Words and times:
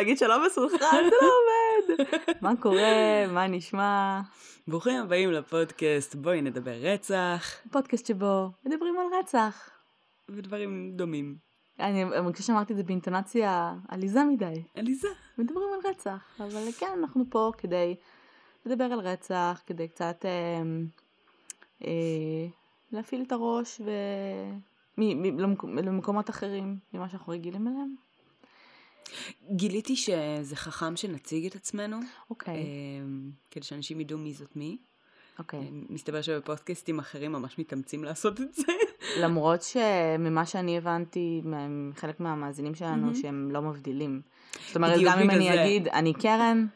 להגיד 0.00 0.18
שלום 0.18 0.42
מסונכרן, 0.46 0.78
זה 1.04 1.16
לא 1.22 1.28
עובד. 1.28 2.04
מה 2.42 2.56
קורה? 2.56 3.26
מה 3.32 3.46
נשמע? 3.46 4.20
ברוכים 4.68 5.00
הבאים 5.00 5.32
לפודקאסט 5.32 6.14
בואי 6.14 6.42
נדבר 6.42 6.74
רצח. 6.82 7.44
פודקאסט 7.72 8.06
שבו 8.06 8.50
מדברים 8.66 8.94
על 8.98 9.18
רצח. 9.20 9.70
ודברים 10.28 10.92
דומים. 10.96 11.36
אני 11.80 12.04
מרגישה 12.04 12.42
שאמרתי 12.42 12.72
את 12.72 12.76
זה 12.76 12.82
באינטונציה 12.84 13.74
עליזה 13.88 14.24
מדי. 14.24 14.62
עליזה. 14.76 15.08
מדברים 15.38 15.68
על 15.74 15.90
רצח, 15.90 16.40
אבל 16.40 16.68
כן, 16.80 16.90
אנחנו 16.98 17.24
פה 17.30 17.50
כדי 17.58 17.96
לדבר 18.66 18.84
על 18.84 19.00
רצח, 19.00 19.62
כדי 19.66 19.88
קצת 19.88 20.24
אה, 20.24 20.62
אה, 21.84 22.46
להפעיל 22.92 23.22
את 23.26 23.32
הראש 23.32 23.80
ו... 23.84 23.90
מ- 24.98 25.22
מ- 25.22 25.38
למק- 25.38 25.64
למקומות 25.64 26.30
אחרים 26.30 26.76
ממה 26.94 27.08
שאנחנו 27.08 27.32
רגילים 27.32 27.68
אליהם. 27.68 27.94
גיליתי 29.50 29.96
שזה 29.96 30.56
חכם 30.56 30.96
שנציג 30.96 31.46
את 31.46 31.54
עצמנו, 31.54 32.00
אוקיי, 32.30 32.54
אמ, 32.54 33.30
כדי 33.50 33.64
שאנשים 33.64 34.00
ידעו 34.00 34.18
מי 34.18 34.32
זאת 34.34 34.56
מי. 34.56 34.78
אוקיי. 35.38 35.60
אמ, 35.60 35.84
מסתבר 35.88 36.22
שבפודקאסטים 36.22 36.98
אחרים 36.98 37.32
ממש 37.32 37.58
מתאמצים 37.58 38.04
לעשות 38.04 38.40
את 38.40 38.54
זה. 38.54 38.72
למרות 39.22 39.62
שממה 39.62 40.46
שאני 40.46 40.78
הבנתי 40.78 41.42
מחלק 41.44 42.20
מהמאזינים 42.20 42.74
שלנו 42.74 43.02
מהמם. 43.02 43.14
שהם 43.14 43.50
לא 43.50 43.62
מבדילים. 43.62 44.20
זאת 44.66 44.76
אומרת, 44.76 45.00
גם 45.04 45.18
אם 45.18 45.28
בגלל 45.28 45.36
אני 45.36 45.52
זה. 45.52 45.64
אגיד, 45.64 45.88
אני 45.88 46.14
קרן, 46.14 46.66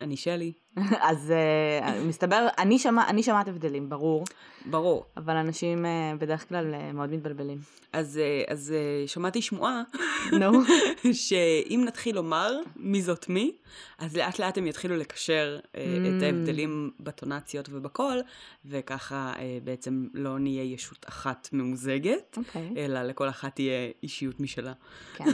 אני 0.00 0.16
שלי. 0.16 0.52
אז 1.10 1.30
אה, 1.30 2.04
מסתבר, 2.04 2.48
אני 2.58 2.78
שמע- 2.78 3.08
אני 3.08 3.22
שמעת 3.22 3.48
הבדלים, 3.48 3.88
ברור, 3.88 4.24
ברור. 4.66 5.04
אבל 5.16 5.36
אנשים 5.36 5.86
אה, 5.86 6.12
בדרך 6.18 6.48
כלל 6.48 6.74
אה, 6.74 6.92
מאוד 6.92 7.10
מתבלבלים. 7.12 7.58
אז, 7.92 8.20
אז 8.48 8.74
שמעתי 9.06 9.42
שמועה 9.42 9.82
נו. 10.40 10.52
שאם 11.12 11.82
נתחיל 11.86 12.14
לומר 12.16 12.52
מי 12.76 13.02
זאת 13.02 13.28
מי, 13.28 13.52
אז 13.98 14.16
לאט 14.16 14.38
לאט 14.38 14.58
הם 14.58 14.66
יתחילו 14.66 14.96
לקשר 14.96 15.58
את 15.70 15.76
Mm. 16.22 16.24
ההבדלים 16.24 16.90
בטונציות 17.00 17.68
ובקול, 17.72 18.22
וככה 18.64 19.32
בעצם 19.64 20.06
לא 20.14 20.38
נהיה 20.38 20.62
ישות 20.74 21.04
אחת 21.08 21.48
ממוזגת, 21.52 22.38
אוקיי. 22.38 22.70
אלא 22.76 23.02
לכל 23.02 23.28
אחת 23.28 23.54
תהיה 23.54 23.90
אישיות 24.02 24.40
משלה. 24.40 24.72
כן. 25.16 25.24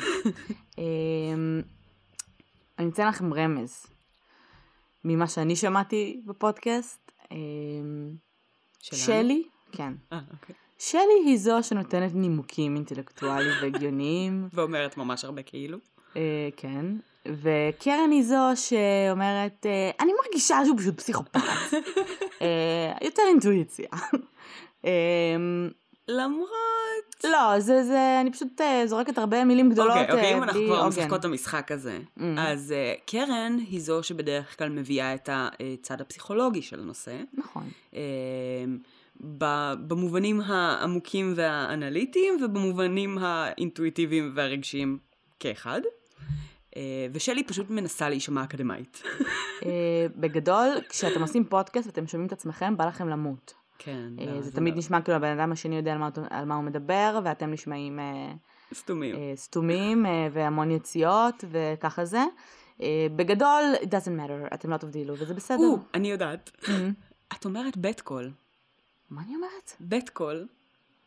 אמ, 0.78 1.60
אני 2.78 2.88
אתן 2.88 3.08
לכם 3.08 3.34
רמז 3.34 3.86
ממה 5.08 5.26
שאני 5.26 5.56
שמעתי 5.56 6.20
בפודקאסט. 6.26 7.12
שלנו? 8.80 9.02
שלי, 9.04 9.42
כן. 9.72 9.92
אה, 10.12 10.18
אוקיי. 10.32 10.54
שלי 10.78 11.22
היא 11.24 11.38
זו 11.38 11.58
שנותנת 11.62 12.14
נימוקים 12.14 12.76
אינטלקטואליים 12.76 13.52
והגיוניים, 13.62 14.48
ואומרת 14.54 14.96
ממש 14.96 15.24
הרבה 15.24 15.42
כאילו. 15.42 15.78
אה, 16.16 16.48
כן. 16.56 16.86
וקרן 17.26 18.10
היא 18.10 18.22
זו 18.22 18.44
שאומרת, 18.54 19.66
אה, 19.66 19.90
אני 20.00 20.12
מרגישה 20.24 20.58
שהוא 20.64 20.78
פשוט 20.78 20.96
פסיכופת. 20.96 21.36
אה, 22.42 22.92
יותר 23.02 23.22
אינטואיציה. 23.28 23.88
למרות... 26.08 26.48
לא, 27.24 27.60
זה, 27.60 27.84
זה, 27.84 28.18
אני 28.20 28.32
פשוט 28.32 28.60
אה, 28.60 28.82
זורקת 28.86 29.18
הרבה 29.18 29.44
מילים 29.44 29.70
גדולות 29.70 29.90
אוקיי, 29.96 30.04
אוקיי, 30.14 30.32
אה, 30.32 30.36
אם 30.36 30.42
אנחנו 30.42 30.60
כבר. 30.66 30.88
משחקות 30.88 31.20
את 31.20 31.24
המשחק 31.24 31.72
הזה, 31.72 31.98
Mm. 32.18 32.22
אז 32.38 32.72
אה, 32.72 32.94
קרן 33.06 33.56
היא 33.70 33.80
זו 33.80 34.02
שבדרך 34.02 34.58
כלל 34.58 34.68
מביאה 34.68 35.14
את 35.14 35.28
הצד 35.32 36.00
הפסיכולוגי 36.00 36.62
של 36.62 36.80
הנושא. 36.80 37.16
נכון. 37.34 37.68
אה, 37.94 38.00
ב- 39.38 39.74
במובנים 39.88 40.40
העמוקים 40.40 41.32
והאנליטיים 41.36 42.38
ובמובנים 42.44 43.18
האינטואיטיביים 43.20 44.32
והרגשיים 44.34 44.98
כאחד. 45.40 45.80
אה, 46.76 46.82
ושלי 47.12 47.42
פשוט 47.44 47.70
מנסה 47.70 48.08
להישמע 48.08 48.44
אקדמאית. 48.44 49.02
אה, 49.64 49.70
בגדול, 50.16 50.66
כשאתם 50.88 51.20
עושים 51.22 51.44
פודקאסט 51.44 51.86
ואתם 51.86 52.06
שומעים 52.06 52.26
את 52.26 52.32
עצמכם, 52.32 52.76
בא 52.76 52.84
לכם 52.86 53.08
למות. 53.08 53.54
כן. 53.78 54.12
אה, 54.18 54.26
לא, 54.26 54.40
זה 54.42 54.52
תמיד 54.52 54.74
לא- 54.74 54.78
נשמע 54.78 55.00
כאילו 55.00 55.16
הבן 55.16 55.38
אדם 55.38 55.52
השני 55.52 55.76
יודע 55.76 55.92
על 55.92 55.98
מה, 55.98 56.08
על 56.30 56.44
מה 56.44 56.54
הוא 56.54 56.64
מדבר, 56.64 57.20
ואתם 57.24 57.50
נשמעים 57.50 57.98
אה, 57.98 58.32
סתומים. 58.74 59.14
אה, 59.16 59.32
סתומים 59.36 60.06
אה, 60.06 60.28
והמון 60.32 60.70
יציאות, 60.70 61.44
וככה 61.50 62.04
זה. 62.04 62.24
אה, 62.82 63.06
בגדול, 63.16 63.62
it 63.80 63.86
doesn't 63.86 64.18
matter, 64.20 64.54
אתם 64.54 64.70
לא 64.70 64.76
תבדילו, 64.76 65.14
וזה 65.18 65.34
בסדר. 65.34 65.64
או, 65.64 65.78
אני 65.94 66.10
יודעת. 66.10 66.50
Mhm. 66.62 66.68
את 67.36 67.44
אומרת 67.44 67.76
בית 67.76 68.00
קול. 68.00 68.30
מה 69.10 69.22
אני 69.26 69.34
אומרת? 69.36 69.72
בית 69.80 70.10
קול. 70.10 70.46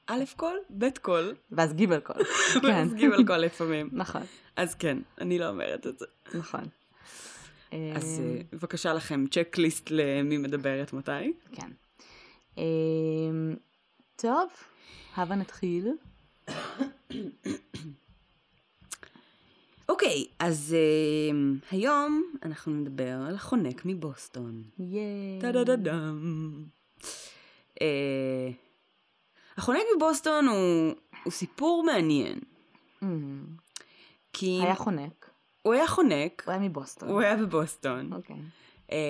א' 0.07 0.23
קול, 0.35 0.57
בית 0.69 0.97
קול. 0.97 1.35
ואז 1.51 1.73
גיבל 1.73 1.99
קול. 1.99 2.23
כן. 2.61 2.67
ואז 2.67 2.93
גימל 2.93 3.27
קול 3.27 3.37
לפעמים. 3.37 3.89
נכון, 4.03 4.21
אז 4.55 4.75
כן, 4.75 4.97
אני 5.21 5.39
לא 5.39 5.49
אומרת 5.49 5.87
את 5.87 5.99
זה. 5.99 6.05
נכון. 6.33 6.63
אז 7.95 8.21
אה, 8.21 8.25
אה, 8.35 8.41
בבקשה 8.53 8.93
לכם 8.93 9.25
checklist 9.31 9.87
למי 9.91 10.37
מדברת 10.37 10.93
מתי. 10.93 11.33
כן. 11.51 11.69
אמ, 12.61 13.55
טוב, 14.15 14.49
הבה 15.15 15.35
נתחיל. 15.35 15.87
אוקיי, 19.89 20.25
אז 20.39 20.75
אה, 20.77 21.37
היום 21.71 22.23
אנחנו 22.43 22.71
נדבר 22.71 23.17
על 23.27 23.35
החונק 23.35 23.81
מבוסטון. 23.85 24.63
ייי. 24.79 25.41
טה-דה-דה-דם. 25.41 26.65
אה, 27.81 28.49
החונק 29.57 29.81
מבוסטון 29.95 30.47
הוא, 30.47 30.93
הוא 31.23 31.31
סיפור 31.31 31.83
מעניין. 31.83 32.39
אמ, 33.03 33.45
כי 34.33 34.59
היה 34.61 34.75
חונק, 34.75 35.29
הוא 35.61 35.73
היה 35.73 35.87
חונק, 35.87 36.43
הוא 36.45 36.51
היה 36.51 36.61
מבוסטון. 36.61 37.09
הוא 37.09 37.21
היה 37.21 37.35
בבוסטון. 37.35 38.13
אוקיי. 38.13 38.35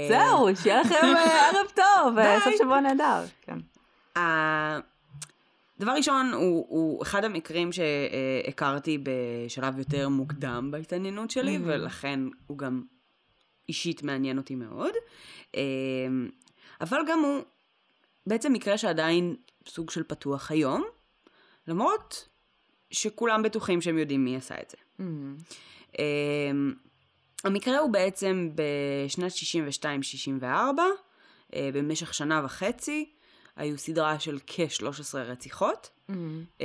זהו, 0.10 0.48
שיהיה 0.64 0.82
לכם 0.82 0.96
אה, 1.16 1.42
ערב 1.50 1.68
טוב, 1.76 2.18
אה. 2.18 2.40
סוף 2.44 2.54
שבוע 2.60 2.80
נהדר. 2.80 3.24
כן. 3.42 3.58
דבר 5.80 5.92
ראשון, 5.92 6.32
הוא, 6.34 6.66
הוא 6.70 7.04
אחד 7.04 7.24
המקרים 7.24 7.70
שהכרתי 7.72 8.98
בשלב 9.04 9.78
יותר 9.80 10.10
מוקדם 10.10 10.70
בהתעניינות 10.72 11.32
שלי, 11.32 11.56
Mhm. 11.58 11.62
ולכן 11.66 12.20
הוא 12.48 12.58
גם 12.58 12.82
אישית 13.70 14.04
מעניין 14.04 14.38
אותי 14.38 14.56
מאוד. 14.56 14.94
אה, 15.56 15.62
אבל 16.82 16.98
גם 17.08 17.20
הוא 17.20 17.42
בעצם 18.28 18.54
מקרה 18.54 18.78
שעדיין 18.78 19.36
סוג 19.68 19.90
של 19.90 20.04
פתוח 20.04 20.52
היום, 20.52 20.84
למרות 21.68 22.28
שכולם 22.92 23.44
בטוחים 23.44 23.82
שהם 23.82 23.98
יודעים 23.98 24.26
מי 24.26 24.36
עשה 24.38 24.56
את 24.62 24.70
זה. 24.70 24.78
Um, 25.94 25.98
המקרה 27.44 27.80
הוא 27.80 27.90
בעצם 27.90 28.50
בשנת 28.56 29.32
62-64, 30.42 30.44
uh, 30.44 31.56
במשך 31.74 32.14
שנה 32.14 32.42
וחצי, 32.46 33.10
היו 33.56 33.78
סדרה 33.78 34.20
של 34.20 34.40
כ-13 34.48 35.18
רציחות. 35.18 35.90
אמ, 36.10 36.44
Um, 36.60 36.64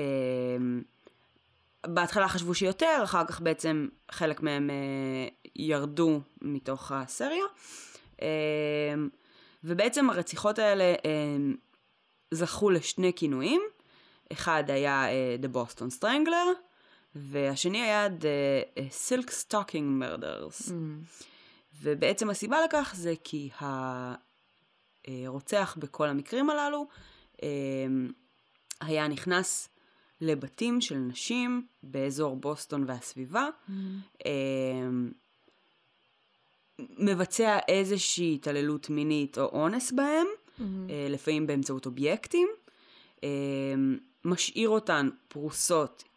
בהתחלה 1.86 2.28
חשבו 2.28 2.54
שיותר, 2.54 3.00
אחר 3.04 3.26
כך 3.26 3.40
בעצם 3.40 3.88
חלק 4.10 4.42
מהם 4.42 4.70
uh, 4.70 5.50
ירדו 5.56 6.20
מתוך 6.42 6.92
הסריה. 6.92 7.44
ובעצם 9.64 10.10
הרציחות 10.10 10.58
האלה 10.58 10.94
זכו 12.30 12.70
לשני 12.70 13.12
כינויים. 13.16 13.62
אחד 14.32 14.64
היה 14.68 15.06
The 15.42 15.56
Boston 15.56 16.00
Strangler, 16.00 16.65
והשני 17.18 17.82
היה 17.82 18.06
The 18.06 18.78
uh, 18.78 18.80
Silk 19.08 19.28
Stocking 19.30 20.02
Murders. 20.02 20.72
אמ, 20.72 21.00
ובעצם 21.82 22.30
הסיבה 22.30 22.64
לכך 22.64 22.94
זה 22.96 23.14
כי 23.24 23.50
הרוצח 25.08 25.76
בכל 25.80 26.08
המקרים 26.08 26.50
הללו 26.50 26.86
אה, 27.42 27.48
היה 28.80 29.08
נכנס 29.08 29.68
לבתים 30.20 30.80
של 30.80 30.94
נשים 30.96 31.66
באזור 31.82 32.36
בוסטון 32.36 32.84
והסביבה, 32.86 33.48
אמ, 33.68 33.98
אה, 34.26 35.10
מבצע 36.98 37.58
איזושהי 37.68 38.34
התעללות 38.34 38.90
מינית 38.90 39.38
או 39.38 39.44
אונס 39.44 39.92
בהם, 39.92 40.26
אה, 40.60 41.06
לפעמים 41.10 41.46
באמצעות 41.46 41.86
אובייקטים, 41.86 42.48
אה, 43.24 43.28
משאיר 44.24 44.68
אותן 44.68 45.08
פרוסות 45.28 46.04
אה, 46.06 46.15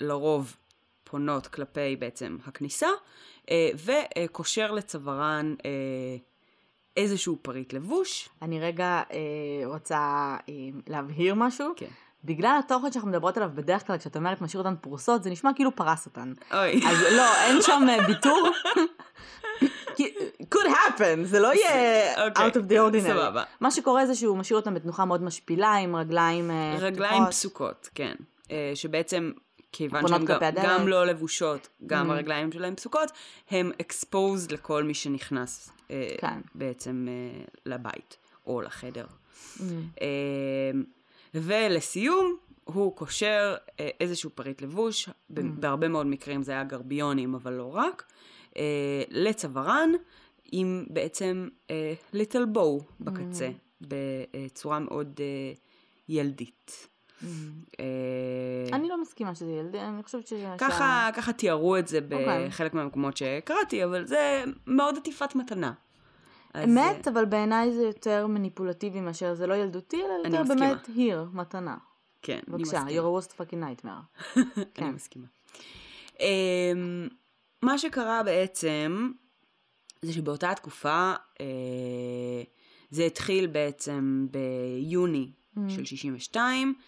לרוב 0.00 0.56
פונות 1.04 1.46
כלפי 1.46 1.96
בעצם 1.96 2.36
הכניסה, 2.46 2.88
אה, 3.50 3.70
וקושר 4.24 4.72
לצווארן 4.72 5.54
אה, 5.64 5.70
איזשהו 6.96 7.36
פריט 7.42 7.72
לבוש. 7.72 8.28
אני 8.42 8.60
רגע 8.60 8.84
אה, 9.12 9.18
רוצה 9.66 9.98
אה, 10.48 10.54
להבהיר 10.88 11.34
משהו. 11.34 11.72
כן. 11.76 11.86
בגלל 12.24 12.56
התוכן 12.64 12.92
שאנחנו 12.92 13.10
מדברות 13.10 13.36
עליו 13.36 13.50
בדרך 13.54 13.86
כלל, 13.86 13.98
כשאת 13.98 14.16
אומרת 14.16 14.40
משאיר 14.40 14.62
אותן 14.62 14.74
פרוסות, 14.80 15.22
זה 15.22 15.30
נשמע 15.30 15.50
כאילו 15.54 15.76
פרס 15.76 16.06
אותן. 16.06 16.32
אוי. 16.52 16.80
אז 16.90 16.98
לא, 17.16 17.34
אין 17.44 17.62
שם 17.62 17.82
אה. 17.88 18.06
כי- 19.96 20.14
could 20.54 20.66
happen, 20.68 21.24
זה 21.24 21.40
לא 21.40 21.54
יהיה 21.54 22.26
אוקיי, 22.28 22.46
out 22.46 22.54
of 22.54 22.68
the 22.70 22.92
ordinary. 22.92 23.08
סבבה. 23.12 23.42
מה 23.60 23.70
שקורה 23.70 24.06
זה 24.06 24.14
שהוא 24.14 24.36
משאיר 24.38 24.58
אותם 24.58 24.74
בתנוחה 24.74 25.04
מאוד 25.04 25.22
משפילה, 25.22 25.72
עם 25.74 25.96
רגליים 25.96 26.50
אה, 26.50 26.76
רגליים 26.78 27.12
פתוחות. 27.14 27.28
פסוקות, 27.30 27.88
כן. 27.94 28.14
אה, 28.50 28.72
שבעצם, 28.74 29.32
כיוון 29.72 30.08
שהן 30.08 30.24
גם. 30.24 30.38
גם 30.64 30.88
לא 30.88 31.06
לבושות, 31.06 31.68
גם 31.86 32.10
Mm. 32.10 32.12
הרגליים 32.12 32.52
שלהן 32.52 32.74
פסוקות, 32.74 33.10
הם 33.50 33.70
exposed 33.82 34.52
לכל 34.52 34.84
מי 34.84 34.94
שנכנס 34.94 35.70
אה, 35.90 36.14
כן. 36.20 36.40
בעצם 36.54 37.06
אה, 37.10 37.44
לבית 37.66 38.16
או 38.46 38.62
לחדר. 38.62 39.06
Mm. 39.06 39.62
אה, 40.02 40.70
ולסיום, 41.34 42.36
הוא 42.64 42.96
קושר 42.96 43.54
איזשהו 44.00 44.30
פריט 44.30 44.62
לבוש, 44.62 45.08
ב- 45.30 45.38
Mm. 45.38 45.42
בהרבה 45.42 45.88
מאוד 45.88 46.06
מקרים 46.06 46.42
זה 46.42 46.52
היה 46.52 46.64
גרביונים, 46.64 47.34
אבל 47.34 47.52
לא 47.52 47.74
רק, 47.74 48.04
לצווארן, 49.10 49.90
עם 50.52 50.84
בעצם 50.90 51.48
ליטל 52.12 52.44
בואו 52.44 52.80
בקצה, 53.00 53.48
Mm. 53.48 53.84
בצורה 53.88 54.78
מאוד 54.78 55.20
ילדית. 56.08 56.88
אה, 57.80 57.84
אני 58.72 58.88
לא 58.88 59.00
מסכימה 59.00 59.34
שזה 59.34 59.50
ילדי, 59.52 59.80
אני 59.80 60.02
חושבת 60.02 60.26
ש... 60.26 60.32
ככה, 60.58 61.10
ככה 61.14 61.32
תיארו 61.32 61.76
את 61.76 61.88
זה 61.88 61.98
אוקיי. 62.12 62.46
בחלק 62.48 62.74
מהמקומות 62.74 63.16
שקראתי, 63.16 63.84
אבל 63.84 64.06
זה 64.06 64.44
מאוד 64.66 64.96
עטיפת 64.96 65.34
מתנה. 65.34 65.72
אז, 66.54 66.68
אמת, 66.68 67.08
אה, 67.08 67.12
אבל 67.12 67.24
בעיניי 67.24 67.72
זה 67.72 67.82
יותר 67.82 68.26
מניפולטיבי 68.26 69.00
מאשר 69.00 69.34
זה 69.34 69.46
לא 69.46 69.54
ילדותי, 69.54 69.96
אלא 69.96 70.12
אני 70.24 70.36
יותר 70.36 70.54
מסכימה. 70.54 70.74
באמת 70.74 70.88
hיר, 70.94 71.26
מתנה. 71.32 71.76
כן, 72.22 72.40
אני 72.48 72.56
בבקשה, 72.58 72.80
מסכימה. 72.84 73.00
you're 73.00 73.22
a 73.22 73.24
worst 73.24 73.30
fucking 73.30 73.82
nightmare. 73.82 74.36
אני 74.56 74.64
כן. 74.74 74.90
מסכימה. 74.90 75.26
אמ, 76.20 77.08
מה 77.62 77.78
שקרה 77.78 78.22
בעצם, 78.22 79.12
זה 80.02 80.12
שבאותה 80.12 80.54
תקופה, 80.54 81.12
אה, 81.40 82.42
זה 82.90 83.04
התחיל 83.04 83.46
בעצם 83.46 84.26
ביוני 84.30 85.30
Mm. 85.56 85.60
של 85.68 85.84
62, 85.84 86.74
אה, 86.78 86.82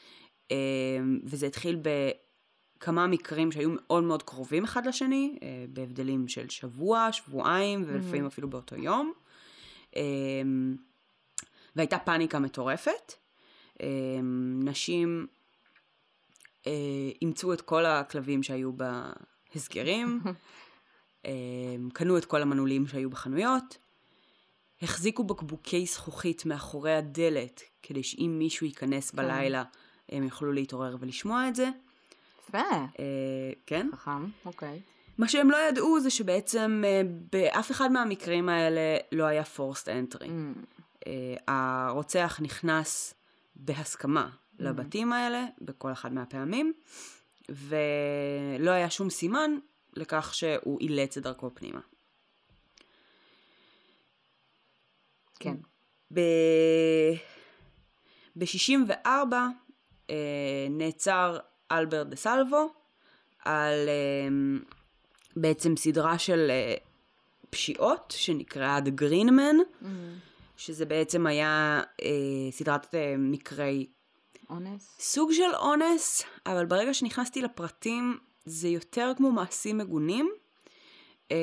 וזה 1.25 1.47
התחיל 1.47 1.79
בכמה 2.79 3.07
מקרים 3.07 3.53
שהיו 3.53 3.71
מאוד 3.75 4.05
מאוד 4.05 4.23
קרובים 4.23 4.65
אחד 4.65 4.87
לשני, 4.87 5.39
אה, 5.43 5.65
בהבדלים 5.69 6.29
של 6.29 6.49
שבוע, 6.49 7.09
שבועיים, 7.13 7.85
ולפעמים 7.87 8.27
אפילו 8.27 8.51
באותו 8.51 8.77
יום. 8.77 9.13
אה, 9.97 10.03
והייתה 11.77 11.99
פאניקה 11.99 12.39
מטורפת. 12.39 13.13
אה, 13.83 13.87
נשים 14.65 15.27
אה, 16.67 16.73
אימצו 17.23 17.53
את 17.53 17.61
כל 17.61 17.87
הכלבים 17.87 18.43
שהיו 18.43 18.71
בהסגרים, 19.53 20.21
קנו 21.93 22.19
את 22.19 22.25
כל 22.25 22.43
המנעולים 22.43 22.87
שהיו 22.87 23.11
בחנויות, 23.11 23.79
החזיקו 24.83 25.25
בקבוקי 25.25 25.87
זכוכית 25.87 26.47
מאחורי 26.47 26.95
הדלת, 26.95 27.63
כדי 27.83 28.03
שאם 28.03 28.37
מישהו 28.39 28.67
ייכנס 28.67 29.13
בלילה, 29.13 29.65
הם 30.09 30.25
יוכלו 30.25 30.53
להתעורר 30.53 30.97
ולשמוע 31.01 31.49
את 31.49 31.55
זה. 31.55 31.69
יפה, 32.49 32.59
אה, 32.59 32.87
כן? 33.67 33.89
חכם, 33.93 34.27
אוקיי. 34.47 34.81
מה 35.19 35.29
שהם 35.29 35.51
לא 35.51 35.57
ידעו 35.57 36.01
זה 36.01 36.11
שבעצם 36.11 36.83
אה, 36.87 37.03
באף 37.33 37.71
אחד 37.71 37.93
מהמקרים 37.93 38.49
האלה 38.49 38.97
לא 39.13 39.25
היה 39.25 39.43
forced 39.57 39.87
entry. 39.87 40.23
Mm. 40.23 40.27
אה, 41.07 41.37
הרוצח 41.49 42.41
נכנס 42.43 43.15
בהסכמה 43.57 44.31
לבתים 44.59 45.13
האלה, 45.13 45.45
בכל 45.61 45.93
אחד 45.93 46.13
מהפעמים, 46.13 46.73
ולא 47.49 48.71
היה 48.71 48.91
שום 48.91 49.11
סימן 49.11 49.51
לכך 49.97 50.35
שהוא 50.35 50.81
אילץ 50.81 51.17
את 51.17 51.23
דרכו 51.23 51.51
פנימה. 51.55 51.81
כן. 55.41 55.57
ב-64 56.13 59.07
אה, 59.07 59.49
נעצר 60.71 61.39
אלברט 61.73 62.07
דה 62.07 62.17
סלבו 62.17 62.69
על 63.45 63.89
אה, 63.89 64.59
בעצם 65.37 65.77
סדרה 65.77 66.19
של 66.19 66.47
אה, 66.51 66.75
פשיעות 67.51 68.15
שנקראה 68.17 68.79
The 68.79 69.01
Green 69.01 69.29
Man, 69.29 69.83
Mm. 69.83 69.87
שזה 70.57 70.87
בעצם 70.87 71.27
היה 71.27 71.83
אה, 72.03 72.09
סדרת 72.51 72.95
אה, 72.95 73.15
מקרי 73.19 73.87
אונס? 74.51 74.97
סוג 75.01 75.33
של 75.33 75.55
אונס, 75.55 76.23
אבל 76.47 76.67
ברגע 76.67 76.95
שנכנסתי 76.95 77.43
לפרטים 77.43 78.19
זה 78.45 78.69
יותר 78.69 79.13
כמו 79.17 79.33
מעשים 79.33 79.79
מגונים. 79.79 80.31
אה, 81.33 81.37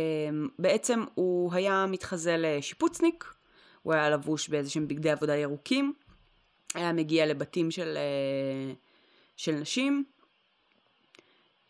בעצם 0.60 1.04
הוא 1.14 1.54
היה 1.54 1.86
מתחזה 1.90 2.36
לשיפוצניק, 2.40 3.34
הוא 3.84 3.94
היה 3.94 4.10
לבוש 4.10 4.50
באיזה 4.50 4.70
שהם 4.70 4.88
בגדי 4.88 5.10
עבודה 5.10 5.36
ירוקים, 5.36 5.94
היה 6.76 6.94
מגיע 6.94 7.26
לבתים 7.26 7.72
של, 7.72 7.98
אה, 7.98 8.74
של 9.38 9.52
נשים, 9.52 10.04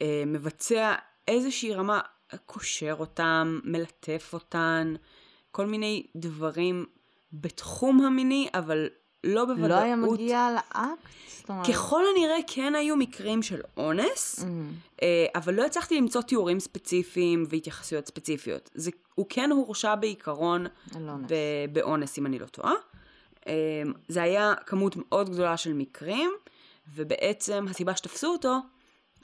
אה, 0.02 0.24
מבצע 0.28 0.96
איזושהי 1.28 1.74
רמה, 1.74 2.00
קושר 2.46 2.96
אותם, 3.00 3.60
מלטף 3.64 4.30
אותן, 4.34 4.94
כל 5.52 5.66
מיני 5.66 6.08
דברים 6.16 6.86
בתחום 7.34 8.02
המיני, 8.02 8.50
אבל 8.54 8.88
לא 9.24 9.46
בוודאות. 9.46 9.70
לא 9.70 9.76
היה 9.76 9.96
מגיע 9.96 10.50
לאקט? 10.56 11.52
ככל 11.70 12.04
הנראה 12.16 12.38
כן 12.48 12.76
היו 12.76 12.96
מקרים 12.96 13.42
של 13.44 13.62
אונס, 13.78 14.40
Mm. 14.40 14.44
אה, 15.02 15.26
אבל 15.36 15.54
לא 15.54 15.66
הצלחתי 15.66 15.98
למצוא 15.98 16.22
תיאורים 16.22 16.60
ספציפיים 16.60 17.46
והתייחסויות 17.50 18.08
ספציפיות. 18.08 18.70
זה, 18.74 18.92
הוא 19.16 19.26
כן 19.30 19.52
הורשע 19.52 19.96
בעיקרון 19.96 20.66
באונס, 21.74 22.18
אם 22.20 22.26
אני 22.26 22.40
לא 22.40 22.46
טועה. 22.46 22.74
אה, 23.48 23.54
זה 24.08 24.22
היה 24.24 24.54
כמות 24.66 24.96
מאוד 24.98 25.30
גדולה 25.30 25.58
של 25.58 25.74
מקרים, 25.74 26.32
ובעצם 26.94 27.66
הסיבה 27.70 27.96
שתפסו 27.96 28.28
אותו, 28.28 28.58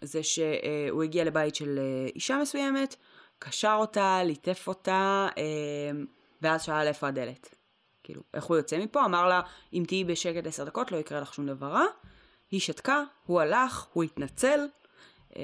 זה 0.02 0.24
שהוא 0.24 1.04
הגיע 1.04 1.24
לבית 1.24 1.56
של 1.56 1.80
אה, 1.80 2.10
אישה 2.16 2.38
מסוימת, 2.42 2.96
קשר 3.40 3.76
אותה, 3.80 4.20
ליטף 4.24 4.68
אותה, 4.68 5.28
אה, 5.38 5.44
ואז 6.42 6.64
שאל 6.64 6.88
איפה 6.88 7.08
הדלת. 7.08 7.56
כאילו, 8.04 8.22
איך 8.34 8.44
הוא 8.44 8.58
יוצא 8.58 8.78
מפה? 8.78 9.06
אמר 9.06 9.28
לה, 9.28 9.42
אם 9.74 9.84
תהיי 9.88 10.04
בשקט 10.04 10.48
עשר 10.48 10.64
דקות 10.64 10.92
לא 10.92 10.98
יקרה 10.98 11.20
לך 11.22 11.34
שום 11.34 11.48
דבר 11.48 11.68
רע. 11.68 11.86
היא 12.52 12.60
שתקה, 12.60 13.04
הוא 13.26 13.42
הלך, 13.42 13.88
הוא 13.94 14.04
התנצל, 14.04 14.60
אה, 15.38 15.44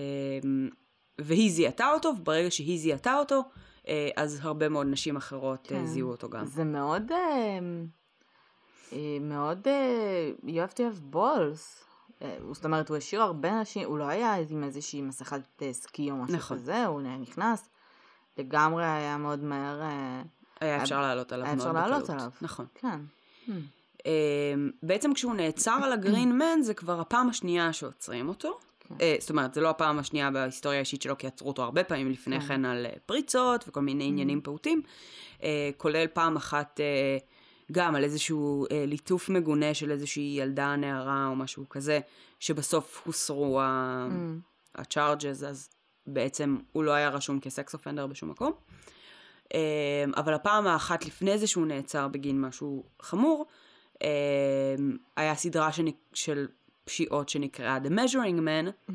והיא 1.22 1.52
זיהתה 1.52 1.92
אותו, 1.92 2.14
וברגע 2.20 2.52
שהיא 2.52 2.80
זיהתה 2.80 3.20
אותו, 3.20 3.44
אה, 3.88 4.10
אז 4.16 4.40
הרבה 4.42 4.70
מאוד 4.70 4.88
נשים 4.88 5.16
אחרות 5.16 5.68
כן. 5.68 5.76
כן. 5.76 5.86
זיהו 5.86 6.10
אותו 6.10 6.30
גם. 6.30 6.46
זה 6.46 6.64
מאוד, 6.64 7.12
אה, 7.12 7.18
אה, 7.18 7.60
מאוד, 9.22 9.68
אה, 9.68 10.32
you 10.44 10.70
have 10.70 10.74
to 10.74 10.80
have 10.80 11.16
balls. 11.16 11.84
אה, 12.22 12.38
זאת 12.52 12.66
אומרת, 12.66 12.90
הוא 12.90 12.98
השאיר 12.98 13.22
הרבה 13.22 13.60
אנשים, 13.60 13.88
הוא 13.88 13.98
לא 13.98 14.04
היה 14.04 14.36
עם 14.50 14.64
איזושהי 14.64 15.02
מסכת 15.02 15.42
אה, 15.62 15.74
סקי 15.74 16.12
או 16.12 16.16
משהו 16.16 16.36
נכון. 16.36 16.58
כזה, 16.58 16.86
הוא 16.86 17.02
נכנס, 17.02 17.70
לגמרי 18.38 18.86
היה 18.86 19.18
מאוד 19.18 19.44
מהר, 19.44 19.82
אה, 19.82 20.22
היה 20.60 20.84
אפשר 20.84 21.02
לעלות 21.02 21.32
עליו 21.32 21.46
היה 21.46 21.56
מאוד 21.56 21.68
אפשר 21.68 21.80
לעלות 21.80 22.04
בקלות. 22.04 22.20
עליו. 22.20 22.32
נכון. 22.42 22.66
כן. 22.76 23.00
Hmm. 23.48 23.52
אה, 24.06 24.54
בעצם 24.84 25.14
כשהוא 25.14 25.36
נעצר 25.36 25.80
על 25.84 25.94
הגרין 25.94 26.32
מן 26.40 26.62
זה 26.62 26.74
כבר 26.74 27.00
הפעם 27.00 27.30
השנייה 27.30 27.74
שעוצרים 27.74 28.30
אותו. 28.30 28.60
כן. 28.80 28.96
אה, 29.02 29.16
זאת 29.20 29.30
אומרת, 29.30 29.54
זה 29.54 29.62
לא 29.62 29.70
הפעם 29.70 30.00
השנייה 30.00 30.32
בהיסטוריה 30.32 30.78
האישית 30.78 31.02
שלו, 31.02 31.18
כי 31.18 31.28
עצרו 31.28 31.48
אותו 31.48 31.64
הרבה 31.64 31.84
פעמים 31.84 32.12
לפני 32.12 32.40
כן. 32.40 32.48
כן 32.48 32.66
על 32.66 32.86
אה, 32.86 32.92
פריצות 33.06 33.66
וכל 33.68 33.82
מיני 33.82 34.04
עניינים 34.04 34.42
פעוטים, 34.42 34.82
אה, 35.44 35.70
כולל 35.78 36.08
פעם 36.08 36.36
אחת 36.36 36.80
אה, 36.80 37.18
גם 37.72 37.96
על 37.96 38.04
איזשהו 38.04 38.66
אה, 38.72 38.84
ליטוף 38.88 39.30
מגונה 39.30 39.74
של 39.74 39.92
איזושהי 39.92 40.36
ילדה, 40.40 40.76
נערה 40.76 41.28
או 41.28 41.36
משהו 41.36 41.70
כזה, 41.70 42.00
שבסוף 42.40 43.02
הוסרו 43.06 43.62
ה- 43.62 44.08
Hmm. 44.10 44.82
הצ'ארג'ז, 44.82 45.44
אז 45.44 45.70
בעצם 46.08 46.58
הוא 46.72 46.84
לא 46.84 46.92
היה 46.92 47.10
רשום 47.10 47.40
כסקס 47.40 47.74
אופנדר 47.74 48.08
בשום 48.08 48.30
מקום. 48.30 48.52
אה, 49.54 49.60
אבל 50.18 50.34
הפעם 50.34 50.68
האחת 50.68 51.06
לפני 51.06 51.38
זה 51.38 51.48
שהוא 51.48 51.66
נעצר 51.66 52.08
בגין 52.08 52.42
משהו 52.42 52.84
חמור, 53.02 53.46
אה, 54.04 54.10
היה 55.18 55.36
סדרה 55.36 55.72
שני, 55.72 55.94
של 56.14 56.48
פשיעות 56.86 57.30
שנקראה 57.30 57.78
The 57.84 57.90
Measuring 57.90 58.40
Man, 58.40 58.90
Hmm. 58.90 58.92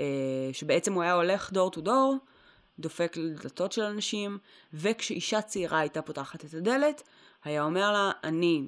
אה, 0.00 0.04
שבעצם 0.52 0.92
הוא 0.92 1.02
היה 1.02 1.12
הולך 1.12 1.52
דור 1.52 1.70
טו 1.70 1.80
דור, 1.80 2.16
דופק 2.78 3.16
לדלתות 3.16 3.72
של 3.72 3.82
אנשים, 3.82 4.38
וכשאישה 4.74 5.42
צעירה 5.42 5.78
הייתה 5.78 6.02
פותחת 6.02 6.44
את 6.44 6.54
הדלת, 6.54 7.02
היה 7.44 7.64
אומר 7.64 7.92
לה, 7.92 8.10
אני 8.24 8.62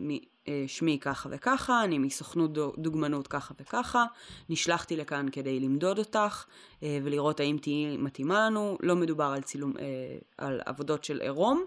אה, 0.48 0.64
שמי 0.66 0.98
ככה 1.00 1.28
וככה, 1.32 1.84
אני 1.84 1.98
מסוכנות 1.98 2.52
דו- 2.52 2.72
דוגמנות 2.78 3.26
ככה 3.28 3.54
וככה, 3.60 4.04
נשלחתי 4.48 4.96
לכאן 4.96 5.26
כדי 5.32 5.60
למדוד 5.60 5.98
אותך 5.98 6.44
אה, 6.82 6.98
ולראות 7.04 7.40
האם 7.40 7.56
תהיי 7.62 7.96
מתאימה 7.96 8.46
לנו, 8.46 8.78
לא 8.82 8.96
מדובר 8.96 9.24
על 9.24 9.42
צילום, 9.42 9.72
אה, 9.78 9.84
על 10.38 10.60
עבודות 10.66 11.04
של 11.04 11.20
עירום, 11.20 11.64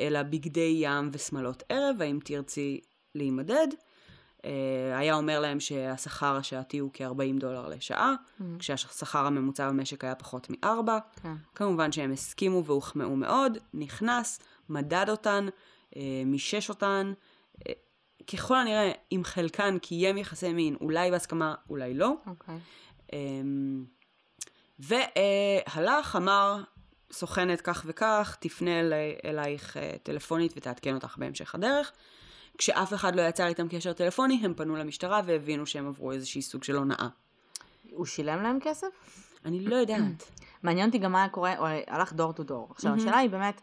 אלא 0.00 0.22
בגדי 0.22 0.76
ים 0.80 1.10
ושמלות 1.12 1.62
ערב, 1.68 1.96
האם 2.02 2.18
תרצי 2.24 2.80
להימדד. 3.14 3.66
היה 4.94 5.14
אומר 5.14 5.40
להם 5.40 5.60
שהשכר 5.60 6.36
השעתי 6.36 6.78
הוא 6.78 6.90
כ-40 6.94 7.40
דולר 7.40 7.68
לשעה, 7.68 8.14
Hmm. 8.40 8.42
כשהשכר 8.58 9.26
הממוצע 9.26 9.68
במשק 9.68 10.04
היה 10.04 10.14
פחות 10.14 10.46
מארבע. 10.50 10.98
כן. 11.22 11.34
כמובן 11.54 11.92
שהם 11.92 12.12
הסכימו 12.12 12.64
והוחמאו 12.64 13.16
מאוד, 13.16 13.58
נכנס, 13.74 14.40
מדד 14.68 15.06
אותן, 15.08 15.46
אה, 15.96 16.22
מישש 16.26 16.68
אותן, 16.68 17.12
אה, 17.68 17.72
ככל 18.32 18.56
הנראה 18.56 18.92
עם 19.10 19.24
חלקן 19.24 19.78
קיים 19.78 20.18
יחסי 20.18 20.52
מין, 20.52 20.76
אולי 20.80 21.10
בהסכמה, 21.10 21.54
אולי 21.70 21.94
לא. 21.94 22.14
אוקיי. 22.26 22.58
אמ, 23.12 23.84
והלך, 24.78 26.16
אמר, 26.16 26.62
סוכנת 27.12 27.60
כך 27.60 27.82
וכך, 27.86 28.36
תפנה 28.40 28.80
אלי, 28.80 29.16
אלייך 29.24 29.76
אה, 29.76 29.92
טלפונית 30.02 30.52
ותעדכן 30.56 30.94
אותך 30.94 31.16
בהמשך 31.18 31.54
הדרך. 31.54 31.92
כשאף 32.58 32.94
אחד 32.94 33.16
לא 33.16 33.22
יצר 33.22 33.46
איתם 33.46 33.68
קשר 33.68 33.92
טלפוני, 33.92 34.40
הם 34.42 34.54
פנו 34.54 34.76
למשטרה 34.76 35.20
והבינו 35.24 35.66
שהם 35.66 35.88
עברו 35.88 36.12
איזושהי 36.12 36.42
סוג 36.42 36.64
של 36.64 36.76
הונאה. 36.76 37.08
הוא 37.90 38.06
שילם 38.06 38.42
להם 38.42 38.58
כסף? 38.62 38.86
אני 39.44 39.60
לא 39.60 39.76
יודעת. 39.76 40.30
מעניין 40.62 40.86
אותי 40.86 40.98
גם 40.98 41.12
מה 41.12 41.28
קורה, 41.28 41.58
הוא 41.58 41.68
הלך 41.86 42.12
דור 42.12 42.32
טו 42.32 42.42
דור. 42.42 42.68
עכשיו. 42.70 42.94
השאלה 42.94 43.18
היא 43.18 43.30
באמת, 43.30 43.60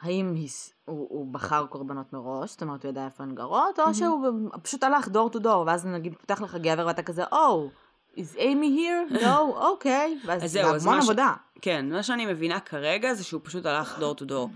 האם 0.00 0.34
היס- 0.36 0.72
הוא, 0.84 1.06
הוא 1.10 1.32
בחר 1.32 1.66
קורבנות 1.66 2.12
מראש, 2.12 2.50
זאת 2.50 2.62
אומרת, 2.62 2.82
הוא 2.82 2.88
ידע 2.90 3.04
איפה 3.04 3.22
הן 3.22 3.34
גרות, 3.34 3.78
או 3.78 3.94
שהוא 3.94 4.30
פשוט 4.62 4.82
הלך 4.84 5.08
דור 5.08 5.30
טו 5.30 5.38
דור, 5.38 5.64
ואז 5.66 5.86
נגיד 5.86 6.14
פותח 6.14 6.40
לך 6.40 6.54
גבר 6.54 6.86
ואתה 6.86 7.02
כזה, 7.02 7.22
או, 7.32 7.70
is 8.16 8.36
Amy 8.36 8.76
here? 8.78 9.14
לא, 9.24 9.68
אוקיי. 9.70 10.18
ואז 10.26 10.44
אז 10.44 10.52
זה 10.52 10.64
המון 10.64 10.78
מה 10.86 11.00
ש- 11.02 11.04
עבודה. 11.04 11.32
כן, 11.62 11.92
מה 11.92 12.02
שאני 12.02 12.26
מבינה 12.26 12.60
כרגע 12.60 13.14
זה 13.14 13.24
שהוא 13.24 13.40
פשוט 13.44 13.66
הלך 13.66 13.98
דור 13.98 14.14
טו 14.14 14.24
דור. 14.24 14.50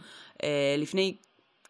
לפני 0.79 1.17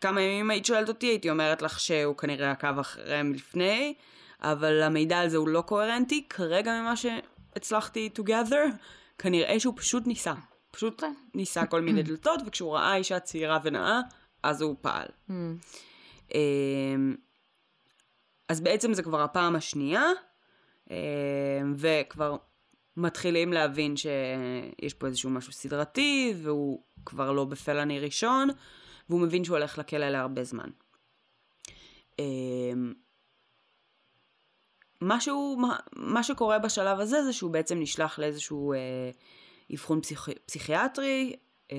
כמה 0.01 0.21
ימים 0.21 0.51
היית 0.51 0.67
שואלת 0.67 0.89
אותי, 0.89 1.07
הייתי 1.07 1.31
אומרת 1.31 1.63
לך 1.63 1.81
שהוא 1.81 2.17
כנראה 2.17 2.51
עקב 2.51 2.79
אחריהם 2.79 3.33
לפני, 3.33 3.95
אבל 4.43 4.83
המידע 4.83 5.19
על 5.19 5.29
זה 5.29 5.37
הוא 5.37 5.49
לא 5.49 5.61
קוהרנטי. 5.61 6.27
כרגע 6.29 6.81
ממה 6.81 6.95
שהצלחתי 6.97 8.11
to 8.19 8.23
gather, 8.29 8.55
כנראה 9.19 9.61
שהוא 9.61 9.75
פשוט 9.77 10.07
ניסה. 10.07 10.33
פשוט 10.71 10.95
אוקיי. 10.95 11.17
ניסה 11.35 11.67
כל 11.67 11.81
מיני 11.81 12.03
דלתות, 12.09 12.41
וכשהוא 12.47 12.73
ראה 12.73 12.97
אישה 12.97 13.21
צעירה 13.21 13.59
ונאה, 13.65 14.01
אז 14.43 14.63
הוא 14.63 14.77
פעל. 14.81 15.07
Hmm. 15.29 15.33
אמ, 16.35 17.15
אז 18.49 18.61
בעצם 18.61 18.95
זה 18.95 19.03
כבר 19.03 19.23
הפעם 19.23 19.57
השנייה, 19.57 20.05
אמ, 20.91 20.95
וכבר 21.77 22.37
מתחילים 22.97 23.53
להבין 23.53 23.95
שיש 23.97 24.95
פה 24.95 25.07
איזשהו 25.07 25.31
משהו 25.31 25.53
סדרתי, 25.53 26.35
והוא 26.43 26.83
כבר 27.07 27.33
לא 27.33 27.45
בפלני 27.45 28.01
ראשון, 28.01 28.49
והוא 29.09 29.21
מבין 29.21 29.45
שהוא 29.45 29.57
הולך 29.57 29.79
לכלא 29.79 30.09
להרבה 30.09 30.45
זמן. 30.45 30.69
אמ, 32.19 32.93
מה, 35.01 35.21
שהוא, 35.21 35.61
מה, 35.61 35.77
מה 35.93 36.23
שקורה 36.23 36.59
בשלב 36.59 37.01
הזה 37.01 37.25
זה 37.25 37.33
שהוא 37.33 37.51
בעצם 37.51 37.81
נשלח 37.81 38.19
לאיזשהו 38.19 38.73
אה, 38.73 39.11
אבחון 39.75 40.01
פסיכ, 40.01 40.29
פסיכיאטרי, 40.47 41.37
אה, 41.73 41.77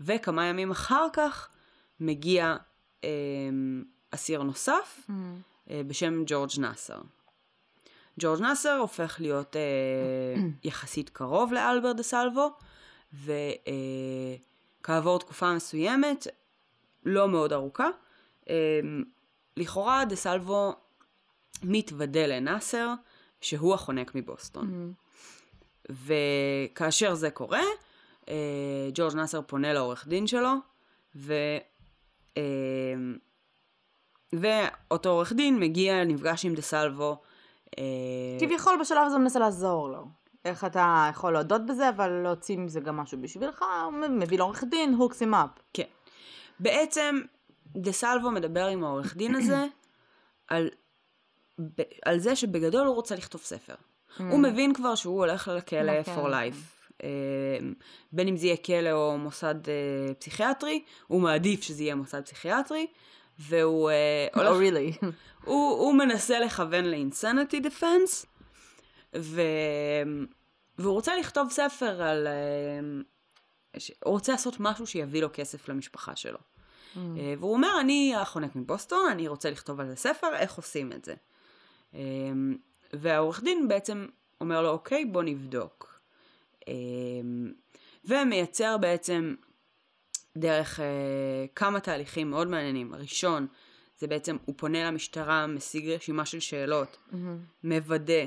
וכמה 0.00 0.46
ימים 0.46 0.70
אחר 0.70 1.06
כך 1.12 1.48
מגיע 2.00 2.56
אה, 3.04 3.08
אסיר 4.10 4.42
נוסף 4.42 5.00
Hmm. 5.08 5.12
אה, 5.70 5.82
בשם 5.86 6.22
ג'ורג' 6.26 6.50
נאסר. 6.58 7.00
ג'ורג' 8.20 8.40
נאסר 8.40 8.76
הופך 8.76 9.16
להיות 9.20 9.56
אה, 9.56 9.60
יחסית 10.64 11.10
קרוב 11.10 11.52
לאלבר 11.52 11.92
דה 11.92 12.02
סלבו, 12.02 12.50
וכעבור 14.82 15.18
תקופה 15.18 15.54
מסוימת, 15.54 16.26
לא 17.04 17.28
מאוד 17.28 17.52
ארוכה, 17.52 17.88
אה, 18.48 18.54
לכאורה 19.56 20.04
דה 20.04 20.16
סלבו 20.16 20.74
מתוודה 21.62 22.26
לנאסר 22.26 22.94
שהוא 23.40 23.74
החונק 23.74 24.14
מבוסטון. 24.14 24.66
Hmm. 24.66 25.01
וכאשר 25.90 27.14
זה 27.14 27.30
קורה, 27.30 27.62
אה, 28.28 28.88
ג'ורג' 28.94 29.14
נאסר 29.14 29.42
פונה 29.42 29.72
לעורך 29.72 30.08
דין 30.08 30.26
שלו, 30.26 30.52
ו... 31.16 31.34
אה, 32.36 32.42
ואותו 34.32 35.08
עורך 35.08 35.32
דין 35.32 35.60
מגיע, 35.60 36.04
נפגש 36.04 36.44
עם 36.44 36.54
דה 36.54 36.62
סלבו. 36.62 37.20
אה, 37.78 37.84
כביכול 38.40 38.78
בשלב 38.80 39.06
הזה 39.06 39.18
מנסה 39.18 39.38
לעזור 39.38 39.88
לו. 39.88 40.04
איך 40.44 40.64
אתה 40.64 41.08
יכול 41.10 41.32
להודות 41.32 41.66
בזה, 41.66 41.88
אבל 41.88 42.10
להוציא 42.10 42.58
מזה 42.58 42.80
גם 42.80 42.96
משהו 42.96 43.18
בשבילך, 43.20 43.64
הוא 43.84 43.92
מביא 43.92 44.38
לעורך 44.38 44.64
דין, 44.64 44.96
hooks 44.98 45.16
him 45.16 45.32
up. 45.32 45.60
כן. 45.72 45.88
בעצם 46.60 47.20
דה 47.66 47.92
סלבו 47.92 48.30
מדבר 48.30 48.66
עם 48.66 48.84
העורך 48.84 49.16
דין 49.16 49.34
הזה 49.34 49.66
על, 50.48 50.70
על 52.04 52.18
זה 52.18 52.36
שבגדול 52.36 52.86
הוא 52.86 52.94
רוצה 52.94 53.16
לכתוב 53.16 53.40
ספר. 53.40 53.74
הוא 54.18 54.38
מבין 54.38 54.74
כבר 54.74 54.94
שהוא 54.94 55.18
הולך 55.18 55.48
לכלא 55.56 55.82
לכלא, 55.82 56.14
for 56.14 56.28
life. 56.28 56.92
אה, 57.02 57.08
בין 58.12 58.28
אם 58.28 58.36
זה 58.36 58.46
יהיה 58.46 58.56
כלא 58.56 58.90
או 58.92 59.18
מוסד 59.18 59.68
אה, 59.68 60.14
פסיכיאטרי, 60.14 60.82
הוא 61.06 61.20
מעדיף 61.20 61.62
שזה 61.62 61.82
יהיה 61.82 61.94
מוסד 61.94 62.24
פסיכיאטרי, 62.24 62.86
והוא 63.38 63.90
Oh, 64.34 64.38
הולך, 64.38 64.56
really? 64.72 65.04
הוא, 65.44 65.70
הוא 65.78 65.94
מנסה 65.94 66.40
לכוון 66.40 66.84
לאינסניטי 66.84 67.60
דפנס, 67.60 68.26
ו... 69.16 69.42
והוא 70.78 70.92
רוצה 70.94 71.16
לכתוב 71.16 71.50
ספר 71.50 72.02
על... 72.02 72.26
אה, 72.26 73.02
ש- 73.80 73.92
הוא 74.04 74.12
רוצה 74.12 74.32
לעשות 74.32 74.56
משהו 74.60 74.86
שיביא 74.86 75.22
לו 75.22 75.28
כסף 75.32 75.68
למשפחה 75.68 76.16
שלו. 76.16 76.38
Hmm. 76.38 76.98
אה, 77.18 77.34
והוא 77.38 77.52
אומר, 77.52 77.68
אני 77.80 78.14
החונק 78.16 78.56
מבוסטון, 78.56 79.08
אני 79.10 79.28
רוצה 79.28 79.50
לכתוב 79.50 79.80
על 79.80 79.88
זה 79.88 79.96
ספר, 79.96 80.36
איך 80.36 80.54
עושים 80.54 80.92
את 80.92 81.04
זה? 81.04 81.14
אה, 82.94 82.98
והעורך 83.02 83.42
דין 83.42 83.68
בעצם 83.68 84.06
אומר 84.40 84.62
לו, 84.62 84.68
אוקיי, 84.68 85.04
בוא 85.04 85.22
נבדוק. 85.22 86.00
אה, 86.68 86.74
ומייצר 88.04 88.78
בעצם 88.78 89.34
דרך 90.36 90.80
אה, 90.80 90.86
כמה 91.54 91.80
תהליכים 91.80 92.30
מאוד 92.30 92.48
מעניינים. 92.48 92.94
הראשון, 92.94 93.46
זה 93.98 94.06
בעצם, 94.06 94.36
הוא 94.44 94.54
פונה 94.58 94.84
למשטרה, 94.84 95.46
משיג 95.46 95.88
רשימה 95.88 96.26
של 96.26 96.40
שאלות, 96.40 96.96
מוודא 97.64 98.24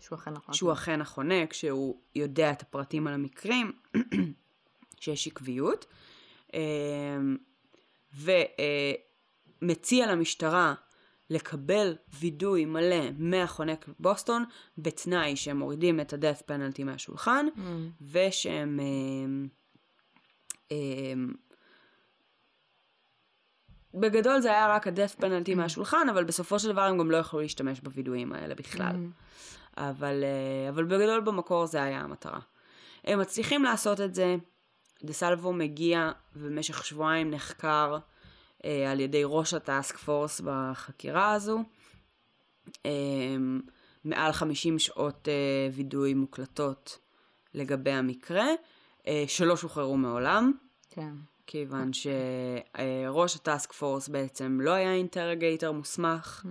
שהוא 0.00 0.18
אכן 0.18 0.30
נכון. 0.30 0.54
שהוא 0.54 0.72
אכן 0.72 1.00
החונק, 1.00 1.52
שהוא 1.52 2.00
יודע 2.14 2.52
את 2.52 2.62
הפרטים 2.62 3.06
על 3.06 3.14
המקרים, 3.14 3.72
שיש 5.00 5.26
עקביות, 5.26 5.86
אמ, 6.54 7.36
ומציע 9.62 10.12
למשטרה 10.12 10.74
לקבל 11.32 11.96
וידוי 12.20 12.64
מלא 12.64 13.10
מהחונק 13.18 13.88
בבוסטון, 13.88 14.44
בתנאי 14.78 15.36
שהם 15.36 15.58
מורידים 15.58 16.00
את 16.00 16.12
ה-death 16.12 16.42
penalty 16.42 16.84
מהשולחן, 16.84 17.46
Hmm. 17.56 17.60
ושהם... 18.12 18.80
אמ, 18.80 19.48
אמ, 20.70 21.32
בגדול 23.94 24.40
זה 24.40 24.50
היה 24.50 24.74
רק 24.74 24.86
ה-death 24.86 25.20
penalty 25.20 25.54
מהשולחן, 25.56 26.06
אבל 26.10 26.24
בסופו 26.24 26.58
של 26.58 26.68
דבר 26.68 26.82
הם 26.82 26.98
גם 26.98 27.10
לא 27.10 27.16
יכלו 27.16 27.40
להשתמש 27.40 27.80
בווידויים 27.80 28.32
האלה 28.32 28.54
בכלל. 28.54 28.96
אבל, 29.76 30.24
אה, 30.24 30.68
אבל 30.68 30.84
בגדול 30.84 31.20
במקור 31.20 31.66
זה 31.66 31.82
היה 31.82 32.00
המטרה. 32.00 32.40
הם 33.04 33.20
מצליחים 33.20 33.62
לעשות 33.64 34.00
את 34.00 34.14
זה, 34.14 34.36
דה 35.04 35.12
סלבו 35.12 35.52
מגיע 35.52 36.12
ובמשך 36.36 36.84
שבועיים 36.84 37.30
נחקר 37.30 37.94
אה, 37.94 37.98
על 38.90 39.00
ידי 39.00 39.22
ראש 39.24 39.54
הטאסק 39.54 39.96
פורס 39.96 40.40
בחקירה 40.44 41.32
הזו. 41.32 41.62
אה, 42.86 42.90
מעל 44.04 44.32
50 44.32 44.78
שעות 44.78 45.28
אה, 45.28 45.68
וידוי 45.72 46.14
מוקלטות 46.14 46.98
לגבי 47.54 47.90
המקרה, 47.90 48.46
אה, 49.06 49.24
שלא 49.26 49.56
שוחררו 49.56 49.96
מעולם, 49.96 50.52
כן. 50.90 51.12
כיוון 51.46 51.90
שראש 51.92 53.36
ה 53.36 53.43
task 53.43 53.72
force 53.72 54.08
בעצם 54.08 54.58
לא 54.60 54.70
היה 54.70 54.94
interrogator 54.94 55.72
מוסמך. 55.72 56.46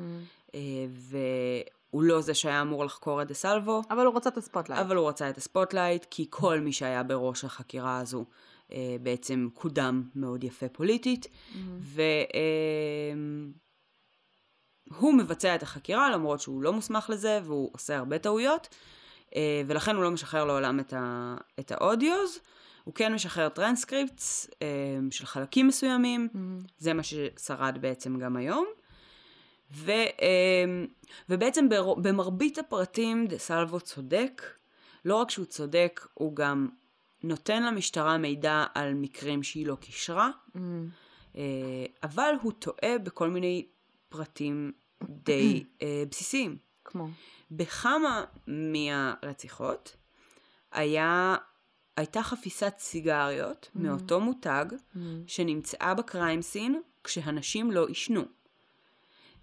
אה, 0.55 0.59
והוא 0.89 2.03
לא 2.03 2.21
זה 2.21 2.33
שהיה 2.33 2.61
אמור 2.61 2.85
לחקור 2.85 3.21
את 3.21 3.27
דה 3.27 3.33
סלבו, 3.33 3.81
אבל 3.89 4.05
הוא 4.05 4.15
רצה 4.15 4.29
את 4.29 4.37
ה 4.37 4.41
spotlight. 4.41 4.81
אבל 4.81 4.95
הוא 4.95 5.09
רצה 5.09 5.29
את 5.29 5.37
ה 5.37 5.43
spotlight, 5.43 6.05
כי 6.09 6.25
כל 6.29 6.59
מי 6.59 6.73
שהיה 6.73 7.03
בראש 7.03 7.43
החקירה 7.43 7.99
הזו 7.99 8.19
אה, 8.19 8.25
בעצם 9.01 9.47
קודם 9.53 10.03
מאוד 10.15 10.43
יפה 10.43 10.69
פוליטית, 10.69 11.27
והוא 14.91 15.13
מבצע 15.13 15.55
את 15.55 15.63
החקירה 15.63 16.09
למרות 16.09 16.39
שהוא 16.39 16.63
לא 16.63 16.73
מוסמך 16.73 17.09
לזה 17.09 17.39
והוא 17.43 17.69
עושה 17.73 17.97
הרבה 17.97 18.19
טעויות, 18.19 18.67
אה, 19.35 19.61
ולכן 19.67 19.95
הוא 19.95 20.03
לא 20.03 20.11
משחרר 20.11 20.45
לעולם 20.45 20.79
את, 20.79 20.93
ה, 20.93 21.35
את 21.59 21.71
ה 21.71 21.80
audios. 21.80 22.39
הוא 22.83 22.93
כן 22.93 23.13
משחרר 23.13 23.49
טרנסקריפטס 23.49 24.49
אה, 24.61 24.67
של 25.11 25.25
חלקים 25.25 25.67
מסוימים, 25.67 26.27
Hmm. 26.33 26.37
זה 26.77 26.93
מה 26.93 27.03
ששרד 27.03 27.77
בעצם 27.81 28.19
גם 28.19 28.35
היום. 28.35 28.65
ו, 29.71 29.91
אה, 29.91 30.85
ובעצם 31.29 31.69
במרבית 31.97 32.57
הפרטים 32.57 33.27
דה 33.27 33.37
סלבו 33.37 33.79
צודק. 33.79 34.41
לא 35.05 35.15
רק 35.15 35.29
שהוא 35.29 35.45
צודק, 35.45 36.07
הוא 36.13 36.35
גם 36.35 36.67
נותן 37.23 37.63
למשטרה 37.63 38.17
מידע 38.17 38.65
על 38.73 38.93
מקרים 38.93 39.43
שהיא 39.43 39.67
לא 39.67 39.75
קישרה, 39.75 40.29
Hmm. 40.55 40.59
אה, 41.35 41.41
אבל 42.03 42.33
הוא 42.41 42.51
טועה 42.51 42.97
בכל 43.03 43.29
מיני 43.29 43.65
פרטים 44.09 44.71
די 45.03 45.63
אה, 45.81 46.03
בסיסיים. 46.09 46.57
כמו. 46.85 47.07
בכמה 47.51 48.25
מהרציחות 48.47 49.95
היה, 50.71 51.35
הייתה 51.97 52.23
חפיסת 52.23 52.73
סיגריות 52.79 53.69
מאותו 53.75 54.19
מותג 54.19 54.65
Hmm. 54.71 54.97
שנמצאה 55.27 55.93
בקריים 55.93 56.41
סין 56.41 56.81
כשהנשים 57.03 57.71
לא 57.71 57.87
עישנו. 57.87 58.21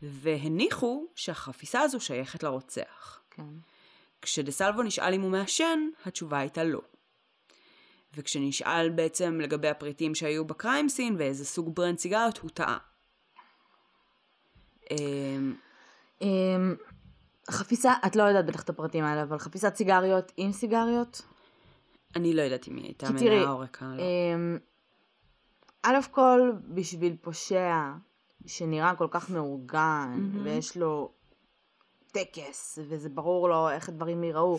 והניחו 0.03 1.07
שהחפיסה 1.15 1.81
הזו 1.81 2.01
שייכת 2.01 2.43
לרוצח. 2.43 3.21
כן. 3.31 3.43
כשדה 4.23 4.53
סלבו 4.53 4.83
נשאל 4.83 5.15
אם 5.15 5.21
הוא 5.21 5.31
מעשן, 5.31 5.79
התשובה 6.07 6.39
הייתה 6.39 6.65
לא. 6.65 6.81
וכשנשאל 8.19 8.89
בעצם 8.89 9.41
לגבי 9.41 9.69
הפריטים 9.69 10.15
שהיו 10.15 10.45
בקריים 10.45 10.89
סין 10.89 11.17
ואיזה 11.19 11.45
סוג 11.45 11.75
ברנד 11.75 11.99
סיגריות, 11.99 12.39
הוא 12.39 12.51
טעה. 12.51 12.79
אמ, 14.91 15.55
אמ, 16.23 16.75
חפיסה, 17.51 17.93
את 18.07 18.17
לא 18.17 18.23
יודעת 18.23 18.47
בטח 18.47 18.63
את 18.63 18.69
הפרטים 18.69 19.05
האלה, 19.05 19.23
אבל 19.23 19.39
חפיסת 19.39 19.77
סיגריות 19.77 20.33
עם 20.37 20.53
סיגריות? 20.53 21.23
אני 22.17 22.35
לא 22.35 22.43
יודעת 22.43 22.69
אם 22.69 22.77
היא 22.77 22.85
הייתה 22.85 23.11
מנה 23.11 23.51
או 23.51 23.59
ריקה. 23.59 23.87
לא. 23.97 24.03
אמ, 24.03 24.59
א' 25.83 25.97
כל, 26.11 26.53
בשביל 26.69 27.17
פושע 27.21 27.93
שנראה 28.47 28.95
כל 28.95 29.09
כך 29.11 29.31
מאורגן. 29.31 30.31
ויש 30.45 30.77
לו 30.77 31.13
טקס, 32.13 32.79
וזה 32.89 33.09
ברור 33.09 33.49
לו 33.49 33.71
איך 33.71 33.89
הדברים 33.89 34.25
ייראו, 34.25 34.59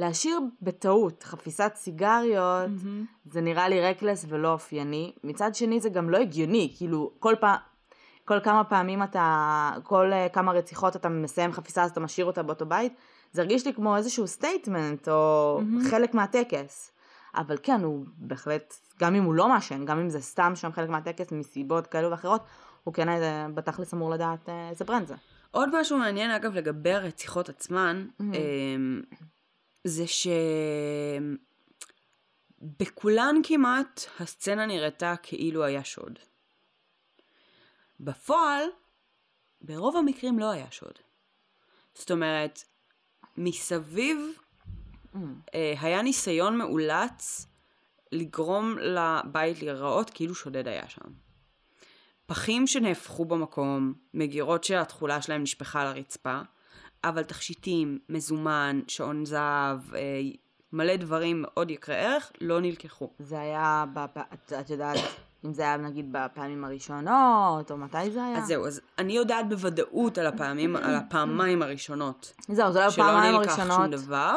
להשאיר 0.00 0.40
בטעות 0.62 1.22
חפיסת 1.22 1.72
סיגריות, 1.74 2.68
מהמם. 2.68 3.04
זה 3.24 3.40
נראה 3.40 3.68
לי 3.68 3.80
רקלס 3.80 4.24
ולא 4.28 4.52
אופייני. 4.52 5.12
מצד 5.24 5.54
שני 5.54 5.80
זה 5.80 5.88
גם 5.88 6.10
לא 6.10 6.18
הגיוני, 6.18 6.74
כאילו 6.76 7.10
כל 7.18 7.34
פעם, 7.40 7.56
כל 8.24 8.40
כמה 8.40 8.64
פעמים 8.64 9.02
אתה, 9.02 9.70
כל 9.84 10.10
uh, 10.12 10.32
כמה 10.32 10.52
רציחות 10.52 10.96
אתה 10.96 11.08
מסיים 11.08 11.52
חפיסה 11.52 11.82
אז 11.82 11.90
אתה 11.90 12.00
משאיר 12.00 12.26
אותה 12.26 12.42
באותו 12.42 12.66
בית, 12.66 12.92
זה 13.32 13.42
הרגיש 13.42 13.66
לי 13.66 13.74
כמו 13.74 13.96
איזשהו 13.96 14.26
statement 14.26 15.08
או 15.08 15.58
מהמם. 15.62 15.90
חלק 15.90 16.14
מהטקס. 16.14 16.92
אבל 17.34 17.56
כן, 17.62 17.80
הוא 17.84 18.04
בהחלט, 18.16 18.74
גם 19.00 19.14
אם 19.14 19.22
הוא 19.22 19.34
לא 19.34 19.48
מעשן, 19.48 19.84
גם 19.84 19.98
אם 19.98 20.10
זה 20.10 20.20
סתם 20.20 20.52
שם 20.54 20.72
חלק 20.72 20.88
מהטקס 20.88 21.32
מסיבות 21.32 21.86
כאלו 21.86 22.10
ואחרות, 22.10 22.44
הוא 22.84 22.94
כן 22.94 23.08
אה, 23.08 23.46
בתכלס 23.54 23.94
אמור 23.94 24.10
לדעת 24.10 24.48
אה, 24.48 24.68
איזה 24.70 24.84
brand 24.84 25.06
זה. 25.06 25.14
עוד 25.50 25.80
משהו 25.80 25.98
מעניין 25.98 26.30
אגב 26.30 26.54
לגבי 26.54 26.92
הרציחות 26.92 27.48
עצמן, 27.48 28.06
מהמם. 28.18 29.02
זה 29.84 30.04
שבכולן 32.60 33.34
כמעט 33.42 34.04
הסצנה 34.20 34.66
נראתה 34.66 35.14
כאילו 35.22 35.64
היה 35.64 35.84
שוד. 35.84 36.18
בפועל, 38.00 38.62
ברוב 39.60 39.96
המקרים 39.96 40.38
לא 40.38 40.50
היה 40.50 40.70
שוד. 40.70 40.98
זאת 41.94 42.10
אומרת, 42.10 42.64
מסביב 43.36 44.18
אה, 45.54 45.74
היה 45.80 46.02
ניסיון 46.02 46.58
מאולץ 46.58 47.46
לגרום 48.12 48.78
לבית 48.78 49.62
להיראות 49.62 50.10
כאילו 50.10 50.34
שודד 50.34 50.68
היה 50.68 50.88
שם. 50.88 51.12
פחים 52.26 52.66
שנהפכו 52.66 53.24
במקום, 53.24 53.94
מגירות 54.14 54.64
שהתכולה 54.64 55.22
שלהם 55.22 55.42
נשפכה 55.42 55.80
על 55.80 55.86
הרצפה, 55.86 56.40
אבל 57.04 57.22
תכשיטים, 57.22 57.98
מזומן, 58.08 58.80
שעון 58.88 59.24
זהב, 59.24 59.94
אה, 59.94 60.20
מלא 60.72 60.96
דברים 60.96 61.42
מאוד 61.42 61.70
יקרי 61.70 61.96
ערך, 61.96 62.32
לא 62.40 62.60
נלקחו. 62.60 63.10
זה 63.18 63.40
היה, 63.40 63.84
בפ... 63.94 64.16
את, 64.34 64.52
את 64.60 64.70
יודעת, 64.70 64.98
אם 65.44 65.52
זה 65.52 65.62
היה 65.62 65.76
נגיד 65.76 66.12
בפעמים 66.12 66.64
הראשונות, 66.64 67.70
או 67.70 67.76
מתי 67.76 68.10
זה 68.10 68.24
היה? 68.24 68.38
אז 68.38 68.46
זהו, 68.46 68.66
אז 68.66 68.80
אני 68.98 69.12
יודעת 69.12 69.48
בוודאות 69.48 70.18
על 70.18 70.26
הפעמים, 70.26 70.76
על 70.76 70.94
הפעמיים 70.94 71.62
הראשונות, 71.62 72.32
זהו, 72.48 72.72
זה 72.72 72.78
לא 72.78 72.84
היה 72.84 72.90
שלא 72.90 73.04
בפעמיים 73.04 73.34
נלקח 73.34 73.56
שום 73.56 73.70
הראשונות. 73.70 73.90
דבר. 73.90 74.36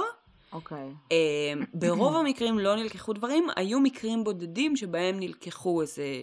אוקיי. 0.54 0.93
אה, 1.12 1.17
ברוב 1.73 2.15
המקרים 2.15 2.60
לא 2.60 2.76
נלקחו 2.76 3.13
דברים, 3.13 3.47
היו 3.56 3.80
מקרים 3.80 4.23
בודדים 4.23 4.76
שבהם 4.76 5.19
נלקחו 5.19 5.82
איזה 5.82 6.21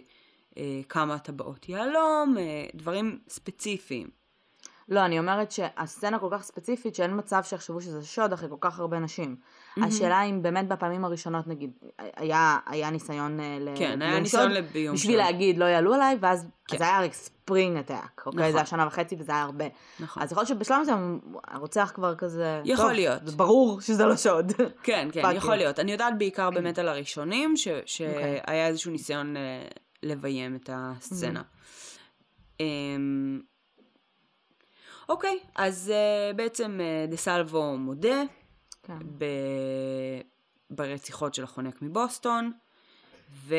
אה, 0.58 0.80
כמה 0.88 1.18
טבעות 1.18 1.68
יהלום, 1.68 2.36
אה, 2.38 2.66
דברים 2.74 3.18
ספציפיים. 3.28 4.19
לא, 4.90 5.04
אני 5.04 5.18
אומרת 5.18 5.50
שהסצנה 5.52 6.18
כל 6.18 6.28
כך 6.30 6.42
ספציפית 6.42 6.94
שאין 6.94 7.18
מצב 7.18 7.40
שיחשבו 7.44 7.80
שזה 7.80 8.04
שוד 8.06 8.32
אחרי 8.32 8.48
כל 8.48 8.56
כך 8.60 8.78
הרבה 8.78 8.98
נשים. 8.98 9.36
השאלה 9.82 10.22
אם 10.22 10.42
באמת 10.42 10.68
בפעמים 10.68 11.04
הראשונות 11.04 11.46
נגיד, 11.46 11.70
היה, 12.16 12.58
היה 12.66 12.90
ניסיון 12.90 13.40
אה, 13.40 13.58
ל... 13.60 13.68
כן, 13.76 14.02
היה 14.02 14.20
ניסיון 14.20 14.42
שוד, 14.42 14.52
לביום 14.52 14.94
בשביל 14.94 15.16
שוד. 15.16 15.24
להגיד 15.24 15.58
לא 15.58 15.64
יעלו 15.64 15.94
עליי, 15.94 16.16
ואז 16.20 16.46
כן. 16.68 16.78
זה 16.78 16.84
היה 16.84 16.96
הרי 16.98 17.08
ספרינג 17.12 17.76
אטאק, 17.78 18.22
אוקיי? 18.26 18.40
נכון. 18.40 18.52
זה 18.52 18.56
היה 18.58 18.66
שנה 18.66 18.86
וחצי 18.86 19.16
וזה 19.18 19.32
היה 19.32 19.42
הרבה. 19.42 19.64
נכון. 20.00 20.22
אז 20.22 20.32
יכול 20.32 20.40
להיות 20.40 20.48
שבשלב 20.48 20.78
מסוים 20.82 21.20
הרוצח 21.48 21.92
כבר 21.94 22.14
כזה... 22.14 22.60
יכול 22.64 22.84
טוב, 22.84 22.92
להיות. 22.94 23.26
זה 23.26 23.36
ברור 23.36 23.80
שזה 23.80 24.04
לא 24.06 24.16
שוד. 24.16 24.52
כן, 24.82 25.08
כן, 25.12 25.22
יכול 25.34 25.50
יו. 25.54 25.56
להיות. 25.58 25.78
אני 25.78 25.92
יודעת 25.92 26.18
בעיקר 26.18 26.50
באמת 26.50 26.78
על 26.78 26.88
הראשונים, 26.88 27.56
ש- 27.56 27.68
אוקיי. 27.68 27.82
שהיה 27.86 28.66
איזשהו 28.66 28.90
ניסיון 28.92 29.36
אה, 29.36 29.42
לביים 30.02 30.56
את 30.56 30.70
הסצנה. 30.72 31.42
אמ, 32.60 33.40
אוקיי, 35.10 35.38
אז 35.54 35.90
אה, 35.94 36.32
בעצם 36.32 36.78
אה, 36.80 37.06
דה 37.08 37.16
סלבו 37.16 37.76
מודה 37.78 38.22
כן. 38.82 38.98
ב- 39.18 40.20
ברציחות 40.70 41.34
של 41.34 41.44
החונק 41.44 41.82
מבוסטון, 41.82 42.52
וכל 43.46 43.56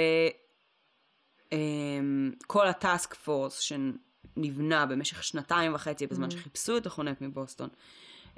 הטאסק 2.67 3.13
פורס 3.13 3.59
שנבנה 3.59 4.85
במשך 4.85 5.23
שנתיים 5.23 5.73
וחצי 5.75 6.07
בזמן 6.07 6.27
Mhm. 6.27 6.31
שחיפשו 6.31 6.77
את 6.77 6.85
החונק 6.85 7.21
מבוסטון, 7.21 7.69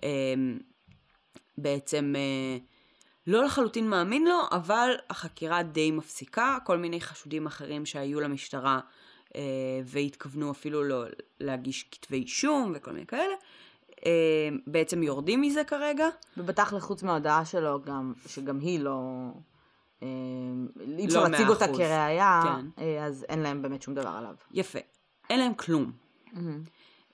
אמ, 0.04 0.60
בעצם 1.58 2.13
אה, 2.17 2.58
לא 3.28 3.43
לחלוטין 3.43 3.89
מאמין 3.89 4.28
לו, 4.28 4.39
אבל 4.52 4.91
החקירה 5.10 5.63
די 5.63 5.91
מפסיקה, 5.91 6.58
כל 6.65 6.78
מיני 6.78 7.02
חשודים 7.02 7.45
אחרים 7.45 7.86
שהיו 7.86 8.19
למשטרה 8.19 8.80
והתכוונו 9.86 10.52
אפילו 10.52 10.84
לא 10.84 11.04
להגיש 11.39 11.89
כתבי 11.91 12.17
אישום 12.17 12.72
וכל 12.76 12.91
מיני 12.91 13.06
כאלה, 13.06 13.34
אה, 14.06 14.12
בעצם 14.67 15.04
יורדים 15.04 15.41
מזה 15.41 15.63
כרגע. 15.63 16.08
ובתכל'ס 16.38 16.84
חוץ 16.84 17.04
מההודעה 17.04 17.46
שלו 17.46 17.82
גם, 17.82 18.13
שגם 18.28 18.60
היא 18.60 18.80
לא... 18.80 19.00
אה, 20.04 20.08
אי 20.98 21.06
אפשר 21.06 21.24
לא 21.24 21.30
להציג 21.30 21.46
מאה 21.46 21.54
אותה. 21.54 21.67
כראיה, 21.67 22.41
כן. 22.43 22.84
אה, 22.84 23.06
אז 23.06 23.26
אין 23.30 23.39
להם 23.39 23.62
באמת 23.62 23.82
שום 23.82 23.93
דבר 23.93 24.10
עליו. 24.10 24.36
יפה. 24.52 24.80
אין 25.30 25.39
להם 25.39 25.54
כלום. 25.54 25.91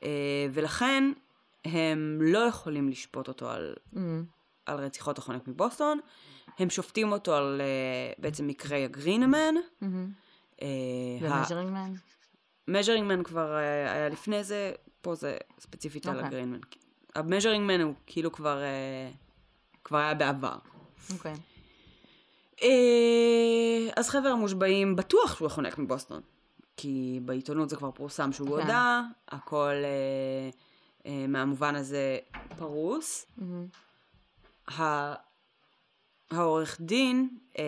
אה, 0.04 0.48
ולכן 0.52 1.12
הם 1.66 2.20
לא 2.22 2.40
יכולים 2.40 2.90
לשפוט 2.90 3.28
אותו 3.28 3.50
על, 3.50 3.74
מהמם. 3.94 4.24
על 4.66 4.78
רציחות 4.80 5.18
החונק 5.18 5.48
מבוסטון. 5.48 6.00
הם 6.60 6.70
שופטים 6.70 7.12
אותו 7.12 7.36
על 7.36 7.62
אה, 7.62 8.14
בעצם 8.18 8.48
מקרי 8.48 8.86
הגרינמן. 8.86 9.56
מהמם. 9.82 10.12
אה, 10.62 10.68
ומז'רינג 11.22 11.70
מן? 11.72 11.94
המז'רינג 12.68 13.08
מן 13.08 13.24
כבר 13.24 13.58
אה, 13.58 13.92
היה 13.94 14.10
לפני 14.10 14.44
זה, 14.44 14.72
פה 15.02 15.16
זה 15.16 15.38
ספציפית 15.60 16.06
על 16.06 16.16
אוקיי. 16.16 16.28
הגרינמן. 16.28 16.60
המז'רינג 17.16 17.66
מן 17.68 17.82
הוא 17.82 17.94
כאילו 18.06 18.32
כבר, 18.32 18.62
אה, 18.62 19.12
כבר 19.84 19.98
היה 19.98 20.14
בעבר. 20.14 20.56
אוקיי. 21.14 21.34
אה, 22.64 23.90
אז 23.98 24.10
חבר 24.10 24.28
המושבעים 24.30 24.96
בטוח 24.96 25.36
שהוא 25.36 25.46
החונק 25.46 25.78
מבוסטון. 25.78 26.22
כי 26.78 27.20
בעיתונות 27.26 27.70
זה 27.70 27.76
כבר 27.76 27.92
פורסם 27.92 28.32
שהוא 28.32 28.48
כן. 28.56 28.62
הודה, 28.62 29.02
הכל 29.28 29.74
אה, 29.84 30.50
אה, 31.06 31.28
מהמובן 31.28 31.76
הזה 31.76 32.18
פרוס. 32.58 33.26
ה- 34.80 35.14
העורך 36.32 36.78
דין 36.82 37.30
אה, 37.60 37.64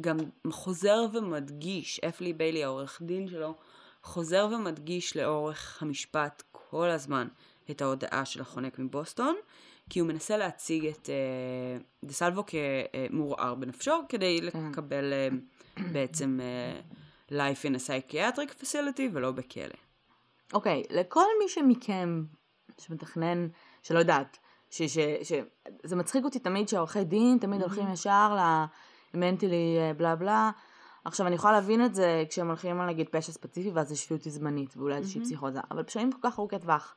גם 0.00 0.16
חוזר 0.50 1.06
ומדגיש, 1.12 2.00
אפלי 2.00 2.32
ביילי 2.32 2.64
העורך 2.64 3.02
דין 3.02 3.28
שלו, 3.28 3.54
חוזר 4.02 4.48
ומדגיש 4.52 5.16
לאורך 5.16 5.82
המשפט 5.82 6.42
כל 6.52 6.88
הזמן 6.88 7.28
את 7.70 7.82
ההודעה 7.82 8.24
של 8.24 8.40
החונק 8.40 8.78
מבוסטון, 8.78 9.36
כי 9.90 10.00
הוא 10.00 10.08
מנסה 10.08 10.36
להציג 10.36 10.86
את 10.86 11.10
אה, 11.10 11.80
דה 12.04 12.12
סלבו 12.12 12.44
כמורער 12.46 13.54
בנפשו, 13.54 13.92
כדי 14.08 14.40
כן. 14.52 14.70
לקבל 14.70 15.12
אה, 15.12 15.28
בעצם 15.92 16.40
אה, 16.42 16.80
life 17.30 17.64
in 17.64 17.74
a 17.74 17.78
psychiatric 17.78 18.62
facility 18.62 19.02
ולא 19.12 19.32
בכלא. 19.32 19.74
אוקיי, 20.52 20.82
לכל 20.90 21.26
מי 21.42 21.48
שמכם 21.48 22.24
שמתכנן, 22.78 23.48
שלא 23.82 23.98
יודעת, 23.98 24.38
ש, 24.70 24.82
ש, 24.82 24.98
ש, 25.22 25.32
זה 25.84 25.96
מצחיק 25.96 26.24
אותי 26.24 26.38
תמיד 26.38 26.68
שהעורכי 26.68 27.04
דין 27.04 27.38
תמיד 27.40 27.60
הולכים 27.60 27.92
ישר 27.92 28.36
למנטלי 29.14 29.76
בלה 29.96 30.16
בלה. 30.16 30.50
עכשיו 31.04 31.26
אני 31.26 31.34
יכולה 31.34 31.52
להבין 31.52 31.84
את 31.84 31.94
זה 31.94 32.24
כשהם 32.28 32.46
הולכים 32.46 32.80
על 32.80 32.86
נגיד 32.86 33.08
פשע 33.08 33.32
ספציפי 33.32 33.70
ואז 33.70 33.88
זה 33.88 33.96
שפיות 33.96 34.22
זמנית 34.22 34.76
ואולי 34.76 34.96
איזושהי 34.96 35.20
פסיכוזה, 35.20 35.60
אבל 35.70 35.82
פשעים 35.82 36.12
כל 36.12 36.18
כך 36.22 36.38
ארוכי 36.38 36.58
טווח. 36.58 36.94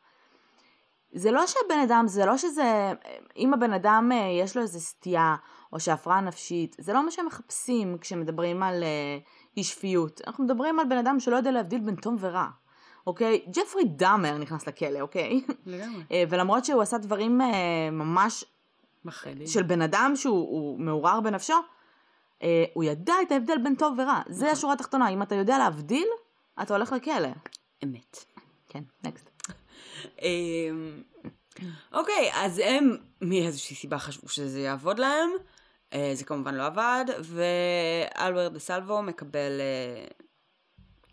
זה 1.14 1.32
לא 1.32 1.48
שהבן 1.48 1.80
אדם, 1.84 2.08
זה 2.08 2.26
לא 2.26 2.38
שזה, 2.38 2.94
אם 3.38 3.54
הבן 3.54 3.74
אדם 3.74 4.10
אה, 4.14 4.18
יש 4.44 4.58
לו 4.58 4.64
איזה 4.64 4.80
סטייה 4.80 5.36
או 5.74 5.80
שהפרעה 5.80 6.22
נפשית, 6.22 6.76
זה 6.80 6.94
לא 6.94 7.06
מה 7.06 7.12
שהם 7.12 7.26
מחפשים 7.26 7.98
כשמדברים 8.02 8.64
על 8.64 8.84
אה, 8.84 9.18
אי 9.58 9.64
שפיות. 9.64 10.22
אנחנו 10.28 10.44
מדברים 10.44 10.80
על 10.80 10.86
בן 10.90 10.98
אדם 10.98 11.20
שלא 11.20 11.36
יודע 11.36 11.52
להבדיל 11.52 11.82
בין 11.82 11.96
טוב 11.96 12.18
ורע. 12.20 12.48
אוקיי? 13.08 13.46
ג'פרי 13.54 13.84
דאמר 13.84 14.38
נכנס 14.38 14.68
לכלא, 14.68 15.00
אוקיי? 15.00 15.42
לגמרי. 15.66 16.04
אה, 16.12 16.24
ולמרות 16.30 16.66
שהוא 16.66 16.82
עשה 16.82 16.98
דברים 16.98 17.42
אה, 17.42 17.48
ממש 17.92 18.46
מחרידים. 19.06 19.48
של 19.48 19.64
בן 19.64 19.82
אדם 19.82 20.12
שהוא 20.16 20.36
הוא 20.36 20.80
מעורער 20.80 21.22
בנפשו, 21.22 21.54
אה, 22.44 22.66
הוא 22.74 22.84
ידע 22.84 23.14
את 23.28 23.32
ההבדל 23.32 23.58
בין 23.64 23.76
טוב 23.76 24.00
ורע. 24.00 24.22
זה 24.30 24.44
נכון. 24.44 24.48
השורה 24.48 24.74
התחתונה, 24.74 25.10
אם 25.10 25.22
אתה 25.22 25.36
יודע 25.36 25.58
להבדיל, 25.58 26.08
אתה 26.62 26.76
הולך 26.76 26.92
לכלא. 26.92 27.30
אמת. 27.84 28.26
כן, 28.70 28.84
נקסט. 29.04 29.30
אמ, 30.22 31.02
אוקיי, 31.94 32.32
אז 32.34 32.62
הם 32.66 32.98
מאיזושהי 33.22 33.76
סיבה 33.76 34.00
חשבו 34.00 34.28
שזה 34.30 34.60
יעבוד 34.60 35.00
להם. 35.00 35.30
אה, 35.94 36.12
זה 36.14 36.26
כמובן 36.26 36.56
לא 36.56 36.66
עבד, 36.66 37.06
ואלברט 37.24 38.52
דה 38.52 38.60
סלבו 38.60 39.02
מקבל 39.02 39.62
אה, 39.62 40.06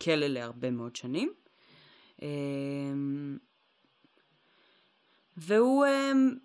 כלא 0.03 0.27
להרבה 0.27 0.71
מאוד 0.71 0.97
שנים. 0.97 1.33
אמ, 2.23 3.39
והוא 5.37 5.87
אמ, 5.87 6.37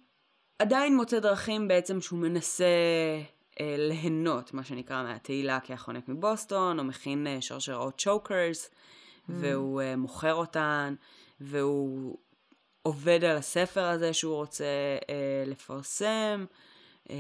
עדיין 0.60 0.96
מוצא 0.96 1.20
דרכים 1.20 1.68
בעצם 1.68 2.02
שהוא 2.02 2.20
מנסה 2.20 2.66
ליהנות, 3.60 4.54
מה 4.54 4.64
שנקרא, 4.64 5.04
מהתהילה 5.04 5.60
כחונק 5.60 6.08
מבוסטון, 6.08 6.80
או 6.80 6.84
מכין 6.84 7.28
אה, 7.28 7.38
שרשראות 7.42 7.98
צ'וקרס, 7.98 8.66
mm. 8.66 8.70
והוא 9.28 9.82
אה, 9.82 9.96
מוכר 9.96 10.34
אותן, 10.34 10.96
והוא 11.42 12.18
עובד 12.82 13.24
על 13.24 13.38
הספר 13.38 13.86
הזה 13.86 14.14
שהוא 14.14 14.36
רוצה 14.36 14.66
אה, 15.10 15.44
לפרסם, 15.46 16.46
אה, 17.10 17.16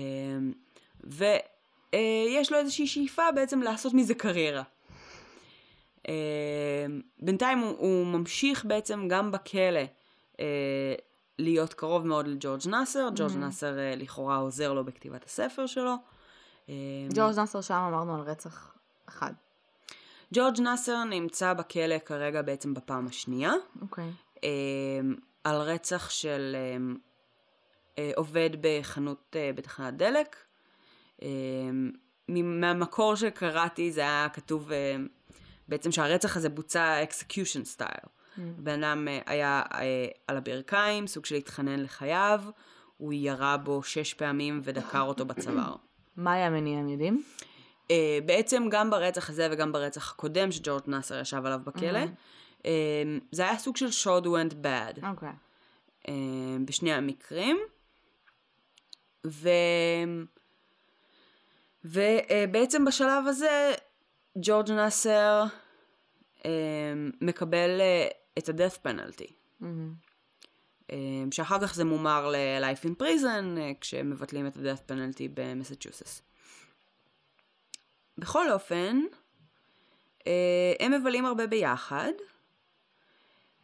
ויש 1.03 2.51
לו 2.51 2.57
איזושהי 2.57 2.87
שאיפה 2.87 3.23
בעצם 3.35 3.61
לעשות 3.61 3.93
מזה 3.93 4.13
קריירה. 4.13 4.63
אה, 6.09 6.85
בינתיים 7.19 7.59
הוא, 7.59 7.75
הוא 7.77 8.05
ממשיך 8.05 8.65
בעצם 8.65 9.07
גם 9.07 9.31
בכלא 9.31 9.83
אה, 10.39 10.95
להיות 11.39 11.73
קרוב 11.73 12.07
מאוד 12.07 12.27
לג'ורג' 12.27 12.61
נאסר, 12.69 13.09
ג'ורג' 13.15 13.31
mm-hmm. 13.31 13.37
נאסר 13.37 13.79
אה, 13.79 13.93
לכאורה 13.95 14.35
עוזר 14.35 14.73
לו 14.73 14.85
בכתיבת 14.85 15.23
הספר 15.23 15.65
שלו. 15.65 15.95
אה, 16.69 16.75
ג'ורג' 17.13 17.35
נאסר 17.39 17.61
שם 17.61 17.73
אמרנו 17.73 18.15
על 18.15 18.21
רצח 18.21 18.73
אחד. 19.09 19.33
ג'ורג' 20.33 20.61
נאסר 20.61 21.03
נמצא 21.03 21.53
בכלא 21.53 21.99
כרגע 22.05 22.41
בעצם 22.41 22.73
בפעם 22.73 23.07
השנייה. 23.07 23.51
אוקיי. 23.81 24.03
Okay. 24.03 24.39
אה, 24.43 24.49
על 25.43 25.55
רצח 25.55 26.09
של 26.09 26.55
אה, 26.55 26.93
אה, 27.97 28.11
עובד 28.15 28.49
בחנות 28.61 29.35
אה, 29.35 29.51
בתחנת 29.55 29.97
דלק. 29.97 30.35
מהמקור 32.27 33.15
שקראתי 33.15 33.91
זה 33.91 34.01
היה 34.01 34.27
כתוב 34.33 34.71
אה, 34.71 34.95
בעצם 35.67 35.91
שהרצח 35.91 36.37
הזה 36.37 36.49
בוצע 36.49 37.03
execution 37.03 37.63
style. 37.63 37.89
Mm. 37.99 38.39
בן 38.57 38.83
אדם 38.83 39.07
היה 39.25 39.61
על 40.27 40.37
הברכיים, 40.37 41.07
סוג 41.07 41.25
של 41.25 41.35
התחנן 41.35 41.79
לחייו, 41.79 42.41
הוא 42.97 43.13
ירה 43.13 43.57
בו 43.57 43.83
שש 43.83 44.13
פעמים 44.13 44.61
ודקר 44.63 45.01
אותו 45.01 45.25
בצוואר. 45.25 45.75
מה 46.17 46.33
היה 46.33 46.47
המניע, 46.47 46.79
הם 46.79 46.89
יודעים? 46.89 47.23
Uh, 47.87 47.91
בעצם 48.25 48.67
גם 48.71 48.89
ברצח 48.89 49.29
הזה 49.29 49.47
וגם 49.51 49.71
ברצח 49.71 50.11
הקודם 50.11 50.51
שג'ורג' 50.51 50.83
נאסר 50.87 51.19
ישב 51.19 51.45
עליו 51.45 51.59
בכלא, 51.63 52.03
mm-hmm. 52.03 52.61
uh, 52.61 52.65
זה 53.31 53.43
היה 53.43 53.57
סוג 53.57 53.77
של 53.77 53.87
שוד 53.87 54.25
went 54.25 54.53
bad. 54.53 55.07
אוקיי. 55.09 55.29
Okay. 55.29 56.07
Uh, 56.07 56.09
בשני 56.65 56.93
המקרים. 56.93 57.57
ו... 59.27 59.49
ובעצם 61.85 62.83
uh, 62.83 62.87
בשלב 62.87 63.27
הזה 63.27 63.73
ג'ורג' 64.41 64.71
נאסר 64.71 65.43
uh, 66.39 66.45
מקבל 67.21 67.81
uh, 67.81 68.13
את 68.37 68.49
ה-death 68.49 68.87
penalty. 68.87 69.31
Mm-hmm. 69.61 70.02
Uh, 70.87 70.93
שאחר 71.31 71.67
כך 71.67 71.75
זה 71.75 71.85
מומר 71.85 72.31
ל-life 72.31 72.85
in 72.85 73.01
prison 73.01 73.57
uh, 73.57 73.79
כשמבטלים 73.81 74.47
את 74.47 74.57
ה-death 74.57 74.91
penalty 74.91 75.23
במסצ'וסס. 75.33 76.21
בכל 78.17 78.51
אופן, 78.51 79.01
אה, 80.27 80.73
הם 80.79 80.91
מבלים 80.91 81.25
הרבה 81.25 81.47
ביחד, 81.47 82.11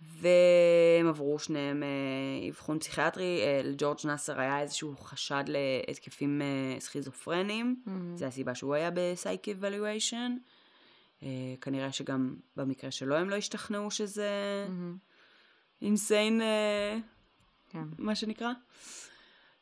והם 0.02 1.08
עברו 1.10 1.40
שניהם 1.40 1.84
אה, 1.84 2.50
אבחון 2.50 2.80
פסיכיאטרי, 2.80 3.42
אה, 3.42 3.62
לג'ורג' 3.64 3.98
נאסר 4.06 4.40
היה 4.40 4.62
איזשהו 4.62 4.98
חשד 4.98 5.44
להתקפים 5.48 6.42
סכיזופרניים, 6.80 7.84
mm-hmm. 7.86 7.92
זו 8.16 8.26
הסיבה 8.26 8.56
שהוא 8.56 8.76
היה 8.76 8.90
בסייק 8.94 9.50
אבלואשן. 9.50 10.36
כנראה 11.62 11.92
שגם 11.92 12.36
במקרה 12.56 12.92
שלו 12.92 13.16
הם 13.16 13.30
לא 13.30 13.36
השתכנעו 13.36 13.92
שזה 13.92 14.68
אינסיין, 15.82 16.42
mm-hmm. 16.42 17.02
כן. 17.70 17.84
מה 17.98 18.16
שנקרא. 18.16 18.52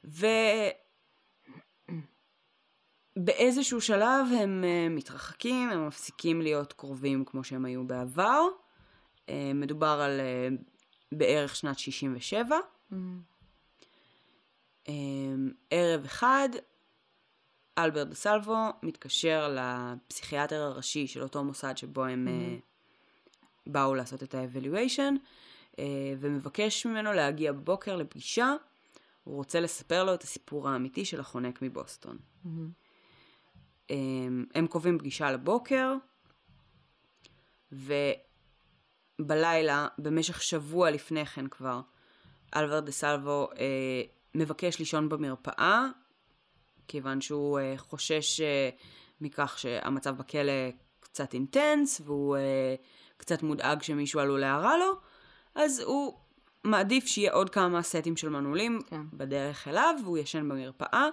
ו... 0.05 0.25
באיזשהו 3.19 3.81
שלב 3.81 4.27
הם 4.39 4.63
uh, 4.63 4.93
מתרחקים, 4.95 5.69
הם 5.69 5.87
מפסיקים 5.87 6.41
להיות 6.41 6.73
קרובים 6.73 7.25
כמו 7.25 7.43
שהם 7.43 7.65
היו 7.65 7.87
בעבר. 7.87 8.47
Uh, 9.25 9.29
מדובר 9.53 9.87
על 9.87 10.19
בערך 11.11 11.55
שנת 11.55 11.79
67. 11.79 12.57
Mm-hmm. 12.91 12.95
ערב 15.71 16.05
אחד, 16.05 16.49
אלברט 17.77 18.07
דה 18.07 18.15
סלבו 18.15 18.55
מתקשר 18.83 19.55
לפסיכיאטר 19.55 20.61
הראשי 20.61 21.07
של 21.07 21.23
אותו 21.23 21.43
מוסד 21.43 21.77
שבו 21.77 22.05
הם 22.05 22.27
mm-hmm. 22.27 22.61
באו 23.67 23.95
לעשות 23.95 24.23
את 24.23 24.35
uh, 24.35 24.37
ומבקש 26.19 26.85
ממנו 26.85 27.13
להגיע 27.13 27.51
בבוקר 27.51 27.95
לפגישה. 27.95 28.53
הוא 29.23 29.35
רוצה 29.35 29.59
לספר 29.59 30.03
לו 30.03 30.13
את 30.13 30.23
הסיפור 30.23 30.69
האמיתי 30.69 31.05
של 31.05 31.19
החונק 31.19 31.61
מבוסטון. 31.61 32.17
Mm-hmm. 32.17 32.49
הם, 33.89 34.45
הם 34.55 34.67
קובעים 34.67 34.99
פגישה 34.99 35.31
לבוקר, 35.31 35.93
ובלילה, 39.19 39.87
במשך 39.97 40.41
שבוע 40.41 40.91
לפני 40.91 41.25
כן 41.25 41.47
כבר, 41.47 41.81
אלבר 42.55 42.79
דה 42.79 42.91
סלבו 42.91 43.49
אה, 43.59 44.01
מבקש 44.35 44.79
לישון 44.79 45.09
במרפאה, 45.09 45.87
כיוון 46.87 47.21
שהוא 47.21 47.59
אה, 47.59 47.73
חושש 47.77 48.41
אה, 48.41 48.69
מכך 49.21 49.59
שהמצב 49.59 50.17
בכלא 50.17 50.69
קצת 50.99 51.33
אינטנס, 51.33 52.01
והוא 52.05 52.37
אה, 52.37 52.75
קצת 53.17 53.43
מודאג 53.43 53.81
שמישהו 53.81 54.19
עלול 54.19 54.39
להרע 54.39 54.77
לו, 54.77 54.99
אז 55.57 55.79
הוא 55.79 56.13
מעדיף 56.63 57.05
שיהיה 57.05 57.33
עוד 57.33 57.49
כמה 57.49 57.81
סטים 57.81 58.17
של 58.17 58.29
מנעולים 58.29 58.79
כן. 58.87 59.01
בדרך 59.13 59.67
אליו, 59.67 59.95
והוא 60.03 60.17
ישן 60.17 60.49
במרפאה. 60.49 61.07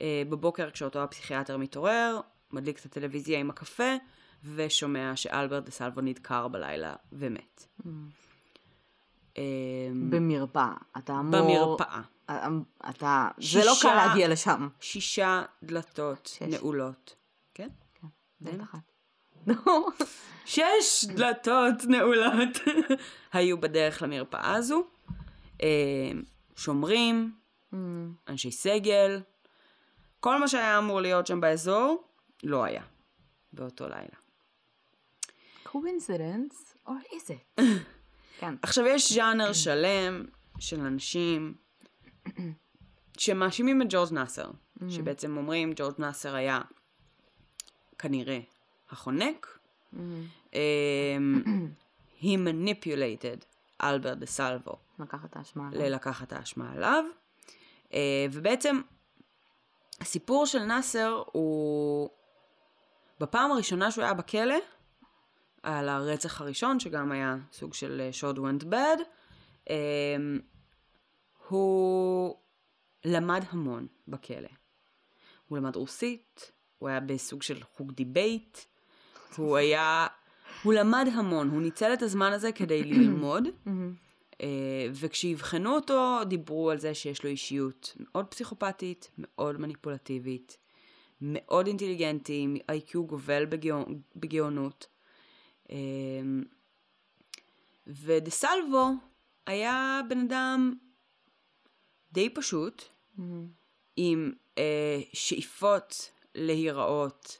אה, 0.00 0.22
בבוקר 0.28 0.70
כשאותו 0.70 1.02
הפסיכיאטר 1.02 1.56
מתעורר, 1.56 2.20
מדליק 2.52 2.78
את 2.78 2.84
הטלוויזיה 2.84 3.38
עם 3.38 3.50
הקפה, 3.50 3.94
ושומע 4.54 5.12
שאלברט 5.16 5.64
דה 5.64 5.70
סלבו 5.70 6.00
נדקר 6.00 6.48
בלילה 6.48 6.94
ומת. 7.12 7.66
אמ, 9.38 10.10
במרפאה. 10.10 10.72
אתה 10.98 11.12
אמור... 11.12 11.76
במרפאה. 11.76 12.00
אה, 12.30 12.46
אמ, 12.46 12.62
אתה... 12.90 13.28
שישה, 13.40 13.60
זה 13.60 13.66
לא 13.66 13.72
קל 13.82 13.94
להגיע 13.94 14.28
לשם. 14.28 14.68
שישה 14.80 15.42
דלתות 15.62 16.26
שש. 16.26 16.42
נעולות. 16.42 17.14
כן? 17.54 17.68
כן. 17.94 18.08
דלת 18.40 18.62
אחת. 18.62 18.89
שש 20.44 21.04
דלתות 21.04 21.84
נעולות 21.88 22.58
היו 23.32 23.60
בדרך 23.60 24.02
למרפאה 24.02 24.54
הזו. 24.54 24.84
אמ, 25.62 26.22
שומרים, 26.56 27.32
mm. 27.72 27.76
אנשי 28.28 28.50
סגל, 28.50 29.20
כל 30.20 30.40
מה 30.40 30.48
שהיה 30.48 30.78
אמור 30.78 31.00
להיות 31.00 31.26
שם 31.26 31.40
באזור, 31.40 32.04
לא 32.42 32.64
היה 32.64 32.82
באותו 33.52 33.88
לילה. 33.88 34.16
coincidence, 35.62 36.74
או 36.86 36.92
איזה? 37.12 37.34
כן. 38.38 38.54
עכשיו 38.62 38.86
יש 38.86 39.12
ז'אנר 39.12 39.52
שלם 39.52 40.24
של 40.58 40.80
אנשים 40.80 41.54
שמאשימים 43.18 43.82
את 43.82 43.86
ג'ורג' 43.90 44.12
נאסר, 44.12 44.50
mm-hmm. 44.50 44.90
שבעצם 44.90 45.36
אומרים 45.36 45.72
ג'ורג' 45.76 45.94
נאסר 45.98 46.34
היה 46.34 46.60
כנראה 47.98 48.40
החונק. 48.90 49.58
Mm-hmm. 49.94 49.96
Um, 50.50 50.56
he 52.20 52.36
manipulated 52.36 53.44
אלברט 53.82 54.18
דה 54.18 54.26
סלבו. 54.26 54.76
לקחת 54.98 55.36
האשמה 55.36 55.68
עליו. 55.68 55.82
ללקח 55.82 56.22
את 56.22 56.32
האשמה 56.32 56.72
עליו. 56.72 57.04
Uh, 57.88 57.92
ובעצם 58.32 58.80
הסיפור 60.00 60.46
של 60.46 60.58
נאסר 60.58 61.22
הוא 61.32 62.10
בפעם 63.20 63.52
הראשונה 63.52 63.90
שהוא 63.90 64.04
היה 64.04 64.14
בכלא, 64.14 64.54
על 65.62 65.88
הרצח 65.88 66.40
הראשון, 66.40 66.80
שגם 66.80 67.12
היה 67.12 67.36
סוג 67.52 67.74
של 67.74 68.08
שוד 68.12 68.38
went 68.38 68.62
bad, 68.62 68.96
הוא 71.48 72.36
למד 73.04 73.44
המון 73.50 73.86
בכלא. 74.08 74.48
הוא 75.48 75.58
למד 75.58 75.76
רוסית, 75.76 76.52
הוא 76.78 76.88
היה 76.88 77.00
בסוג 77.00 77.42
של 77.42 77.62
חוג 77.62 77.92
debate, 77.92 78.58
הוא 79.36 79.56
היה... 79.56 80.06
הוא 80.62 80.72
למד 80.72 81.06
המון, 81.14 81.48
הוא 81.48 81.62
ניצל 81.62 81.92
את 81.92 82.02
הזמן 82.02 82.32
הזה 82.32 82.52
כדי 82.52 82.84
ללמוד. 82.84 83.48
אה, 84.42 84.86
וכשיבחנו 84.92 85.74
אותו, 85.74 86.18
דיברו 86.28 86.70
על 86.70 86.78
זה 86.78 86.94
שיש 86.94 87.24
לו 87.24 87.30
אישיות 87.30 87.96
מאוד 88.00 88.26
פסיכופתית, 88.26 89.10
מאוד 89.18 89.60
מניפולטיבית, 89.60 90.58
מאוד 91.20 91.66
אינטליגנטי, 91.66 92.46
איי-קיו 92.68 93.06
גובל 93.06 93.46
בגאונות. 94.16 94.86
אה, 95.70 95.76
ודה 97.86 98.30
סלבו 98.30 98.88
היה 99.46 100.00
בן 100.08 100.20
אדם 100.20 100.74
די 102.12 102.28
פשוט, 102.30 102.84
עם 103.96 104.32
אה, 104.58 105.00
שאיפות 105.12 106.10
להיראות 106.34 107.39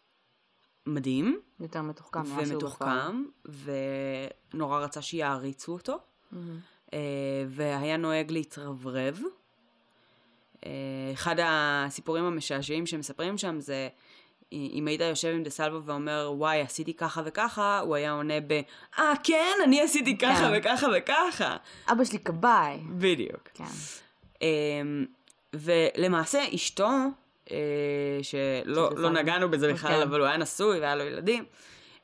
מדהים 0.87 1.41
יותר 1.61 1.83
מתוחכם 1.83 2.23
ומתוחכם, 2.37 3.25
ונורא 4.55 4.79
רצה 4.79 5.03
שיעריצו 5.03 5.73
אותו, 5.73 5.99
אה, 6.93 6.99
והיה 7.49 7.97
נוהג 7.97 8.31
להתרברב. 8.31 9.21
אה, 10.67 10.71
אחד 11.13 11.37
הסיפורים 11.45 12.25
המשעשעים 12.25 12.87
שמספרים 12.87 13.39
שם 13.39 13.61
זה, 13.61 13.89
אם 14.53 14.87
היית 14.87 15.01
יושב 15.01 15.29
עם 15.29 15.43
דה 15.43 15.51
סלבו 15.51 15.85
ואומר, 15.85 16.33
וואי, 16.37 16.61
עשיתי 16.61 16.95
ככה 16.95 17.23
וככה, 17.25 17.79
הוא 17.79 17.95
היה 17.95 18.13
עונה 18.13 18.41
ב, 18.47 18.61
אה, 18.99 19.13
כן, 19.25 19.55
אני 19.65 19.83
עשיתי 19.83 20.19
ככה 20.19 20.51
כן. 20.51 20.59
וככה 20.59 20.87
וככה. 20.97 21.57
אבא 21.93 22.05
שלי 22.05 22.19
כבאי. 22.19 22.79
בדיוק. 22.99 23.49
כן. 23.55 23.65
אמ, 24.43 25.07
ולמעשה 25.55 26.41
אשתו, 26.55 26.89
שלא 28.23 28.91
שזה 28.93 29.01
לא. 29.01 29.11
נגענו 29.11 29.51
בזה 29.51 29.73
בכלל, 29.73 29.91
כן. 29.91 30.09
אבל 30.09 30.21
הוא 30.21 30.27
היה 30.27 30.37
נשוי 30.37 30.81
והיה 30.81 30.97
לו 30.97 31.05
ילדים. 31.05 31.45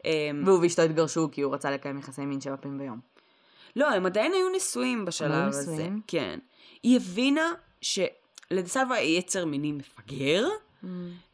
אמ, 0.04 0.42
והוא 0.46 0.58
ואשתו 0.62 0.82
התגרשו 0.82 1.28
כי 1.32 1.40
הוא 1.42 1.54
רצה 1.54 1.70
לקיים 1.70 1.98
יחסי 1.98 2.24
מין 2.24 2.40
שבע 2.40 2.56
פעמים 2.56 2.78
ביום. 2.78 3.00
לא, 3.76 3.90
הם 3.90 4.06
עדיין 4.06 4.32
היו 4.32 4.48
נשואים 4.56 5.04
בשלב 5.04 5.48
הזה. 5.48 5.72
נשואים? 5.72 6.00
כן. 6.06 6.38
היא 6.82 6.96
הבינה 6.96 7.52
היה 8.90 9.18
יצר 9.18 9.44
מיני 9.44 9.72
מפגר, 9.72 10.48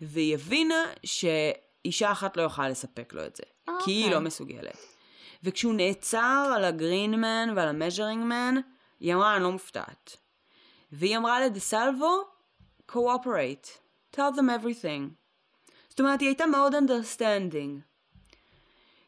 והיא 0.00 0.34
הבינה 0.34 0.84
שאישה 1.04 2.12
אחת 2.12 2.36
לא 2.36 2.42
יכולה 2.42 2.68
לספק 2.68 3.12
לו 3.12 3.26
את 3.26 3.36
זה. 3.36 3.42
אה, 3.68 3.74
כי 3.84 3.90
היא 3.90 4.04
אוקיי. 4.04 4.14
לא 4.14 4.20
מסוגלת. 4.20 4.76
וכשהוא 5.44 5.74
נעצר 5.74 6.52
על 6.56 6.64
הגרינמן 6.64 7.52
ועל 7.56 7.68
המז'רינג 7.68 8.24
מן, 8.24 8.54
היא 9.00 9.14
אמרה, 9.14 9.36
אני 9.36 9.44
לא 9.44 9.52
מופתעת. 9.52 10.16
והיא 10.92 11.16
אמרה 11.16 11.46
לדסלבו, 11.46 12.24
cooperate, 12.92 13.81
tell 14.16 14.36
them 14.36 14.62
everything. 14.62 15.08
זאת 15.88 16.00
אומרת, 16.00 16.20
היא 16.20 16.28
הייתה 16.28 16.46
מאוד 16.46 16.74
understanding. 16.74 17.80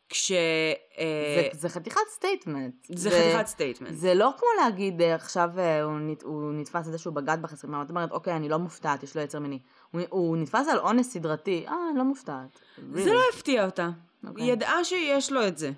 כש... 0.09 0.33
אה, 0.33 1.49
זה- 1.53 1.59
זה 1.59 1.69
חתיכת 1.69 2.01
statement. 2.15 2.75
זה 2.89 3.11
חתיכת 3.11 3.47
statement. 3.47 3.91
זה 3.95 4.15
לא 4.15 4.31
כמו 4.39 4.49
להגיד 4.65 5.03
אה, 5.03 5.15
עכשיו 5.15 5.51
אה, 5.59 5.83
הוא 5.83 5.99
נת- 6.01 6.23
הוא 6.23 6.53
נתפס 6.55 6.87
על 6.87 6.93
זה 6.93 6.99
שהוא 6.99 7.15
בגד 7.15 7.39
בה 7.43 7.56
אז 7.56 7.69
את 7.83 7.91
אומרת, 7.91 8.11
אוקיי, 8.13 8.37
אני 8.37 8.49
לא 8.49 8.59
מופתעת, 8.59 9.03
יש 9.03 9.17
לו 9.17 9.23
יצר 9.23 9.39
מיני. 9.39 9.59
הוא- 9.91 10.01
הוא 10.11 10.37
נתפס 10.37 10.69
על 10.69 10.79
אונס 10.79 11.13
סדרתי, 11.13 11.65
אה, 11.69 11.75
אני 11.91 11.99
לא 11.99 12.05
מופתעת. 12.05 12.59
זה 12.93 13.13
לא 13.13 13.21
הפתיע 13.33 13.65
אותה. 13.67 13.91
אוקיי. 14.29 14.45
היא 14.45 14.53
ידעה 14.53 14.85
שיש 14.85 15.33
לו 15.33 15.47
את 15.49 15.59
זה. 15.59 15.71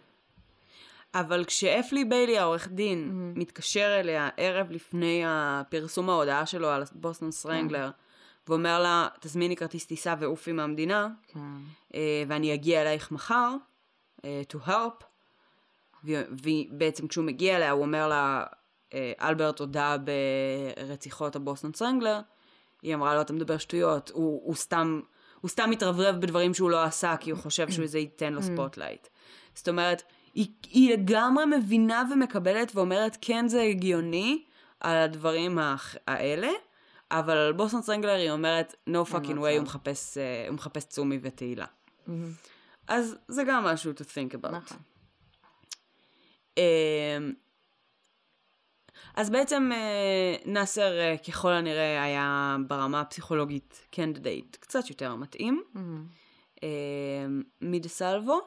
אבל 1.14 1.44
כשאף 1.44 1.89
לי 1.89 2.04
ביילי, 2.04 2.38
העורך 2.38 2.68
דין, 2.68 3.10
מתקשר 3.36 4.00
אליה 4.00 4.28
ערב 4.36 4.70
לפני 4.70 5.22
הפרסום 5.26 6.10
ההודעה 6.10 6.46
שלו 6.46 6.68
על 6.68 6.82
בוסטון 6.92 7.30
סטרנגלר, 7.30 7.90
ואומר 8.48 8.82
לה, 8.82 9.08
תזמיני 9.20 9.56
כרטיס 9.56 9.86
טיסה 9.86 10.14
ועופי 10.18 10.52
מהמדינה, 10.52 11.08
כן. 11.28 11.40
אה, 11.94 12.22
ואני 12.28 12.54
אגיע 12.54 12.82
אלייך 12.82 13.10
מחר, 13.12 13.54
אה, 14.24 14.42
to 14.52 14.68
help. 14.68 15.04
ובעצם 16.04 17.08
כשהוא 17.08 17.24
מגיע 17.24 17.56
אליה, 17.56 17.70
הוא 17.70 17.82
אומר 17.82 18.08
לה, 18.08 18.44
אה, 18.94 19.12
אלברט 19.20 19.58
הודה 19.60 19.96
ברציחות 20.76 21.36
הבוסטון 21.36 21.72
סטרנגלר, 21.72 22.20
היא 22.82 22.94
אמרה 22.94 23.14
לו, 23.14 23.20
אתה 23.20 23.32
מדבר 23.32 23.58
שטויות, 23.58 24.10
הוא, 24.14 24.40
הוא 24.44 24.54
סתם... 24.54 25.00
הוא 25.40 25.48
סתם 25.48 25.70
מתרברב 25.70 26.20
בדברים 26.20 26.54
שהוא 26.54 26.70
לא 26.70 26.82
עשה, 26.84 27.14
כי 27.20 27.30
הוא 27.30 27.38
חושב 27.40 27.70
שזה 27.70 27.98
ייתן 27.98 28.32
לו 28.32 28.42
spotlight. 28.52 29.08
זאת 29.54 29.68
אומרת, 29.68 30.02
היא, 30.34 30.46
היא 30.70 30.92
לגמרי 30.92 31.44
מבינה 31.58 32.02
ומקבלת 32.12 32.72
ואומרת, 32.76 33.18
כן 33.20 33.48
זה 33.48 33.62
הגיוני 33.62 34.44
על 34.80 34.96
הדברים 34.96 35.58
האח- 35.58 35.96
האלה, 36.06 36.48
אבל 37.10 37.36
על 37.36 37.52
בוסטון 37.52 37.82
סטרנגלר 37.82 38.14
היא 38.14 38.30
אומרת, 38.30 38.74
no 38.90 39.12
fucking 39.12 39.38
way, 39.38 39.56
הוא 39.56 39.62
מחפש, 39.62 40.18
אה, 40.18 40.44
הוא 40.48 40.54
מחפש 40.54 40.84
צומי 40.84 41.18
ותהילה. 41.22 41.66
אז 42.88 43.16
זה 43.28 43.44
גם 43.46 43.64
משהו 43.64 43.92
to 43.92 44.02
think 44.02 44.34
about. 44.34 44.50
נכון. 44.50 44.78
אמ, 46.56 47.32
אז 49.14 49.30
בעצם 49.30 49.70
אה, 49.72 50.36
נאסר 50.52 50.98
אה, 50.98 51.14
ככל 51.28 51.52
הנראה 51.52 52.02
היה 52.02 52.56
ברמה 52.66 53.00
הפסיכולוגית 53.00 53.86
candidate 53.90 54.56
קצת 54.56 54.90
יותר 54.90 55.14
מתאים 55.14 55.62
אמ, 56.62 57.42
סלבו. 57.86 58.40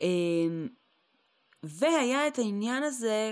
אמ, 0.00 0.68
והיה 1.62 2.28
את 2.28 2.38
העניין 2.38 2.82
הזה 2.82 3.30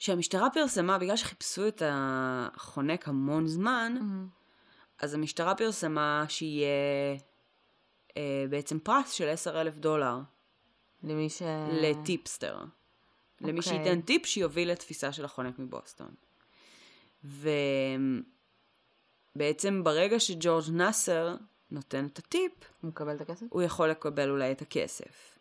שהמשטרה 0.00 0.50
פרסמה, 0.50 0.98
בגלל 0.98 1.16
שחיפשו 1.16 1.68
את 1.68 1.82
החונק 1.86 3.08
המון 3.08 3.46
זמן, 3.46 3.96
אז 4.98 5.14
המשטרה 5.14 5.54
פרסמה 5.54 6.24
שיהיה 6.28 6.68
אה, 8.16 8.44
בעצם 8.50 8.78
פרס 8.78 9.10
של 9.10 9.28
10 9.28 9.60
אלף 9.60 9.76
דולר 9.76 10.18
למי 11.02 11.30
ש... 11.30 11.42
לטיפסטר. 11.72 12.58
למי 13.40 13.58
אוקיי. 13.58 13.62
שייתן 13.62 14.00
טיפ 14.00 14.26
שיוביל 14.26 14.70
לתפיסה 14.70 15.12
של 15.12 15.24
החונק 15.24 15.58
מבוסטון. 15.58 16.14
ובעצם 19.34 19.84
ברגע 19.84 20.20
שג'ורג' 20.20 20.64
נאסר 20.72 21.36
נותן 21.70 22.06
את 22.06 22.18
הטיפ, 22.18 22.52
הוא 22.80 22.88
מקבל 22.88 23.16
את 23.16 23.20
הכסף? 23.20 23.46
הוא 23.48 23.62
יכול 23.62 23.88
לקבל 23.88 24.30
אולי 24.30 24.52
את 24.52 24.62
הכסף. 24.62 25.38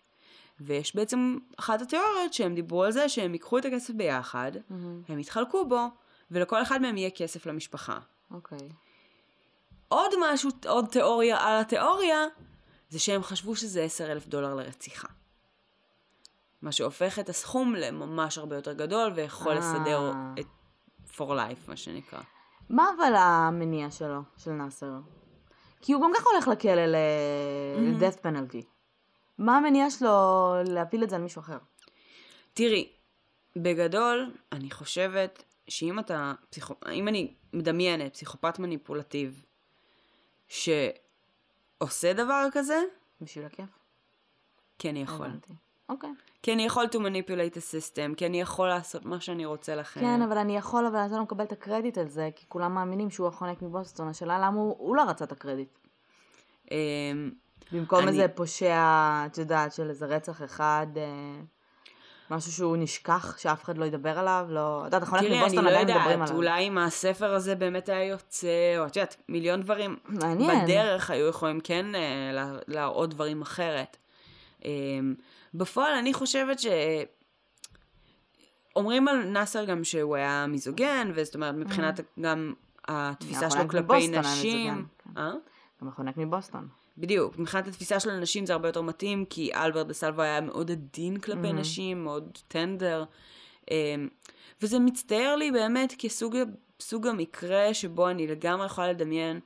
ויש 0.62 0.95
בעצם 0.95 1.38
אחת 1.60 1.82
התיאוריות 1.82 2.34
שהם 2.34 2.56
דיברו 2.56 2.84
על 2.84 2.91
זה 2.91 3.10
שהם 3.10 3.34
ייקחו 3.34 3.58
את 3.58 3.65
הכסף 3.65 3.93
ביחד, 3.93 4.52
הם 5.08 5.19
יתחלקו 5.19 5.65
בו, 5.65 5.86
ולכל 6.32 6.62
אחד 6.62 6.82
מהם 6.82 6.98
יהיה 6.98 7.10
כסף 7.10 7.45
למשפחה. 7.45 8.00
אוקיי. 8.32 8.69
עוד 9.88 10.12
משהו, 10.22 10.50
עוד 10.67 10.86
תיאוריה 10.86 11.38
על 11.38 11.62
התיאוריה, 11.62 12.26
זה 12.89 13.00
שהם 13.00 13.24
חשבו 13.24 13.56
שזה 13.56 13.84
10 13.84 14.12
אלף 14.12 14.28
דולר 14.28 14.56
לרציחה. 14.56 15.08
מה 16.62 16.72
שהופך 16.72 17.19
את 17.19 17.30
הסכום 17.30 17.76
לממש 17.76 18.38
הרבה 18.38 18.56
יותר 18.56 18.74
גדול, 18.74 19.12
ויכול 19.15 19.52
אה. 19.52 19.60
לסדר 19.60 20.12
את 20.39 20.45
for 21.15 21.30
life, 21.30 21.67
מה 21.67 21.76
שנקרא. 21.76 22.19
מה 22.69 22.86
אבל 22.98 23.13
המניע 23.15 23.91
שלו, 23.91 24.22
של 24.38 24.52
נאסר? 24.52 24.91
כי 25.82 25.93
הוא 25.93 26.04
גם 26.04 26.12
ככה 26.15 26.30
הולך 26.30 26.48
לכלא 26.48 26.86
ל-death 26.86 28.26
penalty. 28.26 28.79
מה 29.39 29.58
המניע 29.58 29.89
שלו 29.89 30.54
להפיל 30.67 31.04
את 31.04 31.10
זה 31.10 31.15
על 31.15 31.21
מישהו 31.21 31.39
אחר? 31.39 31.58
תראי, 32.54 32.91
בגדול, 33.56 34.32
אני 34.52 34.71
חושבת 34.71 35.43
שאם 35.67 35.99
אתה, 35.99 36.34
פסיכו... 36.49 36.75
אם 36.91 37.08
אני 37.08 37.34
מדמיינת 37.54 38.13
פסיכופת 38.13 38.60
מניפולטיב 38.60 39.43
שעושה 40.47 42.13
דבר 42.13 42.45
כזה, 42.52 42.80
בשביל 43.21 43.45
הכיף? 43.45 43.69
כן 44.80 44.97
יכול. 44.97 45.25
הבנתי. 45.25 45.54
אוקיי. 45.89 46.10
כי 46.43 46.54
אני 46.54 46.65
יכול 46.65 46.86
to 46.86 46.95
manipulate 46.95 47.56
the 47.56 47.60
system, 47.60 48.15
כי 48.15 48.25
אני 48.25 48.41
יכול 48.41 48.67
לעשות 48.67 49.06
מה 49.06 49.19
שאני 49.19 49.45
רוצה 49.45 49.75
לכם. 49.75 49.99
כן, 49.99 50.21
אבל 50.21 50.38
אני 50.38 50.58
יכול, 50.58 50.86
אבל 50.86 50.95
אני 50.95 51.12
לא 51.12 51.21
מקבל 51.21 51.43
את 51.43 51.52
הקרדיט 51.52 51.97
על 51.97 52.08
זה, 52.08 52.30
כי 52.36 52.45
כולם 52.49 52.73
מאמינים 52.73 53.10
שהוא 53.10 53.28
החונק 53.28 53.62
מבוסטון. 53.62 54.08
השאלה 54.08 54.39
למה 54.39 54.60
הוא, 54.60 54.75
הוא 54.80 54.95
לא 54.95 55.04
רצה 55.04 55.25
את 55.25 55.32
הקרדיט. 55.32 55.80
במקום 57.72 58.00
אני- 58.00 58.08
איזה 58.08 58.28
פושע, 58.28 58.84
את 59.26 59.38
יודעת, 59.38 59.74
של 59.74 59.90
איזה 59.90 60.06
רצח 60.06 60.42
אחד, 60.44 60.88
אה, 60.98 61.42
משהו 62.32 62.52
שהוא 62.52 62.78
נשכח, 62.78 63.38
שאף 63.38 63.64
אחד 63.64 63.78
לא 63.78 63.86
ידבר 63.86 64.20
עליו, 64.20 64.46
לא... 64.50 64.80
את 64.82 64.94
יודעת, 64.94 65.10
תראי, 65.10 65.28
אני 65.28 65.40
מבוסטון 65.42 65.64
לא 65.64 65.70
עדיין 65.70 65.88
מדברים 65.98 66.22
עליו. 66.22 66.36
אולי 66.36 66.68
אם 66.68 66.78
הספר 66.78 67.34
הזה 67.34 67.56
באמת 67.56 67.90
היה 67.90 68.04
יוצא, 68.04 68.48
או 68.78 68.86
את 68.86 68.96
יודעת, 68.96 69.16
מיליון 69.30 69.62
דברים 69.62 69.96
מעניין. 70.06 70.64
בדרך 70.66 71.10
היו 71.10 71.28
יכולים 71.28 71.60
כן 71.62 71.96
אה, 71.96 72.02
לה- 72.34 72.58
להראות 72.68 73.10
דברים 73.10 73.42
אחרת. 73.42 73.98
אמ, 74.66 75.16
בפועל 75.54 75.94
אני 75.94 76.14
חושבת 76.14 76.60
ש... 76.60 76.68
אומרים 78.76 79.08
על 79.08 79.24
נאסר 79.24 79.66
גם 79.66 79.84
שהוא 79.84 80.16
היה 80.16 80.46
מיזוגן, 80.48 81.12
וזאת 81.16 81.36
אומרת 81.36 81.56
מבחינת 81.56 82.00
גם 82.22 82.54
התפיסה 82.88 83.50
שלו 83.50 83.68
כלפי 83.68 84.08
נשים. 84.08 84.86
כן. 85.04 85.18
אה? 85.22 85.32
גם 85.82 85.88
החונק 85.88 86.18
מבוסטון. 86.18 86.68
בדיוק, 87.00 87.38
מבחינת 87.38 87.68
התפיסה 87.68 88.00
של 88.00 88.10
הנשים 88.10 88.46
זה 88.46 88.54
הרבה 88.54 88.68
יותר 88.68 88.82
מתאים, 88.82 89.26
כי 89.26 89.54
אלברט 89.54 89.88
דה 89.88 89.94
סלווה 89.94 90.26
היה 90.26 90.42
מאוד 90.42 90.72
עדין 90.72 91.20
כלפי 91.20 91.54
נשים, 91.54 92.04
מאוד 92.04 92.38
טנדר. 92.48 93.04
אמ, 93.72 94.10
וזה 94.62 94.80
מצטייר 94.80 95.36
לי 95.36 95.52
באמת 95.52 95.94
כסוג 95.98 96.36
סוג 96.82 97.08
המקרה 97.08 97.74
שבו 97.74 98.10
אני 98.10 98.28
לגמרי 98.28 98.66
יכולה 98.66 98.90
לדמיין 98.90 99.40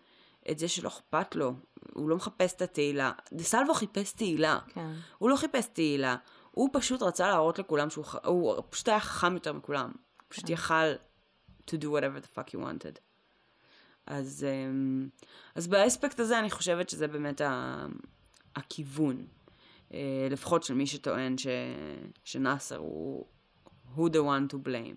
את 0.52 0.60
זה 0.60 0.68
שלא 0.68 0.88
אכפת 0.88 1.36
לו. 1.36 1.54
הוא 1.94 2.10
לא 2.10 2.16
מחפש 2.16 2.54
את 2.54 2.62
התהילה. 2.62 3.12
דה 3.34 3.44
סלווה 3.44 3.74
חיפש 3.74 4.12
תהילה. 4.12 4.60
כן. 4.74 4.92
הוא 5.18 5.30
לא 5.30 5.36
חיפש 5.36 5.66
תהילה. 5.66 6.16
הוא 6.52 6.70
פשוט 6.74 7.04
רצה 7.04 7.28
להראות 7.28 7.60
לכולם 7.60 7.90
שהוא. 7.90 8.06
הוא 8.26 8.64
פשוט 8.70 8.88
היה 8.88 9.00
חכם 9.00 9.34
יותר 9.34 9.54
מכולם. 9.54 9.92
פשוט 10.28 10.50
יכל 10.50 10.94
to 11.68 11.74
do 11.74 11.86
whatever 11.86 12.20
the 12.20 12.40
fuck 12.40 12.50
he 12.50 12.58
wanted. 12.58 13.00
אז, 14.08 14.46
אמ, 14.50 15.08
אז 15.56 15.68
באספקט 15.68 16.20
הזה 16.20 16.40
אני 16.40 16.50
חושבת 16.50 16.90
שזה 16.90 17.08
באמת 17.08 17.42
ה... 17.42 17.86
הכיוון. 18.56 19.26
אה, 19.94 20.28
לפחות 20.30 20.64
של 20.64 20.74
מי 20.74 20.88
שטוען 20.88 21.38
ש... 21.38 21.48
שנאסר 22.24 22.78
הוא, 22.78 23.26
הוא 23.96 24.10
the 24.10 24.14
one 24.18 24.54
to 24.54 24.68
blame. 24.68 24.96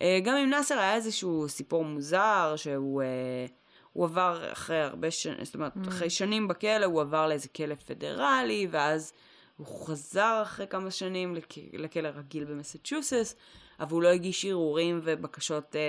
אה, 0.00 0.18
גם 0.24 0.36
עם 0.36 0.50
נאסר 0.50 0.78
היה 0.78 0.94
איזשהו 0.94 1.48
סיפור 1.48 1.84
מוזר, 1.84 2.54
שהוא 2.56 3.02
אה, 3.02 3.46
הוא 3.92 4.04
עבר 4.04 4.52
אחרי 4.52 4.80
הרבה 4.80 5.10
שנים, 5.10 5.44
זאת 5.44 5.54
אומרת, 5.54 5.72
אחרי 5.88 6.10
שנים 6.10 6.48
בכלא, 6.48 6.84
הוא 6.84 7.00
עבר 7.00 7.28
לאיזה 7.28 7.48
כלא 7.48 7.74
פדרלי, 7.74 8.66
ואז 8.70 9.12
הוא 9.56 9.66
חזר 9.86 10.40
אחרי 10.42 10.66
כמה 10.66 10.90
שנים 10.90 11.34
לכ... 11.34 11.46
לכלא 11.72 12.08
רגיל 12.08 12.44
במסצ'וסס, 12.44 13.36
אבל 13.80 13.92
הוא 13.92 14.02
לא 14.02 14.08
הגיש 14.08 14.44
ערעורים 14.44 15.00
ובקשות 15.04 15.76
אה, 15.76 15.80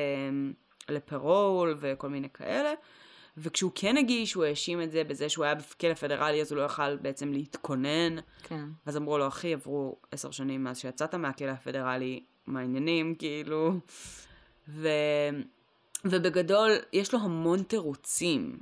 לפרול 0.89 1.75
וכל 1.79 2.09
מיני 2.09 2.29
כאלה. 2.29 2.73
וכשהוא 3.37 3.71
כן 3.75 3.97
הגיש, 3.97 4.33
הוא 4.33 4.43
האשים 4.43 4.81
את 4.81 4.91
זה 4.91 5.03
בזה 5.03 5.29
שהוא 5.29 5.45
היה 5.45 5.55
בכלא 5.55 5.93
פדרלי, 5.93 6.41
אז 6.41 6.51
הוא 6.51 6.59
לא 6.59 6.63
יכל 6.63 6.97
בעצם 6.97 7.33
להתכונן. 7.33 8.15
כן. 8.43 8.65
אז 8.85 8.97
אמרו 8.97 9.17
לו, 9.17 9.27
אחי, 9.27 9.53
עברו 9.53 9.97
עשר 10.11 10.31
שנים 10.31 10.63
מאז 10.63 10.79
שיצאת 10.79 11.15
מהכלא 11.15 11.51
הפדרלי, 11.51 12.23
מה 12.47 12.59
העניינים, 12.59 13.15
כאילו. 13.15 13.73
ו... 14.67 14.89
ובגדול, 16.05 16.71
יש 16.93 17.13
לו 17.13 17.19
המון 17.19 17.63
תירוצים. 17.63 18.59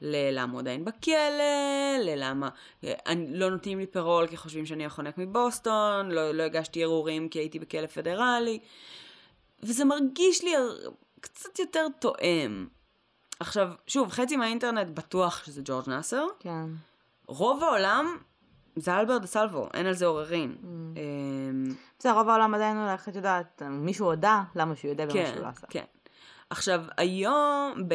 ללעמוד 0.00 0.60
עדיין 0.60 0.84
בכלא, 0.84 1.98
ללמה 2.04 2.48
אני, 2.84 3.38
לא 3.38 3.50
נותנים 3.50 3.78
לי 3.78 3.86
פרול 3.86 4.26
כי 4.26 4.36
חושבים 4.36 4.66
שאני 4.66 4.86
החונק 4.86 5.18
מבוסטון, 5.18 6.10
לא, 6.10 6.32
לא 6.32 6.42
הגשתי 6.42 6.82
ערעורים 6.82 7.28
כי 7.28 7.38
הייתי 7.38 7.58
בכלא 7.58 7.86
פדרלי, 7.86 8.58
וזה 9.62 9.84
מרגיש 9.84 10.44
לי 10.44 10.50
קצת 11.20 11.58
יותר 11.58 11.86
תואם. 11.98 12.66
עכשיו, 13.40 13.72
שוב, 13.86 14.10
חצי 14.10 14.36
מהאינטרנט 14.36 14.90
בטוח 14.90 15.44
שזה 15.44 15.62
ג'ורג' 15.64 15.88
נאסר. 15.88 16.26
כן. 16.40 16.66
רוב 17.26 17.64
העולם 17.64 18.16
זה 18.76 18.96
אלברט 18.96 19.20
דה 19.20 19.26
סלבו, 19.26 19.68
אין 19.74 19.86
על 19.86 19.92
זה 19.92 20.06
עוררין. 20.06 20.56
Mm. 20.62 20.66
אמ, 20.98 21.74
בסדר, 21.98 22.12
רוב 22.12 22.28
העולם 22.28 22.54
עדיין 22.54 22.76
הולך, 22.76 23.08
את 23.08 23.16
יודעת, 23.16 23.62
מישהו 23.70 24.06
הודה, 24.06 24.42
למה 24.54 24.76
שהוא 24.76 24.90
יודע 24.90 25.04
במה 25.04 25.12
כן, 25.12 25.30
שהוא 25.32 25.42
לא 25.42 25.48
עשה. 25.48 25.66
כן. 25.66 25.84
עכשיו, 26.50 26.84
היום, 26.96 27.74
ב... 27.88 27.94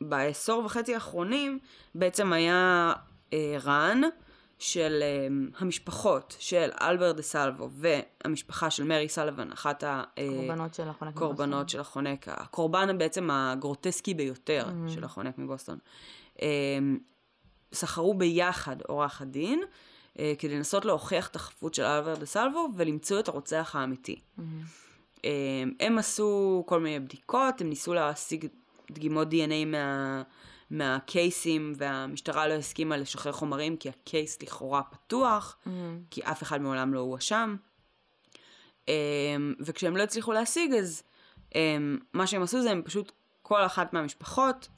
בעשור 0.00 0.64
וחצי 0.64 0.94
האחרונים, 0.94 1.58
בעצם 1.94 2.32
היה 2.32 2.92
אה, 3.32 3.56
רן 3.64 4.00
של 4.58 4.98
אה, 5.02 5.26
המשפחות 5.58 6.36
של 6.38 6.70
אלברט 6.80 7.16
דה 7.16 7.22
סלבו 7.22 7.68
והמשפחה 7.72 8.70
של 8.70 8.84
מרי 8.84 9.08
סלוון, 9.08 9.52
אחת 9.52 9.84
קורבנות 10.28 10.74
של 10.74 10.88
החונק 10.88 11.12
הקורבנות 11.16 11.48
מבוסטון. 11.48 11.68
של 11.68 11.80
החונק, 11.80 12.28
הקורבן 12.28 12.98
בעצם 12.98 13.30
הגרוטסקי 13.30 14.14
ביותר 14.14 14.66
Mm. 14.68 14.90
של 14.90 15.04
החונק 15.04 15.38
מבוסטון. 15.38 15.78
אה, 16.42 16.48
סחרו 17.72 18.14
ביחד 18.14 18.76
עורך 18.82 19.22
הדין, 19.22 19.62
אה, 20.18 20.32
כדי 20.38 20.56
לנסות 20.56 20.84
להוכיח 20.84 21.28
את 21.28 21.36
החפות 21.36 21.74
של 21.74 21.82
אלברט 21.82 22.18
דה 22.18 22.26
סלבו 22.26 22.68
ולמצוא 22.76 23.20
את 23.20 23.28
הרוצח 23.28 23.76
האמיתי. 23.78 24.20
מהמם. 24.38 24.62
אה, 25.24 25.30
הם 25.80 25.98
עשו 25.98 26.62
כל 26.66 26.80
מיני 26.80 27.00
בדיקות, 27.00 27.60
הם 27.60 27.68
ניסו 27.68 27.94
להשיג 27.94 28.46
דגימות 28.90 29.28
DNA 29.28 29.64
מה, 29.66 30.22
מהקייסים, 30.70 31.72
והמשטרה 31.76 32.48
לא 32.48 32.52
הסכימה 32.52 32.96
לשחרר 32.96 33.32
חומרים 33.32 33.76
כי 33.76 33.88
הקייס 33.88 34.42
לכאורה 34.42 34.82
פתוח, 34.82 35.56
מהמם. 35.66 36.00
כי 36.10 36.22
אף 36.22 36.42
אחד 36.42 36.60
מעולם 36.60 36.94
לא 36.94 37.00
הואשם. 37.00 37.56
אה, 38.88 38.94
וכשהם 39.60 39.96
לא 39.96 40.02
הצליחו 40.02 40.32
להשיג, 40.32 40.72
אז 40.72 41.02
אה, 41.54 41.76
מה 42.12 42.26
שהם 42.26 42.42
עשו 42.42 42.62
זה 42.62 42.70
הם 42.70 42.82
פשוט, 42.84 43.12
כל 43.42 43.66
אחת 43.66 43.92
מהמשפחות 43.92 44.68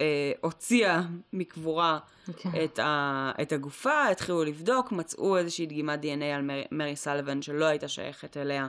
אה, 0.00 0.32
הוציאה 0.40 1.02
מקבורה 1.32 1.98
כן. 2.36 2.50
את, 2.64 2.78
ה, 2.78 3.32
את 3.42 3.52
הגופה, 3.52 4.08
התחילו 4.08 4.44
לבדוק, 4.44 4.92
מצאו 4.92 5.36
איזושהי 5.36 5.66
דגימת 5.66 6.00
DNA 6.02 6.24
על 6.34 6.42
מרי, 6.42 6.64
מרי 6.70 6.96
סלוון 6.96 7.42
שלא 7.42 7.64
הייתה 7.64 7.88
שייכת 7.88 8.36
אליה, 8.36 8.66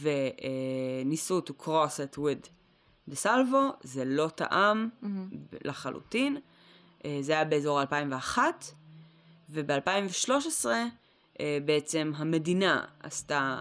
וניסו 0.00 1.40
to 1.46 1.62
cross 1.62 2.14
it 2.14 2.18
with 2.18 2.48
דה 3.10 3.16
סלבו, 3.16 3.72
זה 3.82 4.04
לא 4.04 4.28
טעם 4.28 4.88
מהמם. 5.02 5.28
לחלוטין, 5.64 6.36
אה, 7.04 7.18
זה 7.20 7.32
היה 7.32 7.44
באזור 7.44 7.80
2001, 7.80 8.64
וב-2013 9.50 10.66
אה, 11.40 11.58
בעצם 11.64 12.12
המדינה 12.16 12.84
עשתה 13.02 13.60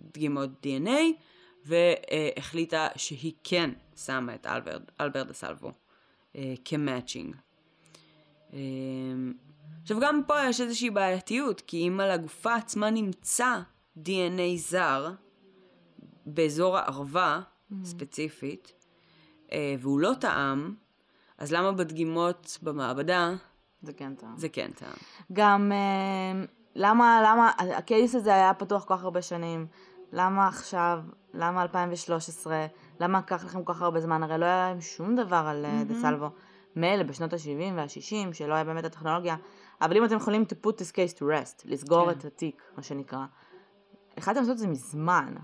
דגימות 0.00 0.50
DNA, 0.66 1.00
והחליטה 1.64 2.88
שהיא 2.96 3.32
כן 3.44 3.70
שמה 3.96 4.34
את 4.34 4.46
אלברט, 4.46 4.82
אלברט 5.00 5.26
דה 5.26 5.32
סלבו 5.32 5.72
כמאצ'ינג. 6.64 7.36
עכשיו 9.82 10.00
גם 10.00 10.22
פה 10.26 10.34
יש 10.48 10.60
איזושהי 10.60 10.90
בעייתיות, 10.90 11.60
כי 11.60 11.88
אם 11.88 12.00
על 12.00 12.10
הגופה 12.10 12.54
עצמה 12.54 12.90
נמצא 12.90 13.60
DNA 13.98 14.56
זר, 14.56 15.10
באזור 16.26 16.78
הערבה 16.78 17.40
ספציפית, 17.84 18.72
אה, 18.72 18.77
והוא 19.78 20.00
לא 20.00 20.12
טעם, 20.20 20.74
אז 21.38 21.52
למה 21.52 21.72
בדגימות 21.72 22.58
במעבדה 22.62 23.34
זה 23.82 23.92
כן 23.92 24.14
טעם. 24.14 24.36
זה 24.36 24.48
כן 24.48 24.70
טעם? 24.74 24.96
גם 25.32 25.72
אה, 25.72 26.44
למה, 26.74 27.20
למה, 27.24 27.50
הקייס 27.76 28.14
הזה 28.14 28.34
היה 28.34 28.54
פתוח 28.54 28.84
כל 28.84 28.96
כך 28.96 29.04
הרבה 29.04 29.22
שנים, 29.22 29.66
למה 30.12 30.48
עכשיו, 30.48 31.00
למה 31.34 31.62
2013, 31.62 32.66
למה 33.00 33.18
לקח 33.18 33.44
לכם 33.44 33.64
כל 33.64 33.74
כך 33.74 33.82
הרבה 33.82 34.00
זמן, 34.00 34.22
הרי 34.22 34.38
לא 34.38 34.44
היה 34.44 34.68
להם 34.68 34.80
שום 34.80 35.16
דבר 35.16 35.44
על 35.46 35.64
אה, 35.64 35.84
דה 35.84 35.94
סלבו. 35.94 36.28
מילא 36.76 37.02
בשנות 37.02 37.32
ה-70 37.32 37.74
וה-60, 37.76 38.32
שלא 38.34 38.54
היה 38.54 38.64
באמת 38.64 38.84
הטכנולוגיה, 38.84 39.36
אבל 39.80 39.96
אם 39.96 40.04
אתם 40.04 40.16
יכולים 40.16 40.42
to 40.42 40.66
put 40.66 40.70
this 40.70 40.92
case 40.92 41.18
to 41.18 41.22
rest, 41.22 41.62
לסגור 41.64 42.12
כן. 42.12 42.18
את 42.18 42.24
התיק, 42.24 42.62
מה 42.76 42.82
שנקרא, 42.82 43.24
יכלתם 44.16 44.40
לעשות 44.40 44.52
את 44.52 44.58
זה 44.58 44.68
מזמן. 44.68 45.34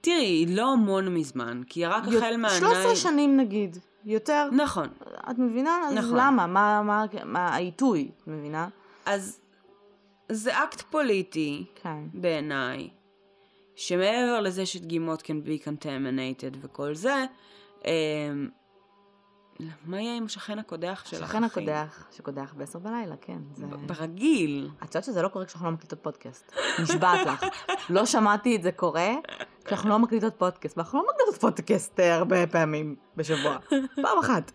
תראי, 0.00 0.46
לא 0.48 0.72
המון 0.72 1.14
מזמן, 1.14 1.62
כי 1.66 1.86
רק 1.86 2.02
החל 2.02 2.36
מהעיניים... 2.36 2.74
13 2.74 2.96
שנים 2.96 3.36
נגיד, 3.36 3.78
יותר, 4.04 4.48
נכון. 4.52 4.88
את 5.30 5.38
מבינה? 5.38 5.78
אז 5.88 5.94
נכון. 5.94 6.14
למה? 6.16 6.46
מה, 6.46 6.82
מה, 6.82 7.04
מה 7.24 7.48
העיתוי, 7.48 8.10
את 8.16 8.28
מבינה? 8.28 8.68
אז 9.06 9.40
זה 10.28 10.62
אקט 10.64 10.80
פוליטי, 10.80 11.64
כן. 11.82 11.98
בעיניי, 12.14 12.88
שמעבר 13.76 14.40
לזה 14.40 14.66
שדגימות 14.66 15.22
can 15.22 15.46
be 15.46 15.66
contaminated 15.66 16.56
וכל 16.60 16.94
זה, 16.94 17.24
אה, 17.86 17.92
מה 19.84 20.00
יהיה 20.00 20.16
עם 20.16 20.24
השכן 20.24 20.58
הקודח 20.58 21.04
שלך? 21.06 21.22
השכן 21.22 21.44
אחי? 21.44 21.60
הקודח, 21.60 22.06
שקודח 22.10 22.54
בעשר 22.56 22.78
בלילה, 22.78 23.14
כן. 23.20 23.38
זה... 23.54 23.66
ברגיל. 23.66 24.70
את 24.78 24.82
יודעת 24.82 25.04
שזה 25.04 25.22
לא 25.22 25.28
קורה 25.28 25.44
כשאנחנו 25.44 25.66
לא 25.66 25.72
מקליטות 25.72 25.98
פודקאסט. 26.02 26.52
נשבעת 26.82 27.26
לך. 27.26 27.44
לא 27.90 28.06
שמעתי 28.06 28.56
את 28.56 28.62
זה 28.62 28.72
קורה 28.72 29.10
כשאנחנו 29.70 29.90
לא 29.90 29.98
מקליטות 29.98 30.34
פודקאסט. 30.38 30.78
ואנחנו 30.78 30.98
לא 30.98 31.06
מקליטות 31.14 31.40
פודקאסט 31.40 32.00
אה, 32.00 32.14
הרבה 32.14 32.46
פעמים 32.46 32.96
בשבוע. 33.16 33.58
פעם 34.02 34.18
אחת. 34.24 34.52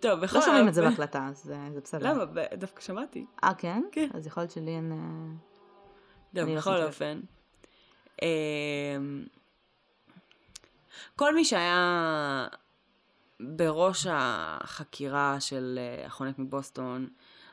טוב, 0.00 0.20
בכל 0.20 0.29
אופן 0.29 0.38
לא 0.38 0.44
שומעים 0.44 0.68
את 0.68 0.74
זה 0.74 0.82
בהקלטה, 0.82 1.26
אז 1.30 1.52
אה, 1.54 1.68
זה 1.72 1.80
בסדר. 1.80 2.12
למה? 2.12 2.24
דווקא 2.54 2.82
שמעתי. 2.82 3.26
אה, 3.44 3.54
כן? 3.54 3.82
כן. 3.92 4.08
אז 4.14 4.26
יכול 4.26 4.42
להיות 4.42 4.50
שלי 4.50 4.70
אין... 4.70 4.92
אה, 4.92 5.34
טוב, 6.40 6.48
לא 6.48 6.56
בכל. 6.56 6.82
אופן. 6.82 7.20
אמ, 8.22 9.24
כל 11.16 11.34
מי 11.34 11.44
שהיה 11.44 12.46
בראש 13.40 14.06
החקירה 14.10 15.40
של 15.40 15.78
החונק 16.06 16.38
מבוסטון, 16.38 17.08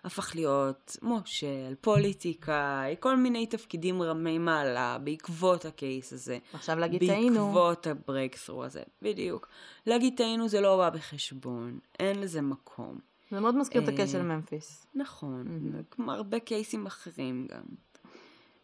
הפך 0.07 0.35
להיות 0.35 0.97
מושל, 1.01 1.75
פוליטיקאי, 1.81 2.95
כל 2.99 3.17
מיני 3.17 3.45
תפקידים 3.45 4.01
רמי 4.01 4.37
מעלה 4.37 4.97
בעקבות 4.97 5.65
ה 5.65 5.75
case 5.75 6.13
הזה. 6.13 6.37
עכשיו 6.53 6.79
להגיד 6.79 6.99
טעינו. 6.99 7.45
בעקבות 7.45 7.87
ה 7.87 7.93
breakthrough 7.93 8.63
הזה, 8.63 8.83
בדיוק. 9.01 9.47
להגיד 9.85 10.13
טעינו 10.17 10.49
זה 10.49 10.61
לא 10.61 10.77
בא 10.77 10.89
בחשבון, 10.89 11.79
אין 11.99 12.19
לזה 12.19 12.41
מקום. 12.41 12.99
זה 13.31 13.39
מאוד 13.39 13.55
מזכיר 13.55 13.83
את 13.83 13.89
אה, 13.89 13.93
הקשר 13.93 14.19
לממפיס. 14.19 14.85
נכון, 14.95 15.43
מהמם. 15.47 15.83
כמו 15.91 16.11
הרבה 16.11 16.39
קייסים 16.39 16.85
אחרים 16.85 17.47
גם. 17.51 17.63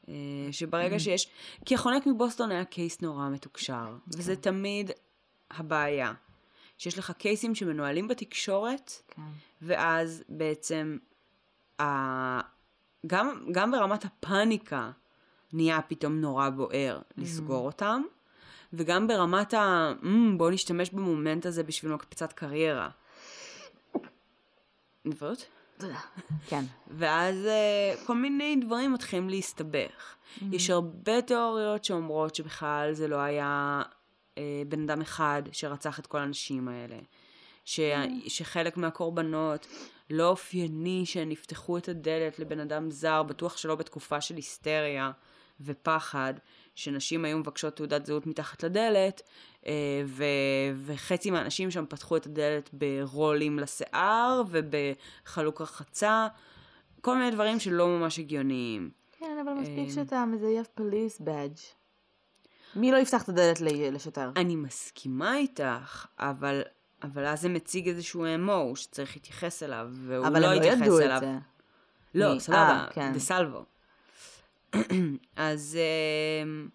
אה, 0.10 0.14
שברגע 0.52 1.00
שיש, 1.00 1.28
כי 1.66 1.76
החונק 1.76 2.08
מבוסטון 2.08 2.52
היה 2.52 2.66
קייס 2.66 3.02
נורא 3.02 3.30
מתוקשר, 3.30 3.98
וזה 4.08 4.36
תמיד 4.36 4.91
הבעיה. 5.52 6.14
שיש 6.78 6.98
לך 6.98 7.12
קייסים 7.12 7.56
שמנוהלים 7.56 8.08
בתקשורת, 8.08 8.91
כן. 9.08 9.22
ואז 9.62 10.24
בעצם. 10.30 10.98
גם, 13.08 13.46
גם 13.52 13.72
ברמת 13.72 14.06
הפאניקה 14.06 14.92
נהיה 15.54 15.82
פתאום 15.82 16.22
נורא 16.22 16.50
בוער 16.50 17.02
לסגור 17.18 17.66
אותם, 17.66 18.02
וגם 18.74 19.08
ברמת 19.08 19.54
ה... 19.54 19.94
"מ, 20.02 20.38
בוא 20.38 20.52
נשתמש 20.52 20.90
במומנט 20.90 21.46
הזה 21.46 21.64
בשביל 21.64 21.92
מקפצת 21.94 22.34
קריירה. 22.34 22.90
נברות? 25.06 25.46
תודה. 25.78 26.00
כן. 26.48 26.64
ואז 26.88 27.46
אה, 27.46 27.94
כל 28.06 28.16
מיני 28.16 28.56
דברים 28.56 28.94
מתחילים 28.94 29.30
להסתבך. 29.30 30.16
יש 30.52 30.70
הרבה 30.70 31.22
תיאוריות 31.22 31.86
שאומרות 31.86 32.36
שבכלל 32.36 32.90
זה 32.94 33.08
לא 33.08 33.16
היה 33.16 33.82
אה, 34.38 34.62
בן 34.68 34.84
אדם 34.84 35.02
אחד 35.02 35.44
שרצח 35.52 36.00
את 36.00 36.08
כל 36.08 36.18
האנשים 36.18 36.68
האלה. 36.68 36.98
ש... 37.66 37.80
שחלק 38.28 38.78
מהקורבנות 38.78 39.68
לא 40.10 40.28
אופייני 40.28 41.06
שהן 41.06 41.32
יפתחו 41.32 41.78
את 41.78 41.89
הדלת 41.89 42.39
לבן 42.39 42.60
אדם 42.60 42.91
זר, 42.91 43.24
בטוח 43.24 43.58
שלא 43.58 43.76
בתקופה 43.76 44.22
של 44.22 44.36
היסטריה 44.36 45.12
ופחד, 45.62 46.34
שנשים 46.76 47.26
היו 47.26 47.38
מבקשות 47.38 47.76
תעודת 47.76 48.06
זהות 48.06 48.28
מתחת 48.28 48.64
לדלת, 48.64 49.22
אה, 49.66 49.72
ו- 50.06 50.24
וחצי 50.86 51.32
מהאנשים 51.32 51.72
שם 51.72 51.86
פתחו 51.89 52.18
את 52.18 52.26
הדלת 52.26 52.70
ברולים 52.74 53.60
לשיער 53.60 54.41
ובחלוק 54.49 55.62
רחצה, 55.62 56.28
כל 57.01 57.18
מיני 57.18 57.32
דברים 57.32 57.60
שלא 57.60 57.88
ממש 57.88 58.20
הגיוניים. 58.20 58.89
כן, 59.20 59.38
אבל 59.41 59.54
מספיק 59.54 59.88
אמ. 59.88 59.89
שאתה 59.89 60.26
מזייף 60.26 60.68
פוליס 60.68 61.20
בדג'. 61.20 61.58
מי 62.76 62.91
לא 62.91 62.97
יפתח 62.97 63.24
את 63.24 63.30
הדלת 63.30 63.62
לשוטר? 63.91 64.32
אני 64.36 64.56
מסכימה 64.56 65.38
איתך, 65.38 66.06
אבל, 66.20 66.62
אבל 67.04 67.26
אז 67.26 67.41
זה 67.41 67.49
מציג 67.49 67.88
איזשהו 67.89 68.26
אמו 68.36 68.76
שצריך 68.76 69.16
להתייחס 69.16 69.64
אליו, 69.64 69.89
והוא 69.91 70.28
אבל 70.28 70.41
לא 70.41 70.47
הם 70.47 70.51
לא 70.54 70.58
התייחס 70.58 70.82
ידעו 70.82 70.99
אליו. 70.99 71.16
את 71.18 71.22
זה. 71.22 71.38
לא? 72.16 72.39
סבבה, 72.39 72.58
אה, 72.60 72.88
כן. 72.93 73.14
דה 73.14 73.20
סלבו. 73.20 73.66
אז, 75.36 75.78
אמ, 76.43 76.68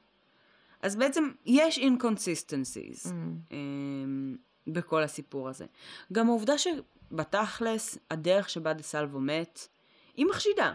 אז 0.83 0.97
בעצם 0.97 1.31
יש 1.47 1.79
inconsistencies 1.79 3.07
Mm. 3.07 3.11
אמ, 3.53 4.37
בכל 4.67 5.03
הסיפור 5.03 5.49
הזה. 5.49 5.67
גם 6.13 6.29
העובדה 6.29 6.55
שבתכלס, 6.59 7.99
הדרך 8.11 8.51
שבה 8.51 8.73
דה 8.73 8.83
סלבו 8.83 9.21
מת, 9.21 9.69
היא 10.17 10.27
מחשידה. 10.27 10.73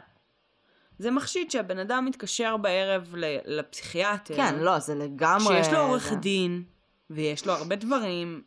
זה 1.00 1.12
מחשיד 1.12 1.52
שהבן 1.52 1.78
אדם 1.80 2.06
מתקשר 2.06 2.58
בערב 2.58 3.14
לפסיכיאטר. 3.46 4.36
כן, 4.36 4.56
לא, 4.60 4.80
זה 4.80 4.96
לגמרי... 4.96 5.44
שיש 5.64 5.74
לו 5.74 5.80
עורך 5.80 6.10
זה- 6.10 6.16
דין, 6.16 6.64
ויש 7.10 7.46
לו 7.48 7.54
הרבה 7.54 7.76
דברים, 7.76 8.42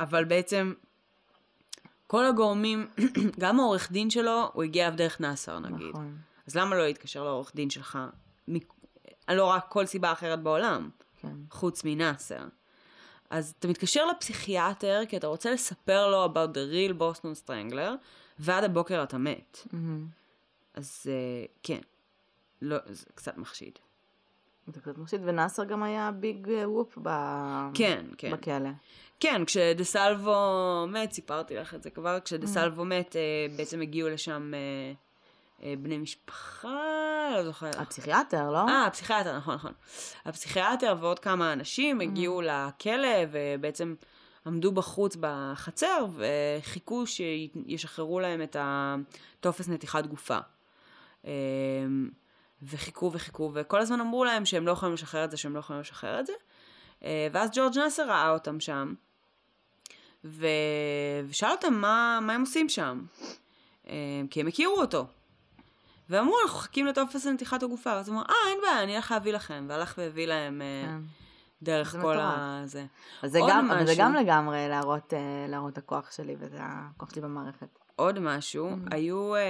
אבל 0.00 0.24
בעצם 0.24 0.72
כל 2.06 2.26
הגורמים, 2.26 2.86
גם 3.40 3.60
העורך 3.60 3.92
דין 3.92 4.10
שלו, 4.10 4.50
הוא 4.52 4.62
הגיע 4.62 4.86
אליו 4.86 4.96
דרך 4.98 5.20
נאסר 5.20 5.58
נגיד. 5.58 5.88
נכון, 5.90 6.16
אז 6.46 6.56
למה 6.56 6.76
לא 6.76 6.82
להתקשר 6.86 7.24
לעורך 7.24 7.52
דין 7.54 7.70
שלך? 7.70 7.98
מ- 8.50 8.58
לא 9.30 9.44
רק 9.44 9.66
כל 9.68 9.86
סיבה 9.86 10.12
אחרת 10.12 10.42
בעולם, 10.42 10.90
כן. 11.20 11.36
חוץ 11.50 11.82
מנאסר. 11.84 12.44
אז 13.30 13.54
אתה 13.58 13.68
מתקשר 13.68 14.06
לפסיכיאטר 14.06 15.02
כי 15.08 15.16
אתה 15.16 15.26
רוצה 15.26 15.50
לספר 15.50 16.10
לו 16.10 16.24
about 16.26 16.54
the 16.54 16.72
real 16.74 17.00
Boston 17.00 17.46
Strangler, 17.48 17.90
ועד 18.38 18.64
הבוקר 18.64 19.02
אתה 19.02 19.18
מת. 19.18 19.58
מהמם. 19.72 20.06
אז 20.74 21.06
uh, 21.06 21.50
כן, 21.62 21.78
לא, 22.62 22.76
זה 22.86 23.06
קצת 23.14 23.38
מחשיד. 23.38 23.78
זה 24.66 24.80
קצת 24.80 24.98
מחשיד, 24.98 25.20
ונאסר 25.24 25.64
גם 25.64 25.82
היה 25.82 26.10
ביג 26.10 26.48
אה, 26.50 26.70
וופ 26.70 26.98
ב- 27.02 27.68
כן, 27.74 28.06
כן. 28.18 28.30
בכלא. 28.30 28.68
כן, 29.20 29.44
כשדה 29.44 29.84
סלבו 29.84 30.34
מת, 30.88 31.12
סיפרתי 31.12 31.56
לך 31.56 31.74
את 31.74 31.82
זה 31.82 31.90
כבר, 31.90 32.18
כשדה 32.24 32.46
סלבו 32.46 32.84
מת, 32.84 33.16
אה, 33.16 33.56
בעצם 33.56 33.80
הגיעו 33.80 34.08
לשם 34.08 34.52
אה, 34.54 34.92
אה, 35.62 35.74
בני 35.78 35.98
משפחה, 35.98 37.30
לא 37.34 37.44
זוכרת. 37.44 37.74
הפסיכיאטר, 37.74 38.50
לא? 38.50 38.68
אה, 38.68 38.86
הפסיכיאטר, 38.86 39.36
נכון, 39.36 39.54
נכון. 39.54 39.72
הפסיכיאטר 40.24 40.96
ועוד 41.00 41.18
כמה 41.18 41.52
אנשים 41.52 42.00
הגיעו 42.00 42.40
לכלא, 42.40 43.08
ובעצם 43.30 43.94
עמדו 44.46 44.72
בחוץ 44.72 45.16
בחצר, 45.20 46.06
וחיכו 46.14 47.04
שישחררו 47.06 48.20
להם 48.20 48.42
את 48.42 48.56
הטופס 48.60 49.68
נתיחת 49.68 50.06
גופה. 50.06 50.38
וחיכו 52.62 53.10
וחיכו, 53.12 53.50
וכל 53.54 53.80
הזמן 53.80 54.00
אמרו 54.00 54.24
להם 54.24 54.44
שהם 54.44 54.66
לא 54.66 54.72
יכולים 54.72 54.94
לשחרר 54.94 55.24
את 55.24 55.30
זה, 55.30 55.36
שהם 55.36 55.54
לא 55.54 55.58
יכולים 55.58 55.80
לשחרר 55.80 56.20
את 56.20 56.26
זה. 56.26 56.32
אה, 57.04 57.28
ואז 57.32 57.50
ג'ורג' 57.54 57.78
נאסר 57.78 58.08
ראה 58.08 58.30
אותם 58.30 58.60
שם, 58.60 58.94
ו... 60.24 60.46
ושאל 61.28 61.50
אותם 61.50 61.74
מה, 61.74 62.18
מה 62.22 62.32
הם 62.32 62.40
עושים 62.40 62.68
שם, 62.68 63.02
אה, 63.88 63.94
כי 64.30 64.40
הם 64.40 64.46
הכירו 64.46 64.80
אותו. 64.80 65.06
ואמרו, 66.10 66.36
אנחנו 66.42 66.58
מחכים 66.58 66.86
לטופס 66.86 67.26
לנתיחת 67.26 67.62
הגופה, 67.62 67.90
ואז 67.90 68.08
הוא 68.08 68.16
אמר, 68.16 68.24
אה, 68.28 68.50
אין 68.50 68.58
בעיה, 68.62 68.82
אני 68.82 68.96
אלך 68.96 69.10
להביא 69.10 69.32
לכם, 69.32 69.66
והלך 69.68 69.94
והביא 69.98 70.26
להם 70.26 70.62
אה, 70.62 70.86
כן. 70.86 71.00
דרך 71.62 71.90
כל 71.90 71.98
מטורף. 71.98 72.18
ה... 72.20 72.62
זה. 72.64 72.84
אז 73.22 73.32
זה 73.32 73.40
גם, 73.48 73.70
אבל 73.70 73.86
זה 73.86 73.92
משהו. 73.92 74.04
גם 74.04 74.14
לגמרי 74.14 74.68
להראות, 74.68 75.12
להראות 75.48 75.72
את 75.72 75.78
הכוח 75.78 76.12
שלי 76.12 76.36
וזה 76.38 76.58
הכוח 76.60 77.10
שלי 77.10 77.22
במערכת. 77.22 77.78
עוד 77.96 78.18
משהו, 78.18 78.70
היו 78.90 79.34
אה, 79.34 79.40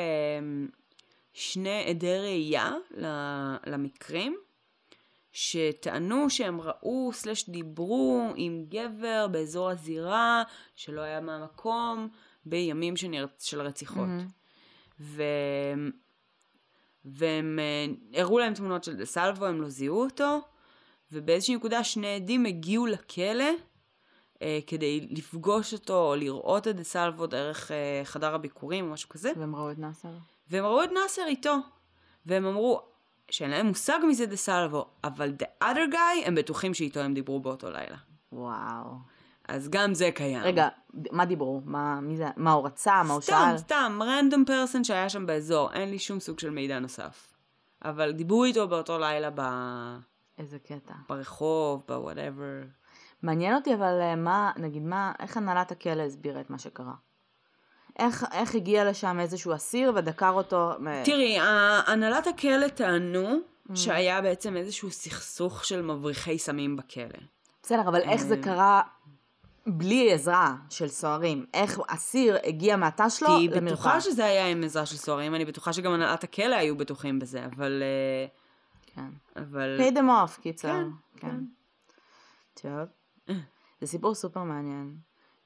שני 1.32 1.84
עדי 1.88 2.18
ראייה 2.18 2.72
למקרים, 3.66 4.36
שטענו 5.36 6.30
שהם 6.30 6.60
ראו 6.60 7.10
סלש 7.12 7.48
דיברו 7.50 8.32
עם 8.36 8.64
גבר 8.68 9.26
באזור 9.30 9.70
הזירה, 9.70 10.42
שלא 10.74 11.00
היה 11.00 11.20
מהמקום, 11.20 12.08
בימים 12.46 12.96
שנר... 12.96 13.26
של 13.38 13.60
רציחות. 13.60 13.96
מהמם. 13.96 14.26
ו... 15.00 15.22
והם 17.04 17.58
אה, 17.58 18.20
הראו 18.20 18.38
להם 18.38 18.54
תמונות 18.54 18.84
של 18.84 18.96
דה 18.96 19.04
סלבו, 19.04 19.46
הם 19.46 19.62
לא 19.62 19.68
זיהו 19.68 20.04
אותו, 20.04 20.40
ובאיזושהי 21.12 21.56
נקודה 21.56 21.84
שני 21.84 22.14
עדים 22.14 22.46
הגיעו 22.46 22.86
לכלא 22.86 23.50
אה, 24.42 24.58
כדי 24.66 25.08
לפגוש 25.10 25.72
אותו 25.72 26.10
או 26.10 26.16
לראות 26.16 26.68
את 26.68 26.76
דה 26.76 26.84
סלבו 26.84 27.26
דרך 27.26 27.70
אה, 27.70 28.00
חדר 28.04 28.34
הביקורים 28.34 28.86
או 28.86 28.90
משהו 28.90 29.08
כזה, 29.08 29.32
והם 29.36 29.56
ראו 29.56 29.70
את 29.70 29.78
נאסר. 29.78 30.08
והם 30.50 30.64
ראו 30.64 30.84
את 30.84 30.90
נאסר 30.92 31.26
איתו, 31.26 31.56
והם 32.26 32.46
אמרו 32.46 32.93
שאין 33.30 33.50
להם 33.50 33.66
מושג 33.66 33.98
מי 34.06 34.14
זה 34.14 34.26
דה 34.26 34.36
סלבו, 34.36 34.86
אבל 35.04 35.32
the 35.42 35.64
other 35.64 35.92
guy 35.92 36.26
הם 36.26 36.34
בטוחים 36.34 36.74
שאיתו 36.74 37.00
הם 37.00 37.14
דיברו 37.14 37.40
באותו 37.40 37.70
לילה. 37.70 37.96
וואו. 38.32 39.14
אז 39.48 39.68
גם 39.68 39.94
זה 39.94 40.10
קיים. 40.14 40.42
רגע, 40.42 40.68
מה 41.12 41.24
דיברו? 41.24 41.60
מה, 41.64 42.00
מי 42.00 42.16
זה? 42.16 42.26
מה 42.36 42.52
הוא 42.52 42.66
רצה? 42.66 43.02
מה 43.02 43.12
הוא 43.12 43.20
סתם, 43.20 43.46
שאל? 43.48 43.58
סתם, 43.58 43.98
random 44.02 44.44
person 44.44 44.84
שהיה 44.84 45.08
שם 45.08 45.26
באזור, 45.26 45.72
אין 45.72 45.90
לי 45.90 45.98
שום 45.98 46.20
סוג 46.20 46.38
של 46.38 46.50
מידע 46.50 46.78
נוסף. 46.78 47.34
אבל 47.84 48.12
דיברו 48.12 48.44
איתו 48.44 48.68
באותו 48.68 48.98
לילה 48.98 49.30
ב... 49.34 49.40
איזה 50.38 50.58
קטע. 50.58 50.94
ברחוב, 51.08 51.84
ב 51.88 51.96
whatever. 51.96 52.62
מעניין 53.22 53.54
אותי 53.54 53.74
אבל 53.74 54.00
אה, 54.00 54.16
מה, 54.16 54.52
נגיד 54.56 54.82
מה, 54.82 55.12
איך 55.20 55.36
הנהלת 55.36 55.72
הכלא 55.72 56.02
הסבירה 56.02 56.40
את 56.40 56.50
מה 56.50 56.58
שקרה? 56.58 56.94
איך, 57.98 58.24
איך 58.32 58.54
הגיע 58.54 58.90
לשם 58.90 59.20
איזשהו 59.20 59.54
אסיר 59.54 59.92
ודקר 59.94 60.30
אותו? 60.30 60.72
תראי, 61.04 61.36
הנהלת 61.86 62.26
הכלא 62.26 62.68
טענו 62.68 63.38
שהיה 63.74 64.22
בעצם 64.22 64.56
איזשהו 64.56 64.90
סכסוך 64.90 65.64
של 65.64 65.82
מבריחי 65.82 66.38
סמים 66.38 66.76
בכלא. 66.76 67.18
בסדר, 67.62 67.88
אבל 67.88 68.00
איך 68.00 68.22
זה 68.22 68.34
אה. 68.34 68.42
קרה 68.42 68.82
בלי 69.66 70.12
עזרה 70.12 70.56
של 70.70 70.88
סוהרים? 70.88 71.46
איך 71.54 71.80
אסיר 71.88 72.36
הגיע 72.44 72.76
מהתא 72.76 73.08
שלו 73.08 73.28
כי 73.28 73.34
היא? 73.34 73.50
בטוחה 73.50 74.00
שזה 74.00 74.24
היה 74.24 74.46
עם 74.46 74.64
עזרה 74.64 74.86
של 74.86 74.96
סוהרים, 74.96 75.34
אני 75.34 75.44
בטוחה 75.44 75.72
שגם 75.72 75.92
הנהלת 75.92 76.24
הכלא 76.24 76.54
היו 76.54 76.76
בטוחים 76.76 77.18
בזה, 77.18 77.44
אבל... 77.44 77.82
אה, 77.82 78.26
כן. 78.86 79.10
אבל... 79.36 79.80
pay 79.80 79.92
them 79.94 79.98
off, 80.28 80.40
קיצר. 80.40 80.68
כן, 80.68 81.28
כן. 81.28 81.40
טוב. 82.54 83.36
זה 83.80 83.86
סיפור 83.86 84.14
סופר 84.14 84.42
מעניין. 84.42 84.96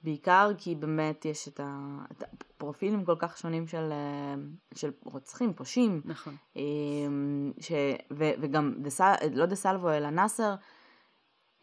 בעיקר 0.03 0.51
כי 0.59 0.75
באמת 0.75 1.25
יש 1.25 1.49
את, 1.49 1.61
ה... 1.61 1.99
את 2.13 2.25
הפרופילים 2.59 3.05
כל 3.05 3.17
כך 3.19 3.39
שונים 3.39 3.67
של, 3.67 3.93
אה, 3.93 4.35
של 4.75 4.91
רוצחים, 5.05 5.55
פושעים. 5.55 6.01
נכון. 6.05 6.37
אמ, 6.57 7.53
ש... 7.61 7.73
ו... 8.13 8.31
וגם, 8.41 8.75
דסל... 8.83 9.13
לא 9.35 9.47
דה 9.47 9.57
סלבו 9.57 9.91
אלא 9.91 10.11
נאסר, 10.11 10.55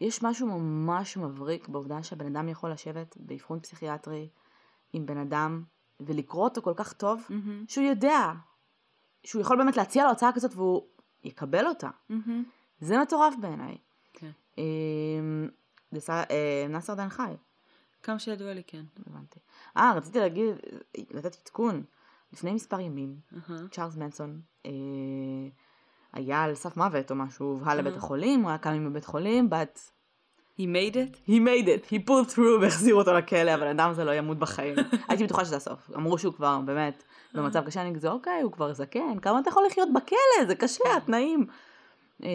יש 0.00 0.22
משהו 0.22 0.46
ממש 0.46 1.16
מבריק 1.16 1.68
בעובדה 1.68 2.02
שהבן 2.02 2.26
אדם 2.36 2.48
יכול 2.48 2.70
לשבת 2.70 3.16
באבחון 3.20 3.60
פסיכיאטרי 3.60 4.28
עם 4.92 5.06
בן 5.06 5.18
אדם 5.18 5.64
ולקרוא 6.00 6.44
אותו 6.44 6.62
כל 6.62 6.74
כך 6.76 6.92
טוב, 6.92 7.22
מהמם, 7.30 7.64
שהוא 7.68 7.84
יודע 7.84 8.32
שהוא 9.24 9.42
יכול 9.42 9.56
באמת 9.56 9.76
להציע 9.76 10.04
לו 10.04 10.10
הצעה 10.10 10.32
כזאת 10.32 10.54
והוא 10.54 10.82
יקבל 11.24 11.66
אותה. 11.66 11.90
מהמם. 12.08 12.44
זה 12.80 12.98
מטורף 12.98 13.34
בעיניי. 13.40 13.76
כן. 14.12 14.30
דס... 15.94 16.10
אה, 16.10 16.66
נאסר 16.68 16.94
דן 16.94 17.08
חי, 17.08 17.32
כמה 18.06 18.18
שידוע 18.18 18.54
לי, 18.54 18.62
כן. 18.66 18.82
הבנתי. 19.06 19.40
אה, 19.76 19.92
רציתי 19.96 20.18
להגיד, 20.18 20.54
לתת 21.10 21.36
עדכון. 21.42 21.82
לפני 22.32 22.52
מספר 22.52 22.80
ימים, 22.80 23.16
אהה. 23.32 23.58
צ'ארלס 23.70 23.96
מנסון 23.96 24.40
אה, 24.66 24.70
היה 26.12 26.42
על 26.42 26.54
סף 26.54 26.76
מוות 26.76 27.10
או 27.10 27.16
משהו, 27.16 27.46
הובהל 27.46 27.76
אה. 27.76 27.82
לבית 27.82 27.96
החולים, 27.96 28.40
הוא 28.40 28.48
היה 28.48 28.58
קם 28.58 28.90
בבית 28.90 29.04
חולים, 29.04 29.48
but 29.50 29.78
He 30.58 30.62
made 30.62 30.96
it? 30.96 31.30
he 31.30 31.38
made 31.38 31.68
it, 31.68 31.92
he 31.92 31.98
pulled 31.98 32.34
through 32.34 32.60
והחזירו 32.60 32.98
אותו 32.98 33.12
לכלא, 33.12 33.54
אבל 33.54 33.66
אדם 33.66 33.90
הזה 33.90 34.04
לא 34.04 34.14
ימות 34.14 34.38
בחיים. 34.38 34.74
הייתי 35.08 35.24
בטוחה 35.24 35.44
שזה 35.44 35.56
הסוף. 35.56 35.90
אמרו 35.96 36.18
שהוא 36.18 36.34
כבר 36.34 36.60
באמת 36.64 37.02
במצב 37.34 37.66
קשה, 37.66 37.82
אני 37.82 37.94
כזה, 37.94 38.10
אוקיי, 38.10 38.42
הוא 38.42 38.52
כבר 38.52 38.72
זקן, 38.72 39.18
כמה 39.22 39.40
אתה 39.40 39.48
יכול 39.48 39.66
לחיות 39.66 39.88
בכלא, 39.92 40.46
זה 40.46 40.54
קשה, 40.54 40.96
התנאים. 40.96 41.46
אה, 42.24 42.30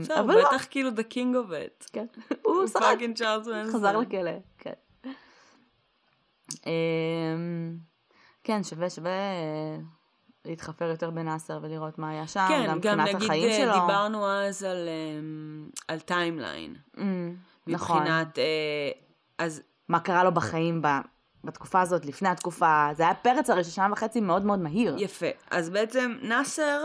בסדר, 0.00 0.20
אבל 0.20 0.34
לא, 0.34 0.48
בטח 0.48 0.66
כאילו 0.70 0.90
the 0.90 1.12
king 1.12 1.34
of 1.34 1.50
it. 1.50 1.90
כן. 1.92 2.06
הוא 2.44 2.66
שרד, 2.66 2.82
fucking 2.82 3.16
צ'ארלס 3.16 3.46
מנסון. 3.46 3.72
חזר 3.74 3.98
לכלא, 3.98 4.30
כן. 4.58 4.72
אמ, 6.66 7.76
כן, 8.44 8.64
שווה, 8.64 8.90
שווה 8.90 9.10
אה, 9.10 9.76
להתחפר 10.44 10.84
יותר 10.84 11.10
בנאסר 11.10 11.58
ולראות 11.62 11.98
מה 11.98 12.10
היה 12.10 12.26
שם, 12.26 12.46
כן, 12.48 12.66
גם 12.68 12.80
גם 12.80 12.98
מבחינת 12.98 13.14
נגיד 13.14 13.22
החיים 13.22 13.50
אה, 13.50 13.56
שלו. 13.56 13.72
דיברנו 13.72 14.26
אז 14.26 14.62
על, 14.62 14.88
אמ, 14.88 15.68
על 15.88 16.00
timeline. 16.00 16.76
אמ, 16.98 17.36
נכון. 17.66 17.98
מבחינת, 17.98 18.38
אה, 18.38 18.44
אז 19.38 19.62
מה 19.88 20.00
קרה 20.00 20.24
לו 20.24 20.34
בחיים 20.34 20.82
ב... 20.82 20.86
בתקופה 21.44 21.80
הזאת, 21.80 22.04
לפני 22.04 22.28
התקופה, 22.28 22.88
זה 22.96 23.02
היה 23.02 23.14
פרץ 23.14 23.50
הרג 23.50 23.64
של 23.64 23.70
שנה 23.70 23.88
וחצי 23.92 24.20
מאוד 24.20 24.44
מאוד 24.44 24.58
מהיר. 24.58 24.96
יפה. 24.98 25.26
אז 25.50 25.70
בעצם 25.70 26.14
נאסר, 26.22 26.82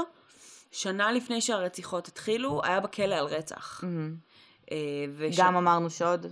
שנה 0.71 1.11
לפני 1.11 1.41
שהרציחות 1.41 2.07
התחילו, 2.07 2.61
היה 2.63 2.79
בכלא 2.79 3.15
על 3.15 3.25
רצח. 3.25 3.83
אה, 4.71 4.77
וש... 5.17 5.39
גם 5.39 5.55
אמרנו 5.55 5.89
שוד. 5.89 6.27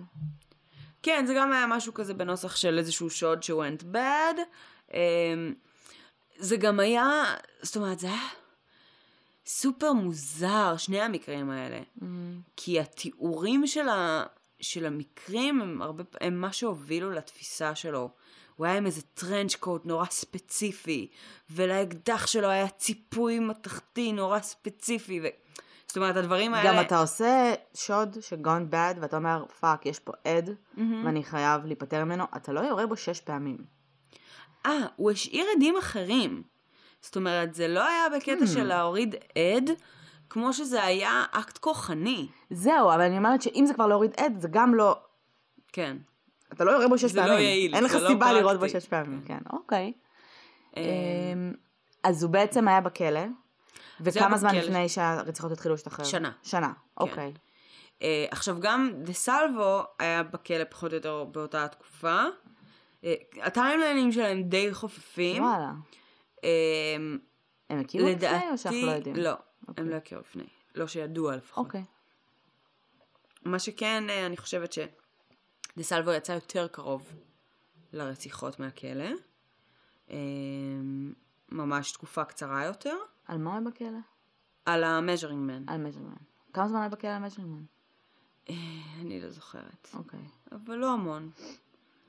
כן, 1.03 1.25
זה 1.27 1.33
גם 1.33 1.53
היה 1.53 1.67
משהו 1.67 1.93
כזה 1.93 2.13
בנוסח 2.13 2.55
של 2.55 2.77
איזשהו 2.77 3.09
שוד 3.09 3.43
ש- 3.43 3.51
went 3.51 3.83
bad. 3.93 4.39
אמ, 4.93 5.53
זה 6.37 6.57
גם 6.57 6.79
היה, 6.79 7.35
זאת 7.61 7.75
אומרת, 7.75 7.99
זה 7.99 8.07
היה 8.07 8.27
סופר 9.45 9.93
מוזר, 9.93 10.77
שני 10.77 11.01
המקרים 11.01 11.49
האלה. 11.49 11.79
מהמם. 11.95 12.41
כי 12.55 12.79
התיאורים 12.79 13.67
של, 13.67 13.89
ה, 13.89 14.23
של 14.59 14.85
המקרים 14.85 15.61
הם, 15.61 15.81
הרבה, 15.81 16.03
הם 16.21 16.41
מה 16.41 16.53
שהובילו 16.53 17.11
לתפיסה 17.11 17.75
שלו. 17.75 18.09
הוא 18.55 18.65
היה 18.65 18.77
עם 18.77 18.85
איזה 18.85 19.01
trench 19.01 19.55
coat 19.55 19.85
נורא 19.85 20.05
ספציפי, 20.05 21.07
ולאקדח 21.49 22.27
שלו 22.27 22.47
היה 22.47 22.69
ציפוי 22.69 23.39
מתכתי 23.39 24.11
נורא 24.11 24.39
ספציפי. 24.39 25.19
ו... 25.23 25.27
זאת 25.89 25.97
אומרת, 25.97 26.15
הדברים 26.15 26.53
האלה... 26.53 26.69
גם 26.73 26.81
אתה 26.85 26.99
עושה 26.99 27.53
שוד 27.73 28.17
שגון 28.21 28.69
bad, 28.69 28.95
ואתה 29.01 29.17
אומר, 29.17 29.45
fuck, 29.59 29.85
יש 29.85 29.99
פה 29.99 30.11
עד, 30.25 30.49
מהמם. 30.77 31.05
ואני 31.05 31.23
חייב 31.23 31.65
להיפטר 31.65 32.05
ממנו, 32.05 32.23
אתה 32.35 32.51
לא 32.53 32.59
יורה 32.59 32.87
בו 32.87 32.95
שש 32.95 33.21
פעמים. 33.21 33.57
אה, 34.65 34.71
הוא 34.95 35.11
השאיר 35.11 35.45
עדים 35.55 35.77
אחרים. 35.77 36.43
זאת 37.01 37.15
אומרת, 37.15 37.53
זה 37.55 37.67
לא 37.67 37.87
היה 37.87 38.03
בקטע 38.15 38.43
Hmm. 38.43 38.47
של 38.47 38.63
להוריד 38.63 39.15
עד, 39.15 39.69
כמו 40.29 40.53
שזה 40.53 40.83
היה 40.83 41.25
אקט 41.31 41.57
כוחני. 41.57 42.27
זהו, 42.49 42.89
אבל 42.93 43.01
אני 43.01 43.17
אומרת 43.17 43.41
שאם 43.41 43.63
זה 43.67 43.73
כבר 43.73 43.87
להוריד 43.87 44.11
עד, 44.17 44.39
זה 44.39 44.47
גם 44.51 44.75
לא... 44.75 44.99
כן. 45.73 45.97
אתה 46.53 46.63
לא 46.63 46.71
יורה 46.71 46.87
בו 46.87 46.97
שש 46.97 47.11
זה 47.11 47.21
לא 47.21 47.25
פעמים. 47.25 47.39
יעיל, 47.43 47.75
אין 47.75 47.83
לך 47.83 47.91
זה 47.91 47.99
לא 47.99 48.07
סיבה 48.07 48.33
לירות 48.33 48.53
בו 48.53 48.59
פרקטי. 48.59 48.79
שש 48.79 48.87
פעמים, 48.87 49.21
כן, 49.25 49.39
אוקיי. 49.53 49.93
אה, 50.77 50.81
אמ, 51.33 51.53
אז 52.03 52.23
הוא 52.23 52.31
בעצם 52.31 52.67
היה 52.67 52.81
בכלא, 52.81 53.21
וכמה 54.01 54.37
זמן 54.37 54.49
בכלא. 54.49 54.61
לפני 54.61 54.89
שהרציחות 54.89 55.51
התחילו 55.51 55.73
להשתחרר? 55.73 56.05
שנה. 56.05 56.31
שנה, 56.43 56.73
אוקיי. 56.97 57.33
אה, 58.01 58.25
עכשיו, 58.31 58.59
גם 58.59 58.91
דה 59.03 59.13
סלבו 59.13 59.83
היה 59.99 60.23
בכלא 60.23 60.63
פחות 60.69 60.91
או 60.91 60.95
יותר 60.97 61.23
באותה 61.23 61.65
התקופה. 61.65 62.23
אה, 63.03 63.13
הטיימליינים 63.41 64.11
שלהם 64.11 64.43
די 64.43 64.73
חופפים. 64.73 65.43
וואלה. 65.43 65.71
אה, 66.43 66.49
הם 67.69 67.79
הכירו 67.79 68.09
לפני 68.09 68.49
או 68.51 68.57
שאנחנו 68.57 68.85
לא 68.85 68.91
יודעים? 68.91 69.15
לא, 69.15 69.33
אוקיי. 69.67 69.83
הם 69.83 69.89
לא 69.89 69.95
הכירו 69.95 70.21
לפני. 70.21 70.47
לא 70.75 70.87
שידוע 70.87 71.35
לפחות. 71.35 71.65
אוקיי. 71.65 71.83
מה 73.45 73.59
שכן, 73.59 74.09
אה, 74.09 74.25
אני 74.25 74.37
חושבת 74.37 74.73
שדה 74.73 75.83
סלבו 75.83 76.11
יצא 76.11 76.31
יותר 76.31 76.67
קרוב 76.67 77.13
לרציחות 77.93 78.59
מהכלא. 78.59 79.09
אה, 80.11 80.17
ממש 81.49 81.91
תקופה 81.91 82.25
קצרה 82.25 82.65
יותר. 82.65 82.95
על 83.29 83.37
מה 83.37 83.49
הוא 83.49 83.59
היה 83.59 83.67
בכלא? 83.69 83.99
על 84.65 84.83
המז'רינג 84.83 85.51
מן. 85.51 85.63
על 85.67 85.77
מז'רמן. 85.77 86.13
כמה 86.53 86.67
זמן 86.67 86.79
היה 86.79 86.89
בכלא 86.89 87.09
על 87.09 87.19
מז'רמן? 87.19 87.63
אני 88.99 89.21
לא 89.21 89.29
זוכרת. 89.29 89.87
אוקיי. 89.93 90.19
אבל 90.51 90.75
לא 90.75 90.93
המון. 90.93 91.29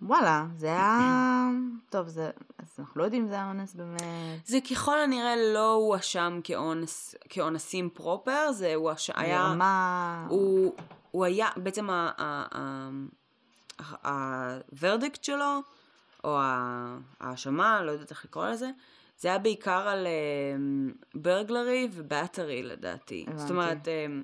וואלה, 0.03 0.47
זה 0.57 0.67
היה... 0.67 1.49
טוב, 1.91 2.09
זה... 2.09 2.31
אז 2.59 2.77
אנחנו 2.79 2.99
לא 3.01 3.05
יודעים 3.05 3.23
אם 3.23 3.29
זה 3.29 3.35
היה 3.35 3.49
אונס 3.49 3.75
באמת. 3.75 4.47
זה 4.47 4.59
ככל 4.71 5.01
הנראה 5.01 5.35
לא 5.55 5.73
הואשם 5.73 6.41
כאונס, 6.45 7.15
כאונסים 7.29 7.91
proper, 7.91 8.53
זה 8.53 8.75
הואשם, 8.75 9.13
היה... 9.17 9.49
מרמה... 9.49 10.27
הוא, 10.29 10.75
הוא 11.11 11.25
היה, 11.25 11.49
בעצם 11.57 11.91
ה- 11.91 12.11
ה- 12.19 12.89
ה 14.73 14.79
verdict 14.79 15.25
שלו, 15.25 15.61
או 16.25 16.39
ההאשמה, 16.41 17.83
לא 17.83 17.91
יודעת 17.91 18.11
איך 18.11 18.25
לקרוא 18.25 18.47
לזה, 18.47 18.71
זה 19.21 19.29
היה 19.29 19.39
בעיקר 19.39 19.89
על 19.89 20.07
burglary 21.15 21.89
ו 21.93 22.01
battery 22.01 22.63
לדעתי. 22.63 23.25
הבנתי. 23.27 23.41
זאת 23.41 23.51
אומרת, 23.51 23.89
אמ, 23.89 24.23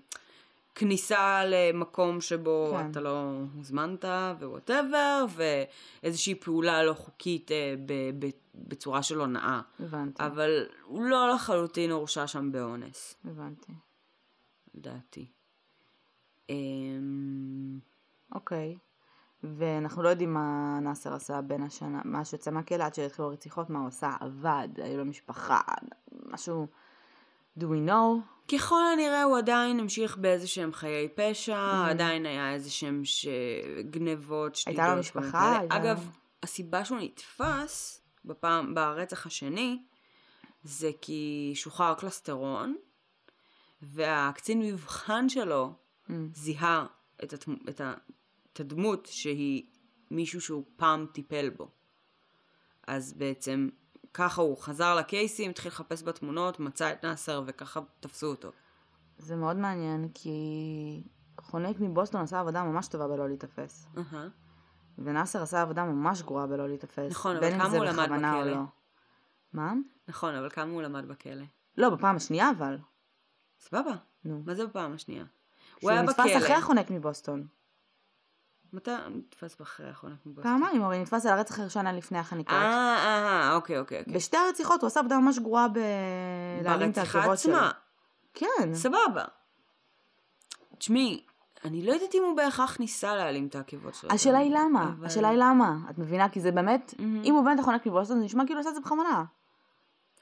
כניסה 0.74 1.42
למקום 1.44 2.20
שבו 2.20 2.74
כן. 2.78 2.90
אתה 2.90 3.00
לא 3.00 3.22
הוזמנת 3.56 4.04
ו 4.40 4.49
whatever, 4.49 5.24
ואיזושהי 5.34 6.34
פעולה 6.34 6.84
לא 6.84 6.92
חוקית 6.94 7.52
אה, 7.52 7.74
ב- 7.86 8.26
ב- 8.26 8.30
בצורה 8.54 9.02
של 9.02 9.20
הונאה. 9.20 9.60
הבנתי, 9.80 10.22
אבל 10.26 10.50
הוא 10.84 11.04
לא 11.04 11.30
לחלוטין 11.34 11.90
הורשע 11.90 12.26
שם 12.26 12.52
באונס, 12.52 13.14
הבנתי. 13.24 13.72
לדעתי. 14.74 15.26
אמ, 16.50 17.78
אוקיי. 18.34 18.76
ואנחנו 19.44 20.02
לא 20.02 20.08
יודעים 20.08 20.34
מה 20.34 20.78
נאסר 20.82 21.14
עשה 21.14 21.40
בין 21.40 21.62
השנה, 21.62 22.00
מה 22.04 22.24
שיוצא 22.24 22.50
מהכלא 22.50 22.84
עד 22.84 22.94
שהתחילו 22.94 23.28
הרציחות, 23.28 23.70
מה 23.70 23.78
הוא 23.78 23.88
עשה, 23.88 24.10
עבד, 24.20 24.68
היו 24.82 24.98
לו 24.98 25.04
משפחה, 25.04 25.60
משהו... 26.32 26.66
do 27.58 27.62
we 27.62 27.88
know? 27.88 28.20
ככל 28.56 28.80
הנראה 28.92 29.22
הוא 29.22 29.38
עדיין 29.38 29.80
המשיך 29.80 30.16
באיזה 30.16 30.46
שהם 30.48 30.72
חיי 30.72 31.08
פשע, 31.14 31.72
Mhm. 31.86 31.90
עדיין 31.90 32.26
היה 32.26 32.52
איזה 32.54 32.70
שהם 32.70 33.04
ש... 33.04 33.26
גנבות, 33.90 34.54
שדידות. 34.54 34.80
הייתה 34.80 34.94
לו 34.94 35.00
משפחה? 35.00 35.58
לו- 35.62 35.68
אגב, 35.76 36.10
הסיבה 36.42 36.84
שהוא 36.84 36.98
נתפס 37.00 38.00
בפעם, 38.24 38.74
ברצח 38.74 39.26
השני, 39.26 39.82
זה 40.64 40.90
כי 41.02 41.52
שוחרר 41.54 41.94
קלסטרון, 41.94 42.76
והקצין 43.82 44.60
מבחן 44.62 45.28
שלו 45.28 45.72
Mm, 46.08 46.12
זיהה 46.34 46.86
את, 47.24 47.32
התמ... 47.32 47.54
את, 47.68 47.80
ה... 47.80 47.94
את 48.56 48.60
הדמות 48.60 49.06
שהיא 49.06 49.66
מישהו 50.10 50.40
שהוא 50.40 50.64
פעם 50.76 51.06
טיפל 51.12 51.50
בו. 51.50 51.68
אז 52.86 53.12
בעצם 53.12 53.68
ככה 54.14 54.42
הוא 54.42 54.56
חזר 54.56 54.94
לקייסים, 54.94 55.50
התחיל 55.50 55.72
לחפש 55.72 56.02
בתמונות, 56.02 56.60
מצא 56.60 56.92
את 56.92 57.04
נאסר 57.04 57.42
וככה 57.46 57.80
תפסו 58.00 58.26
אותו. 58.26 58.52
זה 59.18 59.36
מאוד 59.36 59.56
מעניין, 59.56 60.08
כי 60.14 61.02
חונק 61.40 61.80
מבוסטון 61.80 62.20
עשה 62.20 62.40
עבודה 62.40 62.64
ממש 62.64 62.88
טובה 62.88 63.08
בלא 63.08 63.28
להיתפס. 63.28 63.86
אהה. 63.98 64.28
ונאסר 64.98 65.42
עשה 65.42 65.62
עבודה 65.62 65.84
ממש 65.84 66.22
גרועה 66.22 66.46
בלא 66.46 66.68
להיתפס. 66.68 67.10
נכון, 67.10 67.36
אבל 67.36 67.50
כמה 67.50 67.76
הוא 67.76 67.84
למד 67.84 68.08
בכלא? 68.08 68.44
לא. 68.44 68.62
מה? 69.52 69.74
נכון, 70.08 70.34
אבל 70.34 70.50
כמה 70.50 70.72
הוא 70.72 70.82
למד 70.82 71.08
בכלא? 71.08 71.44
לא, 71.76 71.90
בפעם 71.90 72.16
השנייה 72.16 72.50
אבל. 72.50 72.78
סבבה. 73.60 73.94
נו. 74.24 74.42
מה 74.46 74.54
זה 74.54 74.66
בפעם 74.66 74.92
השנייה? 74.92 75.24
הוא 75.24 75.80
שהוא 75.80 75.90
היה 75.90 76.02
נתפס 76.02 76.20
בכלא. 76.20 76.38
אחרי 76.38 76.54
החונק 76.54 76.90
מבוסטון. 76.90 77.46
מתי 78.72 78.90
נתפס 79.10 79.60
אחרי 79.62 79.88
האחרונה? 79.88 80.14
פעמיים, 80.42 80.82
הרי 80.82 81.02
נתפס 81.02 81.26
על 81.26 81.32
הרצח 81.32 81.60
הראשון 81.60 81.86
לפני 81.86 82.18
החניקות. 82.18 82.54
אה, 82.54 82.96
אה, 82.96 83.54
אוקיי, 83.54 83.78
אוקיי. 83.78 84.00
אוקיי. 84.00 84.14
בשתי 84.14 84.36
הרציחות 84.36 84.80
הוא 84.80 84.86
עשה 84.86 85.00
עבודה 85.00 85.18
ממש 85.18 85.38
גרועה 85.38 85.68
ב... 85.68 85.78
ברציחה. 86.64 87.32
עצמה. 87.32 87.70
כן. 88.34 88.74
סבבה. 88.74 89.24
תשמעי, 90.78 91.22
אני 91.64 91.86
לא 91.86 91.92
יודעת 91.92 92.14
אם 92.14 92.22
הוא 92.22 92.36
בהכרח 92.36 92.80
ניסה 92.80 93.14
להעלים 93.16 93.46
את 93.46 93.54
העקבות 93.54 93.94
שלו. 93.94 94.10
השאלה 94.12 94.38
היא 94.38 94.54
למה, 94.54 94.82
אבל- 94.98 95.06
השאלה 95.06 95.28
היא 95.28 95.38
למה, 95.38 95.76
את 95.90 95.98
מבינה? 95.98 96.28
כי 96.28 96.40
זה 96.40 96.52
באמת. 96.52 96.94
אם 96.98 97.34
הוא 97.34 97.44
באמת 97.44 97.60
חונק 97.64 97.86
מבוסטון 97.86 98.18
זה 98.18 98.24
נשמע 98.24 98.44
כאילו 98.46 98.58
הוא 98.58 98.60
עשה 98.60 98.70
את 98.70 98.74
זה 98.74 98.80
בכוונה. 98.80 99.24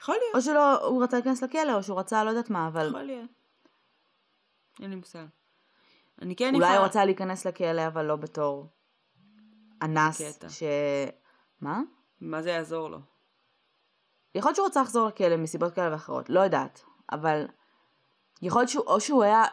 יכול 0.00 0.14
להיות, 0.14 0.34
או 0.34 0.40
שלא, 0.40 0.86
הוא 0.86 1.02
רצה 1.04 1.16
להיכנס 1.16 1.42
לכלא, 1.42 1.72
או 1.74 1.82
שהוא 1.82 1.98
רצה 1.98 2.24
לא 2.24 2.30
יודעת 2.30 2.50
מה, 2.50 2.66
אבל 2.66 2.88
יכול 2.88 3.02
להיות. 3.02 3.30
אין 4.80 4.90
לי 4.90 4.96
מושג. 4.96 5.24
אני 6.22 6.36
כן 6.36 6.54
אולי 6.54 6.66
יכולה... 6.66 6.78
הוא 6.78 6.86
רצה 6.86 7.04
להיכנס 7.04 7.46
לכלא, 7.46 7.86
אבל 7.86 8.04
לא 8.04 8.16
בתור 8.16 8.68
אנס, 9.82 10.22
קטע. 10.22 10.48
ש... 10.48 10.62
מה? 11.60 11.80
מה 12.20 12.42
זה 12.42 12.50
יעזור 12.50 12.88
לו? 12.88 12.98
יכול 14.34 14.48
להיות 14.48 14.56
שהוא 14.56 14.66
רצה 14.66 14.82
לחזור 14.82 15.08
לכלא 15.08 15.36
מסיבות 15.36 15.74
כאלה 15.74 15.92
ואחרות, 15.92 16.30
לא 16.30 16.40
יודעת, 16.40 16.84
אבל 17.12 17.46
יכול 18.42 18.60
להיות 18.60 18.70
שהוא, 18.70 18.84
או 18.86 19.00
שהוא 19.00 19.22
היה 19.22 19.44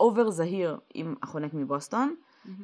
אובר 0.00 0.30
זהיר 0.30 0.80
עם 0.94 1.14
החונק 1.22 1.54
מבוסטון, 1.54 2.14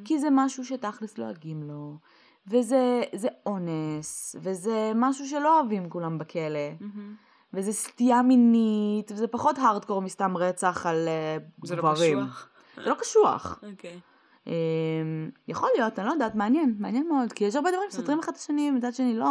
כי 0.05 0.19
זה 0.19 0.29
משהו 0.31 0.65
שתכלס 0.65 1.19
לועגים 1.19 1.63
לו, 1.63 1.99
וזה 2.47 3.03
זה 3.15 3.29
אונס, 3.47 4.37
וזה 4.41 4.93
משהו 4.95 5.27
שלא 5.27 5.61
אוהבים 5.61 5.91
כולם 5.91 6.19
בכלא, 6.19 6.71
מהמם. 6.81 7.15
וזה 7.55 7.73
סטייה 7.73 8.23
מינית, 8.23 9.13
וזה 9.13 9.29
פחות 9.29 9.59
הארדקור 9.59 10.03
מסתם 10.03 10.37
רצח 10.37 10.87
על 10.87 11.09
אה, 11.09 11.37
זה 11.65 11.77
לא 11.77 11.83
גברים. 11.83 12.19
קשוח? 12.19 12.49
זה 12.83 12.91
לא 12.91 12.95
קשוח. 12.95 13.61
אוקיי. 13.73 14.01
אמ, 14.47 15.31
יכול 15.49 15.69
להיות, 15.77 15.99
אני 15.99 16.07
לא 16.07 16.13
יודעת, 16.13 16.35
מעניין, 16.35 16.75
מעניין 16.79 17.09
מאוד, 17.09 17.33
כי 17.33 17.45
יש 17.45 17.57
הרבה 17.57 17.71
דברים 17.71 17.91
שסותרים 17.91 18.19
אחד 18.19 18.33
את 18.33 18.39
השני, 18.39 18.71
מצד 18.71 18.95
שני 18.95 19.17
לא. 19.17 19.31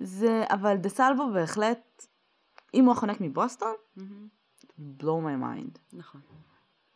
זה, 0.00 0.44
אבל 0.50 0.76
דה 0.76 0.88
סלבו 0.88 1.32
בהחלט, 1.32 2.06
אם 2.74 2.84
הוא 2.84 2.92
החונק 2.92 3.20
מבוסטון, 3.20 3.74
מהמם. 3.96 4.28
blow 4.78 5.02
my 5.02 5.42
mind. 5.42 5.78
נכון. 5.92 6.20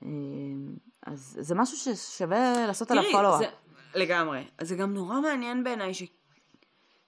אמ, 0.02 0.76
אז 1.06 1.38
זה 1.40 1.54
משהו 1.54 1.76
ששווה 1.76 2.66
לעשות 2.66 2.90
עליו 2.90 3.04
פולו-אפ. 3.12 3.38
זה... 3.38 3.46
לגמרי. 3.94 4.44
אז 4.58 4.68
זה 4.68 4.76
גם 4.76 4.94
נורא 4.94 5.20
מעניין 5.20 5.64
בעיניי 5.64 5.94
ש... 5.94 6.02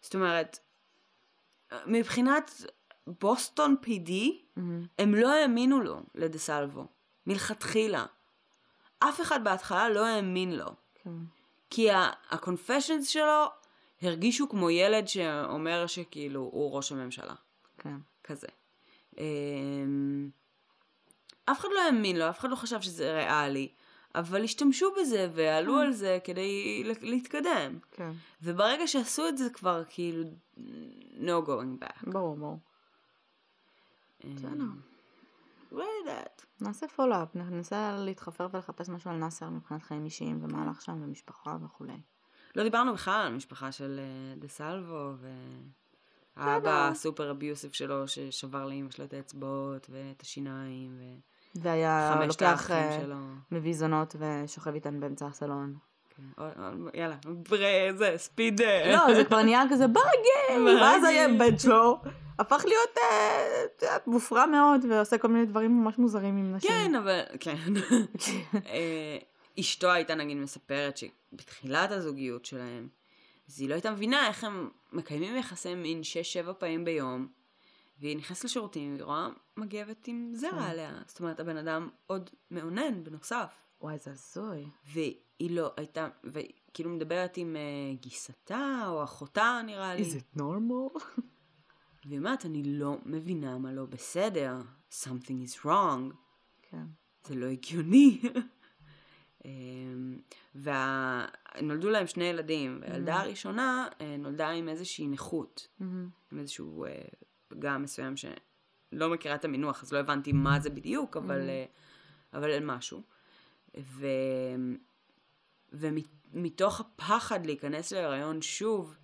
זאת 0.00 0.14
אומרת, 0.14 0.58
מבחינת 1.86 2.50
בוסטון 3.06 3.76
PD, 3.84 4.12
מהמם. 4.56 4.86
הם 4.98 5.14
לא 5.14 5.32
האמינו 5.32 5.80
לו, 5.80 6.02
לדה 6.14 6.38
סלבו. 6.38 6.86
מלכתחילה. 7.26 8.06
אף 9.08 9.20
אחד 9.20 9.44
בהתחלה 9.44 9.88
לא 9.88 10.06
האמין 10.06 10.56
לו. 10.56 10.74
כן. 10.94 11.10
כי 11.70 11.90
ה-confessions 11.90 13.04
שלו 13.04 13.46
הרגישו 14.02 14.48
כמו 14.48 14.70
ילד 14.70 15.08
שאומר 15.08 15.86
שכאילו 15.86 16.40
הוא 16.40 16.72
ראש 16.72 16.92
הממשלה. 16.92 17.34
כן. 17.78 17.96
כזה. 18.24 18.46
אמ, 19.18 20.30
אף 21.44 21.60
אחד 21.60 21.68
לא 21.74 21.80
האמין 21.80 22.18
לו, 22.18 22.28
אף 22.28 22.38
אחד 22.38 22.50
לא 22.50 22.56
חשב 22.56 22.80
שזה 22.80 23.12
ריאלי, 23.12 23.68
אבל 24.14 24.44
השתמשו 24.44 24.90
בזה 25.00 25.28
ועלו 25.32 25.78
על 25.78 25.92
זה 25.92 26.18
כדי 26.24 26.82
להתקדם. 27.00 27.78
כן. 27.90 28.10
וברגע 28.42 28.86
שעשו 28.86 29.28
את 29.28 29.38
זה 29.38 29.50
כבר 29.50 29.82
כאילו 29.88 30.24
no 31.18 31.46
going 31.46 31.84
back. 31.84 32.10
ברור, 32.10 32.36
ברור. 32.36 32.58
בסדר. 34.24 34.64
לא 35.72 35.84
יודעת. 36.00 36.46
נעשה 36.60 36.88
פולו-אפ, 36.88 37.34
ננסה 37.34 37.96
להתחפר 37.98 38.48
ולחפש 38.52 38.88
משהו 38.88 39.10
על 39.10 39.16
נאסר 39.16 39.50
מבחינת 39.50 39.82
חיים 39.82 40.04
אישיים 40.04 40.38
ומה. 40.42 40.62
הלך 40.62 40.82
שם 40.82 41.02
ומשפחה 41.02 41.56
וכולי. 41.64 42.00
לא 42.56 42.62
דיברנו 42.62 42.92
בכלל 42.92 43.20
על 43.20 43.32
המשפחה 43.32 43.72
של 43.72 44.00
אה, 44.00 44.34
דה 44.36 44.48
סלבו 44.48 45.12
והאבא 46.36 46.88
הסופר 46.88 47.30
אביוסיב 47.30 47.72
שלו 47.72 48.08
ששבר 48.08 48.66
לאמא 48.66 48.90
שלו 48.90 49.04
את 49.04 49.12
האצבעות 49.12 49.86
ואת 49.90 50.22
השיניים 50.22 51.00
והיה 51.54 52.14
וחמשת 52.16 52.42
לוקח, 52.42 52.70
אה. 52.70 52.98
מביא 53.50 53.74
זונות 53.74 54.16
ושוכב 54.18 54.74
איתן 54.74 55.00
באמצע 55.00 55.26
הסלון. 55.26 55.76
כן. 56.36 56.42
יאללה, 56.94 57.16
זה, 57.96 58.14
ספיד... 58.16 58.60
אה, 58.60 58.92
לא, 58.92 59.14
זה 59.14 59.24
כבר 59.24 59.42
נהיה 59.42 59.62
כזה 59.70 59.86
ברגל, 59.86 60.78
ואז. 60.80 61.02
הבן 61.04 61.58
שלו 61.58 61.98
הפך 62.38 62.64
להיות, 62.64 62.98
אה, 62.98 63.64
את 63.64 63.82
יודעת, 63.82 64.06
מופרע 64.06 64.46
מאוד 64.46 64.84
ועושה 64.90 65.18
כל 65.18 65.28
מיני 65.28 65.46
דברים 65.46 65.84
ממש 65.84 65.98
מוזרים 65.98 66.36
עם 66.36 66.54
נשים. 66.54 66.70
כן, 66.70 66.94
אבל... 66.94 67.20
כן. 67.40 67.56
אה, 68.66 69.18
אשתו 69.60 69.90
הייתה 69.90 70.14
נגיד 70.14 70.36
מספרת 70.36 70.96
שבתחילת 70.96 71.90
הזוגיות 71.90 72.44
שלהם, 72.44 72.88
אז 73.48 73.60
היא 73.60 73.68
לא 73.68 73.74
הייתה 73.74 73.90
מבינה 73.90 74.28
איך 74.28 74.44
הם 74.44 74.70
מקיימים 74.92 75.36
יחסי 75.36 75.74
מין 75.74 76.00
6-7 76.48 76.52
פעמים 76.52 76.84
ביום, 76.84 77.26
והיא 78.00 78.16
נכנסת 78.16 78.44
לשירותים 78.44 78.92
והיא 78.94 79.04
רואה 79.04 79.28
מגבת 79.56 80.06
עם 80.06 80.32
כן. 80.32 80.38
זרע 80.38 80.64
עליה. 80.64 80.92
זאת 81.06 81.20
אומרת, 81.20 81.40
הבן 81.40 81.56
אדם 81.56 81.88
עוד 82.06 82.30
מאונן 82.50 83.04
בנוסף. 83.04 83.61
וואי, 83.82 83.98
זה 83.98 84.10
הזוי. 84.10 84.68
והיא 84.92 85.50
לא 85.50 85.72
הייתה, 85.76 86.08
וכאילו 86.24 86.90
מדברת 86.90 87.36
עם 87.36 87.56
uh, 87.56 88.02
גיסתה 88.02 88.84
או 88.86 89.04
אחותה 89.04 89.60
נראה 89.66 89.94
לי. 89.94 90.02
Is 90.02 90.14
it 90.14 90.38
normal? 90.38 91.00
והיא 92.06 92.18
אומרת, 92.18 92.46
אני 92.46 92.62
לא 92.64 92.98
מבינה 93.04 93.58
מה 93.58 93.72
לא 93.72 93.86
בסדר. 93.86 94.56
something 94.90 95.48
is 95.48 95.64
wrong. 95.64 96.14
כן. 96.62 96.86
זה 97.24 97.34
לא 97.34 97.46
הגיוני. 97.46 98.20
אמ, 99.44 100.18
ונולדו 100.54 101.90
להם 101.90 102.06
שני 102.06 102.24
ילדים, 102.24 102.78
והילדה 102.80 103.20
הראשונה 103.20 103.88
אה, 104.00 104.16
נולדה 104.16 104.48
עם 104.50 104.68
איזושהי 104.68 105.08
נכות, 105.08 105.68
מהמם. 105.78 106.08
עם 106.32 106.38
איזשהו 106.38 106.84
אה, 106.84 107.02
פגם 107.48 107.82
מסוים 107.82 108.14
שלא 108.16 109.10
מכירה 109.10 109.34
את 109.34 109.44
המינוח, 109.44 109.82
אז 109.82 109.92
לא 109.92 109.98
הבנתי 109.98 110.32
מה 110.32 110.60
זה 110.60 110.70
בדיוק, 110.70 111.16
אבל, 111.16 111.48
אה, 111.48 111.64
אבל 112.34 112.50
אין 112.50 112.66
משהו. 112.66 113.02
ו... 113.80 114.06
ומתוך 115.72 116.80
הפחד 116.80 117.46
להיכנס 117.46 117.92
להיריון 117.92 118.42
שוב, 118.42 118.94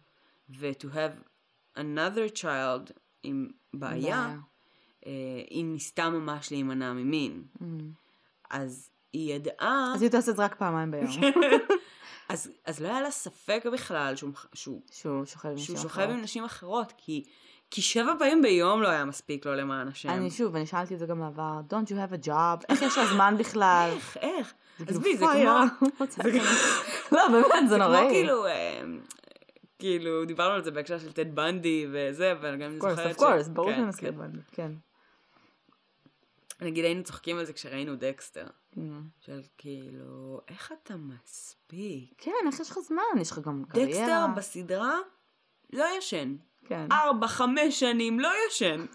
ו-to 0.51 0.85
have 0.85 1.29
another 1.79 2.37
child 2.37 2.93
עם 3.23 3.49
בעיה, 3.75 3.93
בעיה. 4.01 4.37
אה, 5.07 5.13
היא 5.51 5.65
ניסתה 5.65 6.11
ממש 6.11 6.51
להימנע 6.51 6.93
ממין. 6.93 7.43
מהמם. 7.61 7.93
אז 8.51 8.91
היא 9.13 9.35
ידעה, 9.35 9.93
אז 9.95 10.03
היא 10.03 10.11
תעשה 10.11 10.31
את 10.31 10.37
זה 10.37 10.45
רק 10.45 10.55
פעמיים 10.55 10.91
ביום. 10.91 11.11
אז, 12.29 12.51
אז 12.65 12.81
לא 12.81 12.89
היה 12.89 13.01
לה 13.01 13.11
ספק 13.11 13.65
בכלל 13.73 14.17
שהוא, 14.17 14.31
שהוא, 14.53 14.83
שהוא 14.93 15.25
שוכב 15.25 15.57
שהוא 15.57 15.79
שוכב. 15.79 16.09
עם 16.11 16.21
נשים 16.21 16.45
אחרות, 16.45 16.93
כי, 16.97 17.25
כי 17.71 17.83
שבע 17.83 18.15
פעמים 18.19 18.43
ביום 18.43 18.83
לא 18.83 18.89
היה 18.89 19.05
מספיק 19.05 19.47
לו 19.47 19.55
למען 19.55 19.89
השם. 19.89 20.09
אני 20.09 20.31
שוב, 20.31 20.57
אני 20.57 20.67
שאלתי 20.67 20.95
את 20.95 20.99
זה 20.99 21.07
גם 21.07 21.21
בעבר, 21.21 21.61
Don't 21.71 21.89
you 21.89 21.95
have 21.95 22.25
a 22.25 22.27
job? 22.27 22.65
איך 22.69 22.83
יש 22.83 22.99
לה 22.99 23.07
זמן 23.07 23.35
בכלל? 23.39 23.91
איך, 23.93 24.17
איך? 24.17 24.55
כאילו 24.87 24.91
עזבי, 24.91 25.17
זה 25.17 25.27
פיירה. 25.27 25.65
כמו, 25.79 26.07
זה 26.11 26.23
לא, 27.17 27.29
באמת, 27.29 27.47
זה 27.63 27.69
זה 27.69 27.77
כמו 27.77 27.85
נוראי. 27.85 28.09
כאילו, 28.09 28.47
אה, 28.47 28.81
כאילו, 29.79 30.25
דיברנו 30.25 30.55
על 30.55 30.65
זה 30.65 30.71
בהקשר 30.71 30.99
של 30.99 31.13
טד 31.13 31.35
בנדי 31.35 31.87
וזה, 31.93 32.33
אבל 32.33 32.57
גם 32.57 32.71
אני 32.71 32.75
זוכרת 32.81 33.17
of 33.17 33.21
course, 33.21 33.49
ברור 33.49 33.71
כן, 33.71 33.77
שנזכיר 33.77 34.13
כן. 34.13 34.19
בנו, 34.19 34.41
כן. 34.53 34.73
נגיד 36.61 36.85
היינו 36.85 37.03
צוחקים 37.03 37.39
על 37.39 37.45
זה 37.45 37.53
כשראינו 37.53 37.97
דקסטר, 37.97 38.47
נו. 38.77 39.01
של 39.21 39.41
כאילו, 39.59 40.41
איך 40.49 40.73
אתה 40.73 40.95
מספיק? 40.97 42.15
כן, 42.19 42.33
איך 42.47 42.61
יש 42.61 42.71
לך 42.71 42.79
זמן? 42.79 43.21
יש 43.21 43.31
לך 43.31 43.39
גם 43.39 43.65
קריירה. 43.69 43.91
דקסטר 43.91 44.27
בסדרה 44.37 44.99
לא 45.73 45.85
ישן. 45.99 46.37
כן. 46.67 46.87
ארבע, 46.93 47.29
חמש 47.29 47.81
שנים 47.81 48.21
לא 48.21 48.31
ישן. 48.49 48.87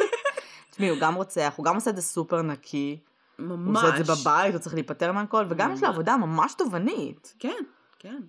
תשמעי, 0.70 0.88
הוא 0.88 0.98
גם 1.00 1.14
רוצח, 1.14 1.54
הוא 1.56 1.64
גם 1.64 1.74
עושה 1.74 1.90
את 1.90 1.96
זה 1.96 2.02
סופר 2.02 2.42
נקי. 2.42 2.98
הוא 3.48 3.58
ממש. 3.58 3.84
עושה 3.84 4.00
את 4.00 4.06
זה 4.06 4.12
בבית, 4.12 4.54
הוא 4.54 4.60
צריך 4.60 4.74
להיפטר 4.74 5.12
מהכל, 5.12 5.44
וגם 5.48 5.72
יש 5.72 5.80
לו 5.80 5.86
ממש. 5.86 5.94
עבודה 5.94 6.16
ממש 6.16 6.54
תובענית. 6.54 7.34
כן, 7.38 7.62
כן. 7.98 8.22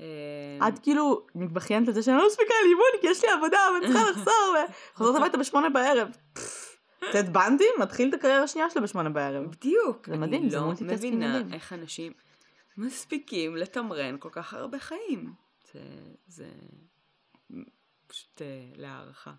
אה, 0.00 0.68
את 0.68 0.78
כאילו 0.78 1.26
מתבכיינת 1.34 1.88
לזה 1.88 2.02
שאני 2.02 2.16
לא 2.16 2.26
מספיקה 2.26 2.54
לאימון 2.64 2.84
כי 3.00 3.06
יש 3.06 3.24
לי 3.24 3.30
עבודה 3.30 3.58
ואני 3.74 3.92
צריכה 3.92 4.04
לחזור 4.10 4.56
וחוזרת 4.94 5.16
הביתה 5.16 5.38
בשמונה 5.38 5.70
בערב. 5.70 6.08
טד 7.12 7.32
בנדי 7.32 7.64
מתחיל 7.80 8.08
את 8.08 8.14
הקריירה 8.14 8.42
השנייה 8.42 8.70
שלו 8.70 8.82
בשמונה 8.82 9.10
בערב. 9.10 9.44
בדיוק. 9.50 10.06
זה 10.06 10.16
מדהים, 10.16 10.50
זה 10.50 10.56
אני 10.56 10.62
לא 10.62 10.66
multitasking 10.66 11.14
מבינה 11.14 11.38
מדהים. 11.38 11.52
איך 11.52 11.72
אנשים 11.72 12.12
מספיקים 12.76 13.56
לתמרן 13.56 14.16
כל 14.18 14.28
כך 14.32 14.54
הרבה 14.54 14.78
חיים. 14.78 15.32
זה, 15.72 15.80
זה 16.28 16.48
פשוט 18.06 18.42
אה, 18.42 18.46
להערכה. 18.76 19.32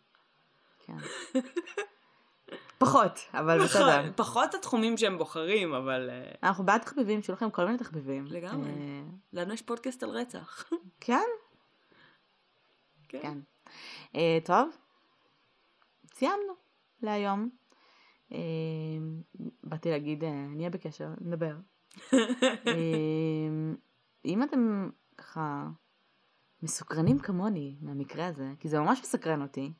כן. 0.85 0.93
פחות, 2.77 3.19
אבל 3.33 3.63
בסדר. 3.63 3.99
נכון, 3.99 4.11
פחות 4.15 4.53
התחומים 4.53 4.97
שהם 4.97 5.17
בוחרים, 5.17 5.73
אבל 5.73 6.09
אה, 6.09 6.31
אנחנו 6.43 6.65
בעד 6.65 6.81
תחביבים, 6.81 7.21
שיהיו 7.21 7.35
לכם 7.35 7.49
כל 7.49 7.65
מיני 7.65 7.77
תחביבים. 7.77 8.25
לגמרי. 8.25 8.69
אה, 8.69 9.01
לנו 9.33 9.53
יש 9.53 9.61
פודקאסט 9.61 10.03
על 10.03 10.09
רצח. 10.09 10.63
כן, 10.99 11.27
כן. 13.07 13.37
אה, 14.15 14.37
טוב, 14.45 14.69
סיימנו 16.13 16.53
להיום. 17.01 17.49
באתי 19.63 19.89
להגיד, 19.89 20.23
נהיה 20.55 20.69
בקשר, 20.69 21.09
נדבר. 21.21 21.55
אם 24.25 24.43
אתם 24.43 24.89
ככה 25.17 25.67
מסוקרנים 26.63 27.19
כמוני 27.19 27.75
מהמקרה 27.81 28.27
הזה, 28.27 28.51
כי 28.59 28.69
זה 28.69 28.79
ממש 28.79 28.99
מסקרן 29.01 29.41
אותי, 29.41 29.73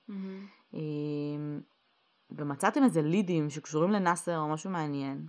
ומצאתם 2.32 2.84
איזה 2.84 3.02
לידים 3.02 3.50
שקשורים 3.50 3.92
לנאסר 3.92 4.40
או 4.40 4.48
משהו 4.48 4.70
מעניין, 4.70 5.26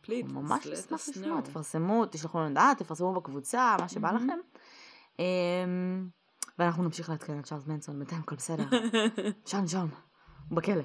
פליט, 0.00 0.26
ממש 0.26 0.66
us 0.66 1.10
לשמוע. 1.10 1.40
תפרסמו, 1.40 2.06
תשלחו 2.06 2.38
לנו 2.38 2.54
דעת, 2.54 2.78
תפרסמו 2.78 3.12
בקבוצה, 3.12 3.76
מה 3.80 3.88
שבא. 3.88 4.12
לכם. 4.12 4.38
אה, 5.20 5.24
ואנחנו 6.58 6.82
נמשיך 6.82 7.10
לעדכן 7.10 7.36
על 7.36 7.42
צ'ארלס 7.42 7.66
מנסון, 7.66 7.98
בינתיים 7.98 8.20
הכל 8.20 8.34
בסדר. 8.36 8.64
שם, 9.46 9.66
שם, 9.66 9.86
הוא 10.48 10.56
בכלא. 10.56 10.82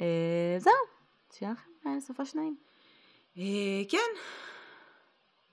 אה, 0.00 0.56
זהו, 0.58 0.72
שיהיה 1.32 1.52
לכם 1.52 1.70
אה, 1.86 2.00
סופה 2.00 2.24
שניים. 2.24 2.56
אה, 3.38 3.82
כן, 3.88 3.98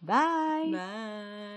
ביי. 0.01 0.71
ביי. 0.71 1.54